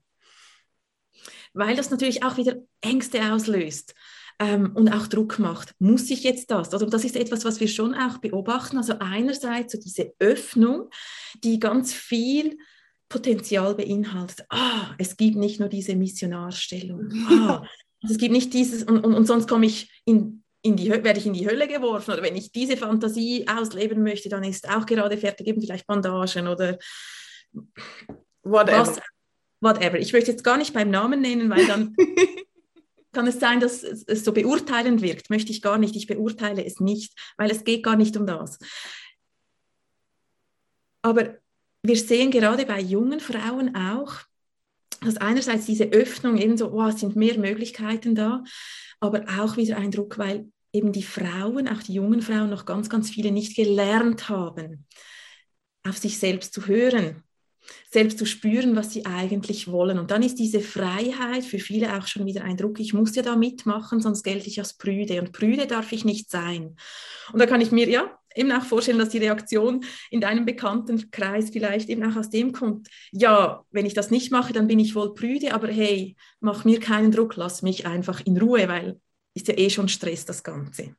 Weil 1.54 1.76
das 1.76 1.92
natürlich 1.92 2.24
auch 2.24 2.38
wieder 2.38 2.56
Ängste 2.82 3.32
auslöst. 3.32 3.94
Ähm, 4.40 4.72
und 4.76 4.90
auch 4.90 5.08
Druck 5.08 5.40
macht. 5.40 5.74
Muss 5.80 6.10
ich 6.10 6.24
jetzt 6.24 6.52
das? 6.52 6.74
Also 6.74 6.86
das 6.86 7.04
ist 7.04 7.16
etwas, 7.16 7.46
was 7.46 7.60
wir 7.60 7.68
schon 7.68 7.94
auch 7.94 8.20
beobachten. 8.20 8.78
Also 8.78 8.96
einerseits 9.00 9.74
so 9.74 9.80
diese 9.80 10.14
Öffnung, 10.20 10.90
die 11.44 11.60
ganz 11.60 11.94
viel 11.94 12.58
Potenzial 13.10 13.76
beinhaltet. 13.76 14.46
Ah, 14.50 14.94
es 14.98 15.18
gibt 15.18 15.38
nicht 15.38 15.60
nur 15.60 15.70
diese 15.70 15.96
Missionarstellung. 15.96 17.12
Ah, 17.30 17.64
es 18.04 18.20
gibt 18.20 18.32
nicht 18.32 18.54
dieses 18.54 18.84
und, 18.84 19.04
und, 19.04 19.16
und 19.16 19.26
sonst 19.26 19.48
komme 19.48 19.66
ich 19.66 20.02
in, 20.06 20.44
in 20.62 20.76
die, 20.76 20.90
werde 20.90 21.18
ich 21.18 21.26
in 21.26 21.34
die 21.34 21.48
Hölle 21.48 21.68
geworfen 21.68 22.12
oder 22.12 22.22
wenn 22.22 22.36
ich 22.36 22.52
diese 22.52 22.78
Fantasie 22.78 23.48
ausleben 23.48 24.04
möchte, 24.04 24.30
dann 24.30 24.44
ist 24.44 24.70
auch 24.70 24.86
gerade 24.86 25.18
fertig 25.18 25.48
eben 25.48 25.62
vielleicht 25.62 25.88
Bandagen 25.88 26.48
oder 26.48 26.78
whatever. 28.44 28.80
Was, 28.82 29.02
whatever. 29.62 29.98
Ich 29.98 30.14
möchte 30.14 30.32
jetzt 30.32 30.44
gar 30.44 30.58
nicht 30.58 30.74
beim 30.74 30.92
Namen 30.92 31.22
nennen, 31.22 31.50
weil 31.50 31.66
dann 31.66 31.96
kann 33.18 33.26
es 33.26 33.40
sein, 33.40 33.60
dass 33.60 33.82
es 33.82 34.24
so 34.24 34.32
beurteilend 34.32 35.02
wirkt. 35.02 35.32
Möchte 35.32 35.52
ich 35.52 35.64
gar 35.64 35.80
nicht. 35.80 35.96
Ich 35.96 36.06
beurteile 36.06 36.64
es 36.64 36.80
nicht, 36.80 37.20
weil 37.36 37.50
es 37.50 37.64
geht 37.64 37.82
gar 37.82 37.96
nicht 37.96 38.16
um 38.16 38.28
das. 38.28 38.60
Aber 41.02 41.36
wir 41.82 41.98
sehen 41.98 42.30
gerade 42.30 42.68
bei 42.68 42.80
jungen 42.80 43.20
Frauen 43.20 43.76
auch, 43.76 44.18
dass 45.02 45.18
einerseits 45.18 45.66
diese 45.66 45.86
Öffnung 45.86 46.38
eben 46.38 46.58
so, 46.58 46.70
oh, 46.72 46.86
es 46.86 47.00
sind 47.00 47.16
mehr 47.16 47.40
Möglichkeiten 47.40 48.14
da, 48.14 48.44
aber 49.00 49.26
auch 49.40 49.58
wieder 49.58 49.78
ein 49.78 49.90
Druck, 49.90 50.20
weil 50.20 50.52
eben 50.72 50.92
die 50.92 51.02
Frauen, 51.02 51.68
auch 51.68 51.82
die 51.82 51.96
jungen 51.96 52.22
Frauen, 52.22 52.52
noch 52.52 52.66
ganz, 52.68 52.88
ganz 52.88 53.10
viele 53.10 53.32
nicht 53.32 53.56
gelernt 53.56 54.30
haben, 54.30 54.86
auf 55.84 55.98
sich 55.98 56.20
selbst 56.20 56.54
zu 56.54 56.68
hören, 56.68 57.24
selbst 57.92 58.18
zu 58.18 58.26
spüren, 58.26 58.76
was 58.76 58.92
sie 58.92 59.06
eigentlich 59.06 59.72
wollen. 59.72 60.00
Und 60.00 60.12
dann 60.12 60.24
ist 60.24 60.40
diese 60.40 60.62
Freiheit 60.62 61.44
für 61.44 61.60
viele 61.60 61.98
auch 61.98 62.08
schon 62.08 62.26
wieder 62.26 62.44
ein 62.44 62.58
Druck. 62.58 62.80
Ich 62.80 62.94
muss 62.94 63.16
ja 63.16 63.24
da 63.24 63.36
mitmachen, 63.36 64.02
sonst 64.02 64.24
gelte 64.24 64.48
ich 64.48 64.60
als 64.60 64.76
Prüde. 64.76 65.20
Und 65.22 65.32
Prüde 65.32 65.68
darf 65.68 65.92
ich 65.92 66.06
nicht 66.06 66.30
sein. 66.30 66.76
Und 67.32 67.40
da 67.40 67.46
kann 67.46 67.62
ich 67.62 67.72
mir 67.72 67.90
ja 67.90 68.18
eben 68.36 68.52
auch 68.52 68.64
vorstellen, 68.64 69.00
dass 69.00 69.10
die 69.10 69.18
Reaktion 69.18 69.84
in 70.12 70.22
deinem 70.22 70.46
Bekanntenkreis 70.46 71.50
vielleicht 71.50 71.90
eben 71.90 72.04
auch 72.10 72.16
aus 72.16 72.30
dem 72.30 72.52
kommt. 72.52 72.88
Ja, 73.12 73.64
wenn 73.72 73.86
ich 73.86 73.94
das 73.94 74.12
nicht 74.12 74.32
mache, 74.32 74.54
dann 74.54 74.68
bin 74.68 74.80
ich 74.80 74.96
wohl 74.96 75.14
Prüde, 75.14 75.54
aber 75.54 75.68
hey, 75.68 76.16
mach 76.40 76.64
mir 76.64 76.80
keinen 76.80 77.12
Druck, 77.12 77.36
lass 77.36 77.64
mich 77.64 77.86
einfach 77.88 78.22
in 78.26 78.38
Ruhe, 78.38 78.68
weil 78.68 79.00
ist 79.34 79.48
ja 79.48 79.58
eh 79.58 79.70
schon 79.70 79.88
Stress, 79.88 80.26
das 80.26 80.44
Ganze. 80.44 80.96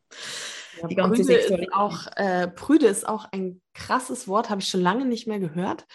Ja, 0.80 0.86
die 0.88 0.94
ganze 0.94 1.22
Prüde 1.22 1.38
ist, 1.38 1.72
auch, 1.72 2.06
äh, 2.16 2.48
Prüde 2.48 2.86
ist 2.86 3.08
auch 3.08 3.26
ein 3.32 3.60
krasses 3.74 4.28
Wort, 4.28 4.50
habe 4.50 4.60
ich 4.60 4.68
schon 4.68 4.80
lange 4.80 5.06
nicht 5.06 5.26
mehr 5.26 5.40
gehört. 5.40 5.86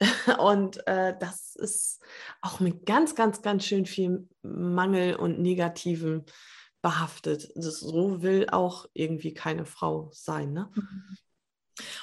Und 0.38 0.86
äh, 0.86 1.14
das 1.18 1.56
ist 1.56 2.00
auch 2.40 2.60
mit 2.60 2.86
ganz, 2.86 3.14
ganz, 3.14 3.42
ganz 3.42 3.64
schön 3.64 3.86
viel 3.86 4.28
Mangel 4.42 5.16
und 5.16 5.40
Negativen 5.40 6.24
behaftet. 6.82 7.50
Das, 7.56 7.80
so 7.80 8.22
will 8.22 8.46
auch 8.50 8.88
irgendwie 8.94 9.34
keine 9.34 9.64
Frau 9.64 10.10
sein. 10.12 10.52
Ne? 10.52 10.70
Mhm. 10.74 11.16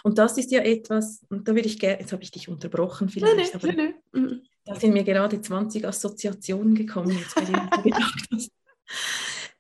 Und 0.04 0.18
das 0.18 0.38
ist 0.38 0.52
ja 0.52 0.62
etwas, 0.62 1.26
und 1.30 1.48
da 1.48 1.56
würde 1.56 1.68
ich 1.68 1.80
gerne, 1.80 2.00
jetzt 2.00 2.12
habe 2.12 2.24
ich 2.24 2.32
dich 2.32 2.48
unterbrochen 2.48 3.10
vielleicht, 3.10 3.36
nee, 3.36 3.44
nee, 3.44 3.54
aber 3.54 3.68
nee, 3.74 3.96
nee. 4.14 4.42
da 4.66 4.76
sind 4.76 4.94
mir 4.94 5.04
gerade 5.04 5.42
20 5.42 5.88
Assoziationen 5.88 6.76
gekommen, 6.76 7.18
jetzt 7.18 7.36
gedacht 7.36 8.28
hast. 8.32 8.52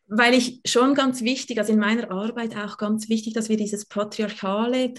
Weil 0.07 0.35
ich 0.35 0.61
schon 0.65 0.93
ganz 0.93 1.21
wichtig, 1.21 1.57
also 1.57 1.73
in 1.73 1.79
meiner 1.79 2.11
Arbeit 2.11 2.55
auch 2.55 2.77
ganz 2.77 3.09
wichtig, 3.09 3.33
dass 3.33 3.49
wir 3.49 3.57
dieses 3.57 3.85
patriarchale 3.85 4.93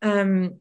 ähm, 0.00 0.60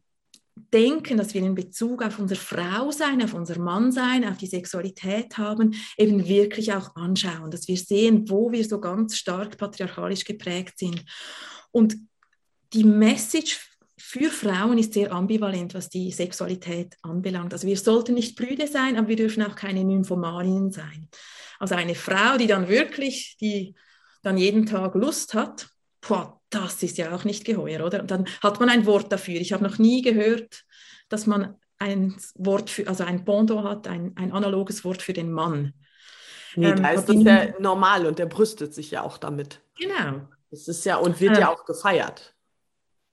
denken, 0.56 1.18
dass 1.18 1.34
wir 1.34 1.42
in 1.42 1.56
Bezug 1.56 2.02
auf 2.02 2.18
unser 2.18 2.36
Frau 2.36 2.92
sein, 2.92 3.22
auf 3.22 3.34
unser 3.34 3.60
Mann 3.60 3.92
sein, 3.92 4.28
auf 4.28 4.38
die 4.38 4.48
Sexualität 4.48 5.38
haben, 5.38 5.76
eben 5.98 6.28
wirklich 6.28 6.74
auch 6.74 6.96
anschauen, 6.96 7.52
dass 7.52 7.68
wir 7.68 7.78
sehen, 7.78 8.30
wo 8.30 8.52
wir 8.52 8.64
so 8.64 8.80
ganz 8.80 9.18
stark 9.18 9.58
patriarchalisch 9.58 10.24
geprägt 10.24 10.80
sind. 10.80 11.04
Und 11.72 11.96
die 12.74 12.86
Message 12.86 13.60
für 13.98 14.30
Frauen 14.30 14.78
ist 14.78 14.94
sehr 14.94 15.12
ambivalent, 15.12 15.74
was 15.74 15.90
die 15.90 16.12
Sexualität 16.12 16.96
anbelangt. 17.02 17.54
Also 17.54 17.68
wir 17.68 17.78
sollten 17.78 18.14
nicht 18.14 18.38
Brüde 18.38 18.68
sein, 18.68 18.98
aber 18.98 19.10
wir 19.10 19.16
dürfen 19.16 19.44
auch 19.44 19.56
keine 19.56 19.84
Nymphomaninnen 19.84 20.72
sein. 20.72 21.10
Also 21.60 21.76
eine 21.76 21.96
Frau, 21.96 22.38
die 22.38 22.48
dann 22.48 22.70
wirklich, 22.70 23.38
die 23.42 23.76
dann 24.22 24.38
jeden 24.38 24.66
Tag 24.66 24.96
Lust 24.96 25.34
hat, 25.34 25.70
boah, 26.08 26.40
das 26.50 26.84
ist 26.84 26.98
ja 26.98 27.14
auch 27.14 27.24
nicht 27.24 27.46
geheuer, 27.46 27.86
oder? 27.86 28.02
Und 28.02 28.12
dann 28.12 28.26
hat 28.42 28.60
man 28.60 28.70
ein 28.70 28.86
Wort 28.86 29.12
dafür. 29.12 29.36
Ich 29.36 29.54
habe 29.54 29.64
noch 29.64 29.78
nie 29.78 30.02
gehört, 30.02 30.66
dass 31.10 31.26
man 31.26 31.56
ein 31.80 32.16
Wort 32.36 32.70
für, 32.70 32.88
also 32.88 33.04
ein 33.04 33.26
Pendant 33.26 33.64
hat, 33.64 33.88
ein, 33.88 34.14
ein 34.16 34.32
analoges 34.32 34.86
Wort 34.86 35.02
für 35.02 35.14
den 35.14 35.32
Mann. 35.32 35.74
Nee, 36.56 36.70
ähm, 36.70 36.82
da 36.82 36.90
ist 36.92 37.10
das 37.10 37.24
ja 37.24 37.60
normal 37.60 38.06
und 38.06 38.20
der 38.20 38.28
brüstet 38.28 38.74
sich 38.74 38.92
ja 38.92 39.04
auch 39.04 39.18
damit. 39.18 39.62
Genau. 39.78 40.28
Das 40.52 40.68
ist 40.68 40.86
ja 40.86 40.98
und 40.98 41.20
wird 41.20 41.38
äh, 41.38 41.42
ja 41.42 41.50
auch 41.50 41.66
gefeiert. 41.66 42.35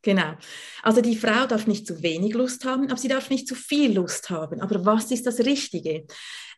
Genau. 0.02 0.34
Also 0.82 1.00
die 1.00 1.16
Frau 1.16 1.46
darf 1.46 1.68
nicht 1.68 1.86
zu 1.86 2.02
wenig 2.02 2.34
Lust 2.34 2.64
haben, 2.64 2.90
aber 2.90 2.96
sie 2.96 3.08
darf 3.08 3.30
nicht 3.30 3.46
zu 3.46 3.54
viel 3.54 3.94
Lust 3.94 4.30
haben. 4.30 4.60
Aber 4.60 4.84
was 4.84 5.12
ist 5.12 5.26
das 5.26 5.38
Richtige? 5.40 6.04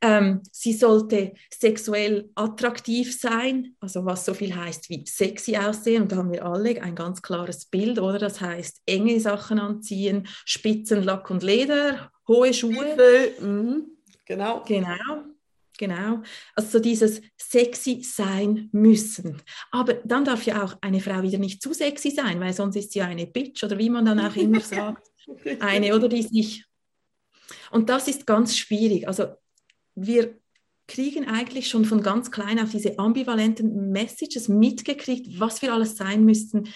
Ähm, 0.01 0.43
sie 0.51 0.73
sollte 0.73 1.35
sexuell 1.53 2.31
attraktiv 2.35 3.19
sein, 3.19 3.77
also 3.81 4.05
was 4.05 4.25
so 4.25 4.33
viel 4.33 4.55
heißt 4.57 4.89
wie 4.89 5.05
sexy 5.07 5.57
aussehen. 5.57 6.03
Und 6.03 6.13
da 6.13 6.17
haben 6.17 6.33
wir 6.33 6.45
alle 6.45 6.83
ein 6.83 6.95
ganz 6.95 7.21
klares 7.21 7.67
Bild, 7.67 7.99
oder? 7.99 8.19
Das 8.19 8.41
heißt 8.41 8.83
enge 8.87 9.21
Sachen 9.21 9.59
anziehen, 9.59 10.27
Spitzen, 10.47 11.03
Lack 11.03 11.31
und 11.31 11.43
Leder, 11.43 12.11
hohe 12.27 12.55
Schuhe. 12.55 12.97
Mhm. 13.41 13.89
Genau. 14.25 14.65
Genau. 14.67 15.34
Genau, 15.79 16.23
also 16.55 16.71
so 16.71 16.79
dieses 16.79 17.21
sexy 17.37 18.03
sein 18.03 18.69
müssen. 18.73 19.43
Aber 19.73 19.95
dann 20.05 20.25
darf 20.25 20.45
ja 20.45 20.63
auch 20.63 20.77
eine 20.81 21.01
Frau 21.01 21.23
wieder 21.23 21.39
nicht 21.39 21.61
zu 21.61 21.73
sexy 21.73 22.11
sein, 22.11 22.39
weil 22.41 22.53
sonst 22.53 22.77
ist 22.77 22.93
sie 22.93 23.03
eine 23.03 23.27
Bitch 23.27 23.65
oder 23.65 23.77
wie 23.79 23.91
man 23.91 24.05
dann 24.05 24.21
auch 24.21 24.37
immer 24.37 24.61
sagt. 24.61 25.09
Eine 25.61 25.95
oder 25.97 26.09
die 26.09 26.23
sich. 26.23 26.65
Und 27.71 27.89
das 27.89 28.09
ist 28.09 28.27
ganz 28.27 28.57
schwierig. 28.57 29.09
Also 29.09 29.35
wir 29.95 30.39
kriegen 30.87 31.27
eigentlich 31.27 31.69
schon 31.69 31.85
von 31.85 32.03
ganz 32.03 32.31
klein 32.31 32.61
auf 32.61 32.71
diese 32.71 32.99
ambivalenten 32.99 33.91
Messages 33.91 34.49
mitgekriegt, 34.49 35.41
was 35.41 35.63
wir 35.63 35.73
alles 35.73 35.97
sein 35.97 36.25
müssten 36.25 36.69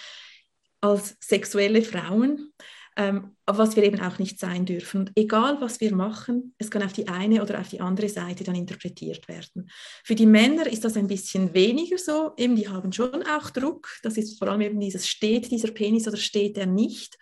als 0.81 1.17
sexuelle 1.21 1.83
Frauen 1.83 2.53
ähm, 2.99 3.37
was 3.47 3.77
wir 3.77 3.85
eben 3.85 4.01
auch 4.01 4.19
nicht 4.19 4.41
sein 4.41 4.67
dürfen. 4.67 5.01
Und 5.01 5.13
egal, 5.15 5.61
was 5.61 5.81
wir 5.81 5.95
machen, 5.95 6.55
es 6.59 6.69
kann 6.69 6.83
auf 6.83 6.93
die 6.93 7.07
eine 7.07 7.41
oder 7.41 7.61
auf 7.61 7.69
die 7.69 7.81
andere 7.81 8.09
Seite 8.09 8.43
dann 8.43 8.57
interpretiert 8.57 9.29
werden. 9.29 9.71
Für 10.05 10.17
die 10.17 10.27
Männer 10.27 10.67
ist 10.67 10.85
das 10.85 10.97
ein 10.97 11.07
bisschen 11.07 11.55
weniger 11.55 11.97
so, 11.97 12.33
eben 12.37 12.57
die 12.57 12.69
haben 12.69 12.93
schon 12.93 13.23
auch 13.23 13.51
Druck, 13.51 13.89
das 14.03 14.17
ist 14.17 14.37
vor 14.37 14.49
allem 14.49 14.63
eben 14.63 14.81
dieses, 14.81 15.07
steht 15.07 15.51
dieser 15.51 15.71
Penis 15.71 16.09
oder 16.09 16.17
steht 16.17 16.59
er 16.59 16.67
nicht. 16.67 17.17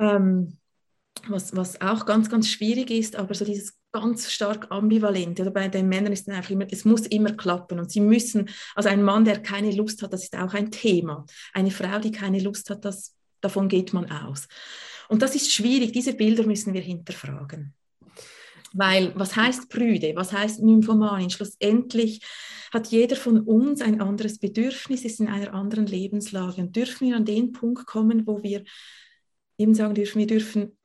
Ähm, 0.00 0.58
was, 1.28 1.54
was 1.54 1.80
auch 1.80 2.06
ganz, 2.06 2.28
ganz 2.28 2.48
schwierig 2.48 2.90
ist, 2.90 3.14
aber 3.14 3.34
so 3.34 3.44
dieses 3.44 3.78
ganz 3.92 4.30
stark 4.30 4.70
ambivalent. 4.70 5.38
Oder 5.38 5.50
bei 5.50 5.68
den 5.68 5.88
Männern 5.88 6.12
ist 6.12 6.26
es 6.26 6.34
einfach 6.34 6.50
immer, 6.50 6.66
es 6.70 6.84
muss 6.84 7.06
immer 7.06 7.32
klappen 7.32 7.78
und 7.78 7.90
sie 7.90 8.00
müssen, 8.00 8.48
also 8.74 8.88
ein 8.88 9.02
Mann, 9.02 9.24
der 9.24 9.40
keine 9.42 9.70
Lust 9.72 10.02
hat, 10.02 10.12
das 10.12 10.24
ist 10.24 10.36
auch 10.36 10.54
ein 10.54 10.70
Thema. 10.70 11.26
Eine 11.52 11.70
Frau, 11.70 11.98
die 11.98 12.12
keine 12.12 12.40
Lust 12.40 12.70
hat, 12.70 12.84
das 12.84 13.14
Davon 13.40 13.68
geht 13.68 13.92
man 13.92 14.10
aus. 14.10 14.48
Und 15.08 15.22
das 15.22 15.34
ist 15.34 15.52
schwierig. 15.52 15.92
Diese 15.92 16.14
Bilder 16.14 16.46
müssen 16.46 16.74
wir 16.74 16.80
hinterfragen. 16.80 17.74
Weil 18.72 19.12
was 19.16 19.34
heißt 19.34 19.68
Prüde? 19.68 20.12
Was 20.14 20.32
heißt 20.32 20.62
Nymphomanin? 20.62 21.30
Schlussendlich 21.30 22.24
hat 22.72 22.86
jeder 22.88 23.16
von 23.16 23.40
uns 23.40 23.82
ein 23.82 24.00
anderes 24.00 24.38
Bedürfnis, 24.38 25.04
ist 25.04 25.20
in 25.20 25.26
einer 25.26 25.52
anderen 25.54 25.86
Lebenslage. 25.86 26.62
Und 26.62 26.76
dürfen 26.76 27.08
wir 27.08 27.16
an 27.16 27.24
den 27.24 27.52
Punkt 27.52 27.86
kommen, 27.86 28.26
wo 28.26 28.42
wir 28.42 28.62
eben 29.58 29.74
sagen 29.74 29.94
dürfen, 29.94 30.20
wir 30.20 30.28
dürfen 30.28 30.78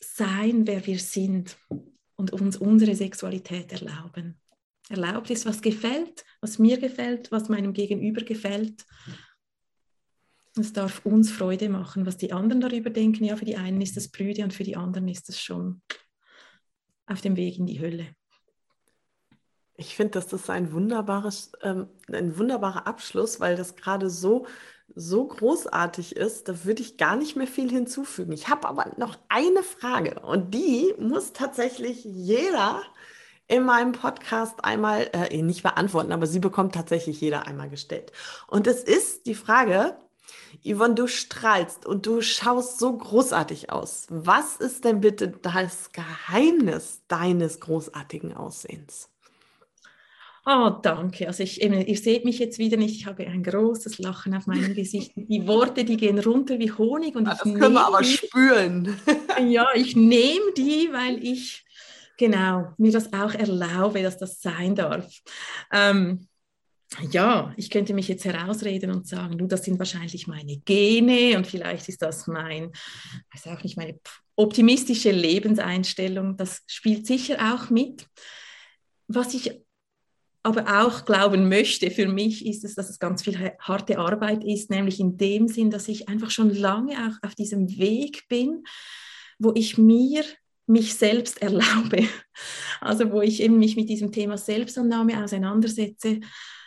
sein, 0.00 0.66
wer 0.66 0.86
wir 0.86 0.98
sind 0.98 1.56
und 2.16 2.32
uns 2.32 2.56
unsere 2.56 2.94
Sexualität 2.94 3.72
erlauben. 3.72 4.40
Erlaubt 4.88 5.30
ist, 5.30 5.46
was 5.46 5.62
gefällt, 5.62 6.24
was 6.40 6.58
mir 6.58 6.78
gefällt, 6.78 7.32
was 7.32 7.48
meinem 7.48 7.72
Gegenüber 7.72 8.22
gefällt 8.22 8.84
es 10.56 10.72
darf 10.72 11.04
uns 11.04 11.32
Freude 11.32 11.68
machen, 11.68 12.06
was 12.06 12.16
die 12.16 12.32
anderen 12.32 12.60
darüber 12.60 12.90
denken. 12.90 13.24
Ja, 13.24 13.36
für 13.36 13.44
die 13.44 13.56
einen 13.56 13.80
ist 13.80 13.96
das 13.96 14.08
Brüde 14.08 14.44
und 14.44 14.52
für 14.52 14.64
die 14.64 14.76
anderen 14.76 15.08
ist 15.08 15.28
es 15.28 15.40
schon 15.40 15.82
auf 17.06 17.20
dem 17.20 17.36
Weg 17.36 17.58
in 17.58 17.66
die 17.66 17.80
Hölle. 17.80 18.06
Ich 19.76 19.96
finde, 19.96 20.12
dass 20.12 20.28
das 20.28 20.48
ein 20.50 20.72
wunderbares, 20.72 21.52
ähm, 21.62 21.88
ein 22.12 22.38
wunderbarer 22.38 22.86
Abschluss, 22.86 23.40
weil 23.40 23.56
das 23.56 23.74
gerade 23.74 24.08
so, 24.08 24.46
so 24.94 25.26
großartig 25.26 26.14
ist. 26.14 26.48
Da 26.48 26.64
würde 26.64 26.82
ich 26.82 26.96
gar 26.96 27.16
nicht 27.16 27.34
mehr 27.34 27.48
viel 27.48 27.68
hinzufügen. 27.68 28.32
Ich 28.32 28.48
habe 28.48 28.68
aber 28.68 28.92
noch 28.96 29.18
eine 29.28 29.64
Frage 29.64 30.20
und 30.20 30.54
die 30.54 30.94
muss 30.98 31.32
tatsächlich 31.32 32.04
jeder 32.04 32.82
in 33.48 33.64
meinem 33.64 33.92
Podcast 33.92 34.64
einmal, 34.64 35.10
äh, 35.12 35.42
nicht 35.42 35.64
beantworten, 35.64 36.12
aber 36.12 36.26
sie 36.26 36.38
bekommt 36.38 36.74
tatsächlich 36.74 37.20
jeder 37.20 37.46
einmal 37.46 37.68
gestellt. 37.68 38.12
Und 38.46 38.66
es 38.68 38.84
ist 38.84 39.26
die 39.26 39.34
Frage, 39.34 39.98
Yvonne, 40.62 40.94
du 40.94 41.06
strahlst 41.06 41.86
und 41.86 42.06
du 42.06 42.20
schaust 42.20 42.78
so 42.78 42.96
großartig 42.96 43.70
aus. 43.70 44.06
Was 44.10 44.56
ist 44.56 44.84
denn 44.84 45.00
bitte 45.00 45.28
das 45.28 45.90
Geheimnis 45.92 47.02
deines 47.08 47.60
großartigen 47.60 48.34
Aussehens? 48.34 49.08
Oh, 50.46 50.70
danke. 50.82 51.26
Also 51.26 51.42
ich, 51.42 51.62
ihr 51.62 51.96
seht 51.96 52.26
mich 52.26 52.38
jetzt 52.38 52.58
wieder 52.58 52.76
nicht. 52.76 52.94
Ich 52.96 53.06
habe 53.06 53.26
ein 53.26 53.42
großes 53.42 53.98
Lachen 53.98 54.34
auf 54.34 54.46
meinem 54.46 54.74
Gesicht. 54.74 55.12
Die 55.16 55.46
Worte, 55.46 55.84
die 55.84 55.96
gehen 55.96 56.18
runter 56.18 56.58
wie 56.58 56.70
Honig. 56.70 57.16
Und 57.16 57.26
ja, 57.26 57.30
das 57.30 57.42
können 57.42 57.72
wir 57.72 57.86
aber 57.86 58.02
die, 58.02 58.08
spüren. 58.08 58.96
Ja, 59.48 59.68
ich 59.74 59.96
nehme 59.96 60.52
die, 60.56 60.90
weil 60.92 61.24
ich 61.24 61.64
genau 62.18 62.72
mir 62.76 62.92
das 62.92 63.12
auch 63.12 63.34
erlaube, 63.34 64.02
dass 64.02 64.18
das 64.18 64.40
sein 64.40 64.74
darf. 64.74 65.08
Ähm, 65.72 66.28
ja, 67.10 67.52
ich 67.56 67.70
könnte 67.70 67.94
mich 67.94 68.08
jetzt 68.08 68.24
herausreden 68.24 68.90
und 68.90 69.06
sagen, 69.06 69.38
du, 69.38 69.46
das 69.46 69.64
sind 69.64 69.78
wahrscheinlich 69.78 70.26
meine 70.26 70.58
Gene 70.58 71.36
und 71.36 71.46
vielleicht 71.46 71.88
ist 71.88 72.02
das 72.02 72.26
mein, 72.26 72.72
weiß 73.32 73.46
auch 73.48 73.62
nicht, 73.62 73.76
meine 73.76 73.98
optimistische 74.36 75.10
Lebenseinstellung. 75.10 76.36
Das 76.36 76.62
spielt 76.66 77.06
sicher 77.06 77.54
auch 77.54 77.70
mit. 77.70 78.06
Was 79.08 79.34
ich 79.34 79.60
aber 80.42 80.84
auch 80.84 81.06
glauben 81.06 81.48
möchte 81.48 81.90
für 81.90 82.06
mich, 82.06 82.44
ist 82.46 82.64
es, 82.64 82.74
dass 82.74 82.90
es 82.90 82.98
ganz 82.98 83.22
viel 83.22 83.52
harte 83.58 83.98
Arbeit 83.98 84.44
ist, 84.44 84.70
nämlich 84.70 85.00
in 85.00 85.16
dem 85.16 85.48
Sinn, 85.48 85.70
dass 85.70 85.88
ich 85.88 86.08
einfach 86.08 86.30
schon 86.30 86.50
lange 86.50 86.92
auch 86.92 87.26
auf 87.26 87.34
diesem 87.34 87.78
Weg 87.78 88.28
bin, 88.28 88.62
wo 89.38 89.52
ich 89.54 89.78
mir 89.78 90.22
mich 90.66 90.94
selbst 90.94 91.42
erlaube. 91.42 92.06
Also 92.80 93.12
wo 93.12 93.22
ich 93.22 93.40
eben 93.40 93.58
mich 93.58 93.76
mit 93.76 93.88
diesem 93.88 94.12
Thema 94.12 94.36
Selbstannahme 94.36 95.24
auseinandersetze 95.24 96.20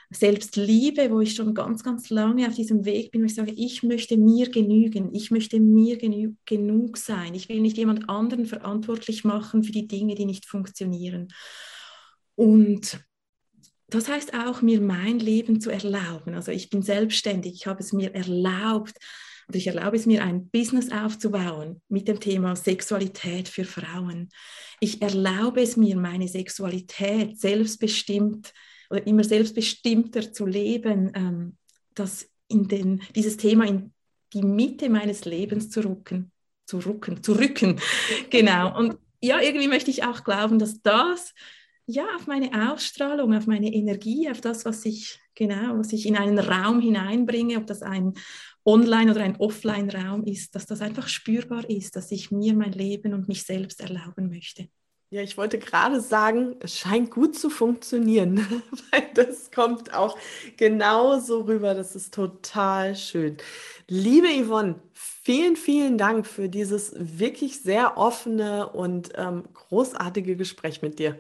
Selbstliebe, 0.09 1.11
wo 1.11 1.19
ich 1.19 1.35
schon 1.35 1.53
ganz, 1.53 1.83
ganz 1.83 2.09
lange 2.09 2.47
auf 2.47 2.55
diesem 2.55 2.85
Weg 2.85 3.11
bin, 3.11 3.21
wo 3.21 3.25
ich 3.25 3.35
sage, 3.35 3.51
ich 3.51 3.83
möchte 3.83 4.17
mir 4.17 4.49
genügen, 4.49 5.13
ich 5.13 5.31
möchte 5.31 5.59
mir 5.59 5.97
genü 5.97 6.35
genug 6.45 6.97
sein. 6.97 7.35
Ich 7.35 7.49
will 7.49 7.59
nicht 7.59 7.77
jemand 7.77 8.09
anderen 8.09 8.45
verantwortlich 8.45 9.25
machen 9.25 9.63
für 9.63 9.73
die 9.73 9.87
Dinge, 9.87 10.15
die 10.15 10.25
nicht 10.25 10.45
funktionieren. 10.45 11.27
Und 12.35 12.99
das 13.89 14.07
heißt 14.07 14.33
auch, 14.33 14.61
mir 14.61 14.81
mein 14.81 15.19
Leben 15.19 15.59
zu 15.59 15.71
erlauben. 15.71 16.35
Also 16.35 16.51
ich 16.51 16.69
bin 16.69 16.81
selbstständig, 16.81 17.53
ich 17.53 17.67
habe 17.67 17.81
es 17.81 17.93
mir 17.93 18.13
erlaubt, 18.13 18.97
und 19.47 19.55
ich 19.55 19.67
erlaube 19.67 19.95
es 19.95 20.05
mir, 20.05 20.23
ein 20.23 20.49
Business 20.49 20.91
aufzubauen 20.91 21.81
mit 21.87 22.07
dem 22.09 22.19
Thema 22.19 22.55
Sexualität 22.57 23.47
für 23.47 23.63
Frauen. 23.63 24.29
Ich 24.81 25.01
erlaube 25.01 25.61
es 25.61 25.77
mir, 25.77 25.95
meine 25.95 26.27
Sexualität 26.27 27.39
selbstbestimmt 27.39 28.51
oder 28.89 29.05
immer 29.05 29.23
selbstbestimmter 29.23 30.31
zu 30.31 30.45
leben, 30.45 31.11
ähm, 31.15 31.57
das 31.93 32.29
in 32.47 32.67
den, 32.67 33.01
dieses 33.15 33.37
Thema 33.37 33.65
in 33.65 33.93
die 34.33 34.43
Mitte 34.43 34.89
meines 34.89 35.25
Lebens 35.25 35.69
zu 35.69 35.81
rücken, 35.81 36.31
zu 36.65 36.79
rücken, 36.79 37.23
zu 37.23 37.33
rücken. 37.39 37.79
genau. 38.29 38.77
Und 38.77 38.97
ja, 39.21 39.41
irgendwie 39.41 39.67
möchte 39.67 39.91
ich 39.91 40.03
auch 40.03 40.23
glauben, 40.23 40.59
dass 40.59 40.81
das 40.81 41.33
ja 41.85 42.05
auf 42.15 42.27
meine 42.27 42.71
Ausstrahlung, 42.71 43.33
auf 43.33 43.47
meine 43.47 43.73
Energie, 43.73 44.29
auf 44.29 44.41
das, 44.41 44.65
was 44.65 44.85
ich 44.85 45.19
genau, 45.35 45.77
was 45.77 45.93
ich 45.93 46.05
in 46.05 46.17
einen 46.17 46.39
Raum 46.39 46.81
hineinbringe, 46.81 47.57
ob 47.57 47.67
das 47.67 47.81
ein 47.81 48.13
Online- 48.65 49.11
oder 49.11 49.21
ein 49.21 49.37
Offline-Raum 49.37 50.25
ist, 50.25 50.53
dass 50.55 50.65
das 50.65 50.81
einfach 50.81 51.07
spürbar 51.07 51.69
ist, 51.69 51.95
dass 51.95 52.11
ich 52.11 52.31
mir 52.31 52.53
mein 52.53 52.73
Leben 52.73 53.13
und 53.13 53.29
mich 53.29 53.43
selbst 53.43 53.79
erlauben 53.79 54.27
möchte. 54.27 54.67
Ja, 55.09 55.21
ich 55.21 55.37
wollte 55.37 55.57
gerade 55.57 56.01
sagen, 56.01 56.57
es 56.59 56.77
scheint 56.77 57.11
gut 57.11 57.37
zu 57.37 57.49
funktionieren, 57.49 58.39
weil 58.91 59.07
das 59.13 59.51
kommt 59.51 59.93
auch 59.93 60.17
genauso 60.57 61.41
rüber. 61.41 61.73
Das 61.73 61.95
ist 61.95 62.13
total 62.13 62.93
schön. 62.95 63.37
Liebe 63.87 64.27
Yvonne, 64.27 64.75
vielen, 64.93 65.55
vielen 65.55 65.97
Dank 65.97 66.27
für 66.27 66.49
dieses 66.49 66.93
wirklich 66.97 67.61
sehr 67.61 67.97
offene 67.97 68.67
und 68.69 69.11
ähm, 69.15 69.43
großartige 69.53 70.35
Gespräch 70.35 70.81
mit 70.81 70.99
dir. 70.99 71.17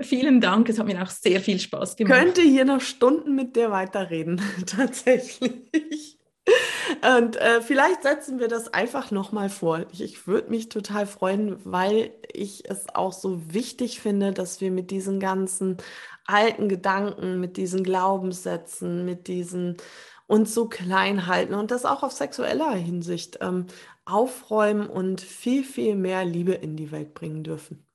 Vielen 0.00 0.42
Dank, 0.42 0.68
es 0.68 0.78
hat 0.78 0.86
mir 0.86 1.02
auch 1.02 1.08
sehr 1.08 1.40
viel 1.40 1.58
Spaß 1.58 1.96
gemacht. 1.96 2.18
Ich 2.18 2.24
könnte 2.24 2.42
hier 2.42 2.66
noch 2.66 2.82
Stunden 2.82 3.34
mit 3.34 3.56
dir 3.56 3.70
weiterreden, 3.70 4.42
tatsächlich. 4.66 6.15
Und 7.18 7.36
äh, 7.36 7.60
vielleicht 7.62 8.02
setzen 8.02 8.38
wir 8.38 8.48
das 8.48 8.72
einfach 8.72 9.10
nochmal 9.10 9.48
vor. 9.48 9.86
Ich, 9.92 10.02
ich 10.02 10.26
würde 10.26 10.50
mich 10.50 10.68
total 10.68 11.06
freuen, 11.06 11.58
weil 11.64 12.12
ich 12.32 12.68
es 12.68 12.86
auch 12.94 13.12
so 13.12 13.52
wichtig 13.52 14.00
finde, 14.00 14.32
dass 14.32 14.60
wir 14.60 14.70
mit 14.70 14.90
diesen 14.90 15.20
ganzen 15.20 15.78
alten 16.26 16.68
Gedanken, 16.68 17.40
mit 17.40 17.56
diesen 17.56 17.82
Glaubenssätzen, 17.82 19.04
mit 19.04 19.28
diesen 19.28 19.76
uns 20.26 20.54
so 20.54 20.68
klein 20.68 21.26
halten 21.26 21.54
und 21.54 21.70
das 21.70 21.84
auch 21.84 22.02
auf 22.02 22.12
sexueller 22.12 22.72
Hinsicht 22.72 23.38
ähm, 23.40 23.66
aufräumen 24.04 24.88
und 24.88 25.20
viel, 25.20 25.64
viel 25.64 25.94
mehr 25.94 26.24
Liebe 26.24 26.52
in 26.52 26.76
die 26.76 26.90
Welt 26.90 27.14
bringen 27.14 27.44
dürfen. 27.44 27.85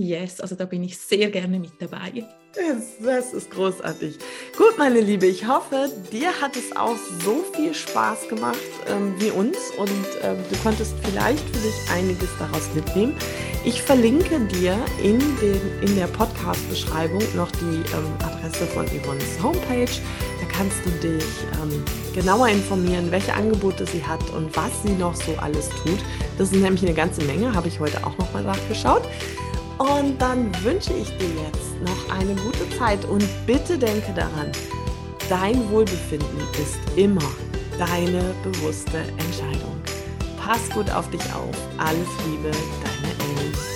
Yes, 0.00 0.40
also 0.40 0.54
da 0.54 0.64
bin 0.64 0.82
ich 0.82 0.96
sehr 0.96 1.30
gerne 1.30 1.58
mit 1.58 1.72
dabei. 1.78 2.24
Das, 2.54 2.96
das, 3.04 3.34
ist 3.34 3.50
großartig. 3.50 4.16
Gut, 4.56 4.78
meine 4.78 4.98
Liebe, 4.98 5.26
ich 5.26 5.46
hoffe, 5.46 5.90
dir 6.10 6.32
hat 6.40 6.56
es 6.56 6.74
auch 6.74 6.96
so 7.22 7.44
viel 7.54 7.74
Spaß 7.74 8.26
gemacht 8.28 8.56
ähm, 8.88 9.14
wie 9.18 9.30
uns 9.30 9.58
und 9.76 9.90
ähm, 10.22 10.38
du 10.50 10.56
konntest 10.62 10.94
vielleicht 11.04 11.44
für 11.50 11.58
dich 11.58 11.74
einiges 11.92 12.30
daraus 12.38 12.66
mitnehmen. 12.74 13.14
Ich 13.62 13.82
verlinke 13.82 14.40
dir 14.46 14.74
in, 15.02 15.18
den, 15.18 15.60
in 15.82 15.94
der 15.94 16.06
Podcast-Beschreibung 16.06 17.22
noch 17.36 17.50
die 17.50 17.82
ähm, 17.92 18.14
Adresse 18.24 18.66
von 18.68 18.86
Yvonne's 18.86 19.42
Homepage. 19.42 20.00
Da 20.40 20.46
kannst 20.50 20.78
du 20.86 20.90
dich 21.06 21.26
ähm, 21.62 21.84
genauer 22.14 22.48
informieren, 22.48 23.10
welche 23.10 23.34
Angebote 23.34 23.84
sie 23.84 24.02
hat 24.02 24.30
und 24.30 24.56
was 24.56 24.72
sie 24.82 24.94
noch 24.94 25.14
so 25.14 25.36
alles 25.36 25.68
tut. 25.84 25.98
Das 26.38 26.50
ist 26.52 26.58
nämlich 26.58 26.82
eine 26.82 26.94
ganze 26.94 27.22
Menge, 27.24 27.52
habe 27.54 27.68
ich 27.68 27.78
heute 27.78 28.02
auch 28.06 28.16
nochmal 28.16 28.44
nachgeschaut. 28.44 29.02
Und 29.80 30.20
dann 30.20 30.52
wünsche 30.62 30.92
ich 30.92 31.08
dir 31.16 31.30
jetzt 31.46 31.80
noch 31.86 32.14
eine 32.14 32.34
gute 32.34 32.68
Zeit 32.78 33.02
und 33.06 33.26
bitte 33.46 33.78
denke 33.78 34.12
daran, 34.12 34.52
dein 35.30 35.70
Wohlbefinden 35.70 36.38
ist 36.60 36.78
immer 36.96 37.32
deine 37.78 38.34
bewusste 38.44 38.98
Entscheidung. 38.98 39.80
Pass 40.36 40.68
gut 40.68 40.90
auf 40.90 41.08
dich 41.08 41.22
auf. 41.32 41.56
Alles 41.78 42.08
Liebe, 42.26 42.50
deine 42.50 43.40
Ellen. 43.40 43.69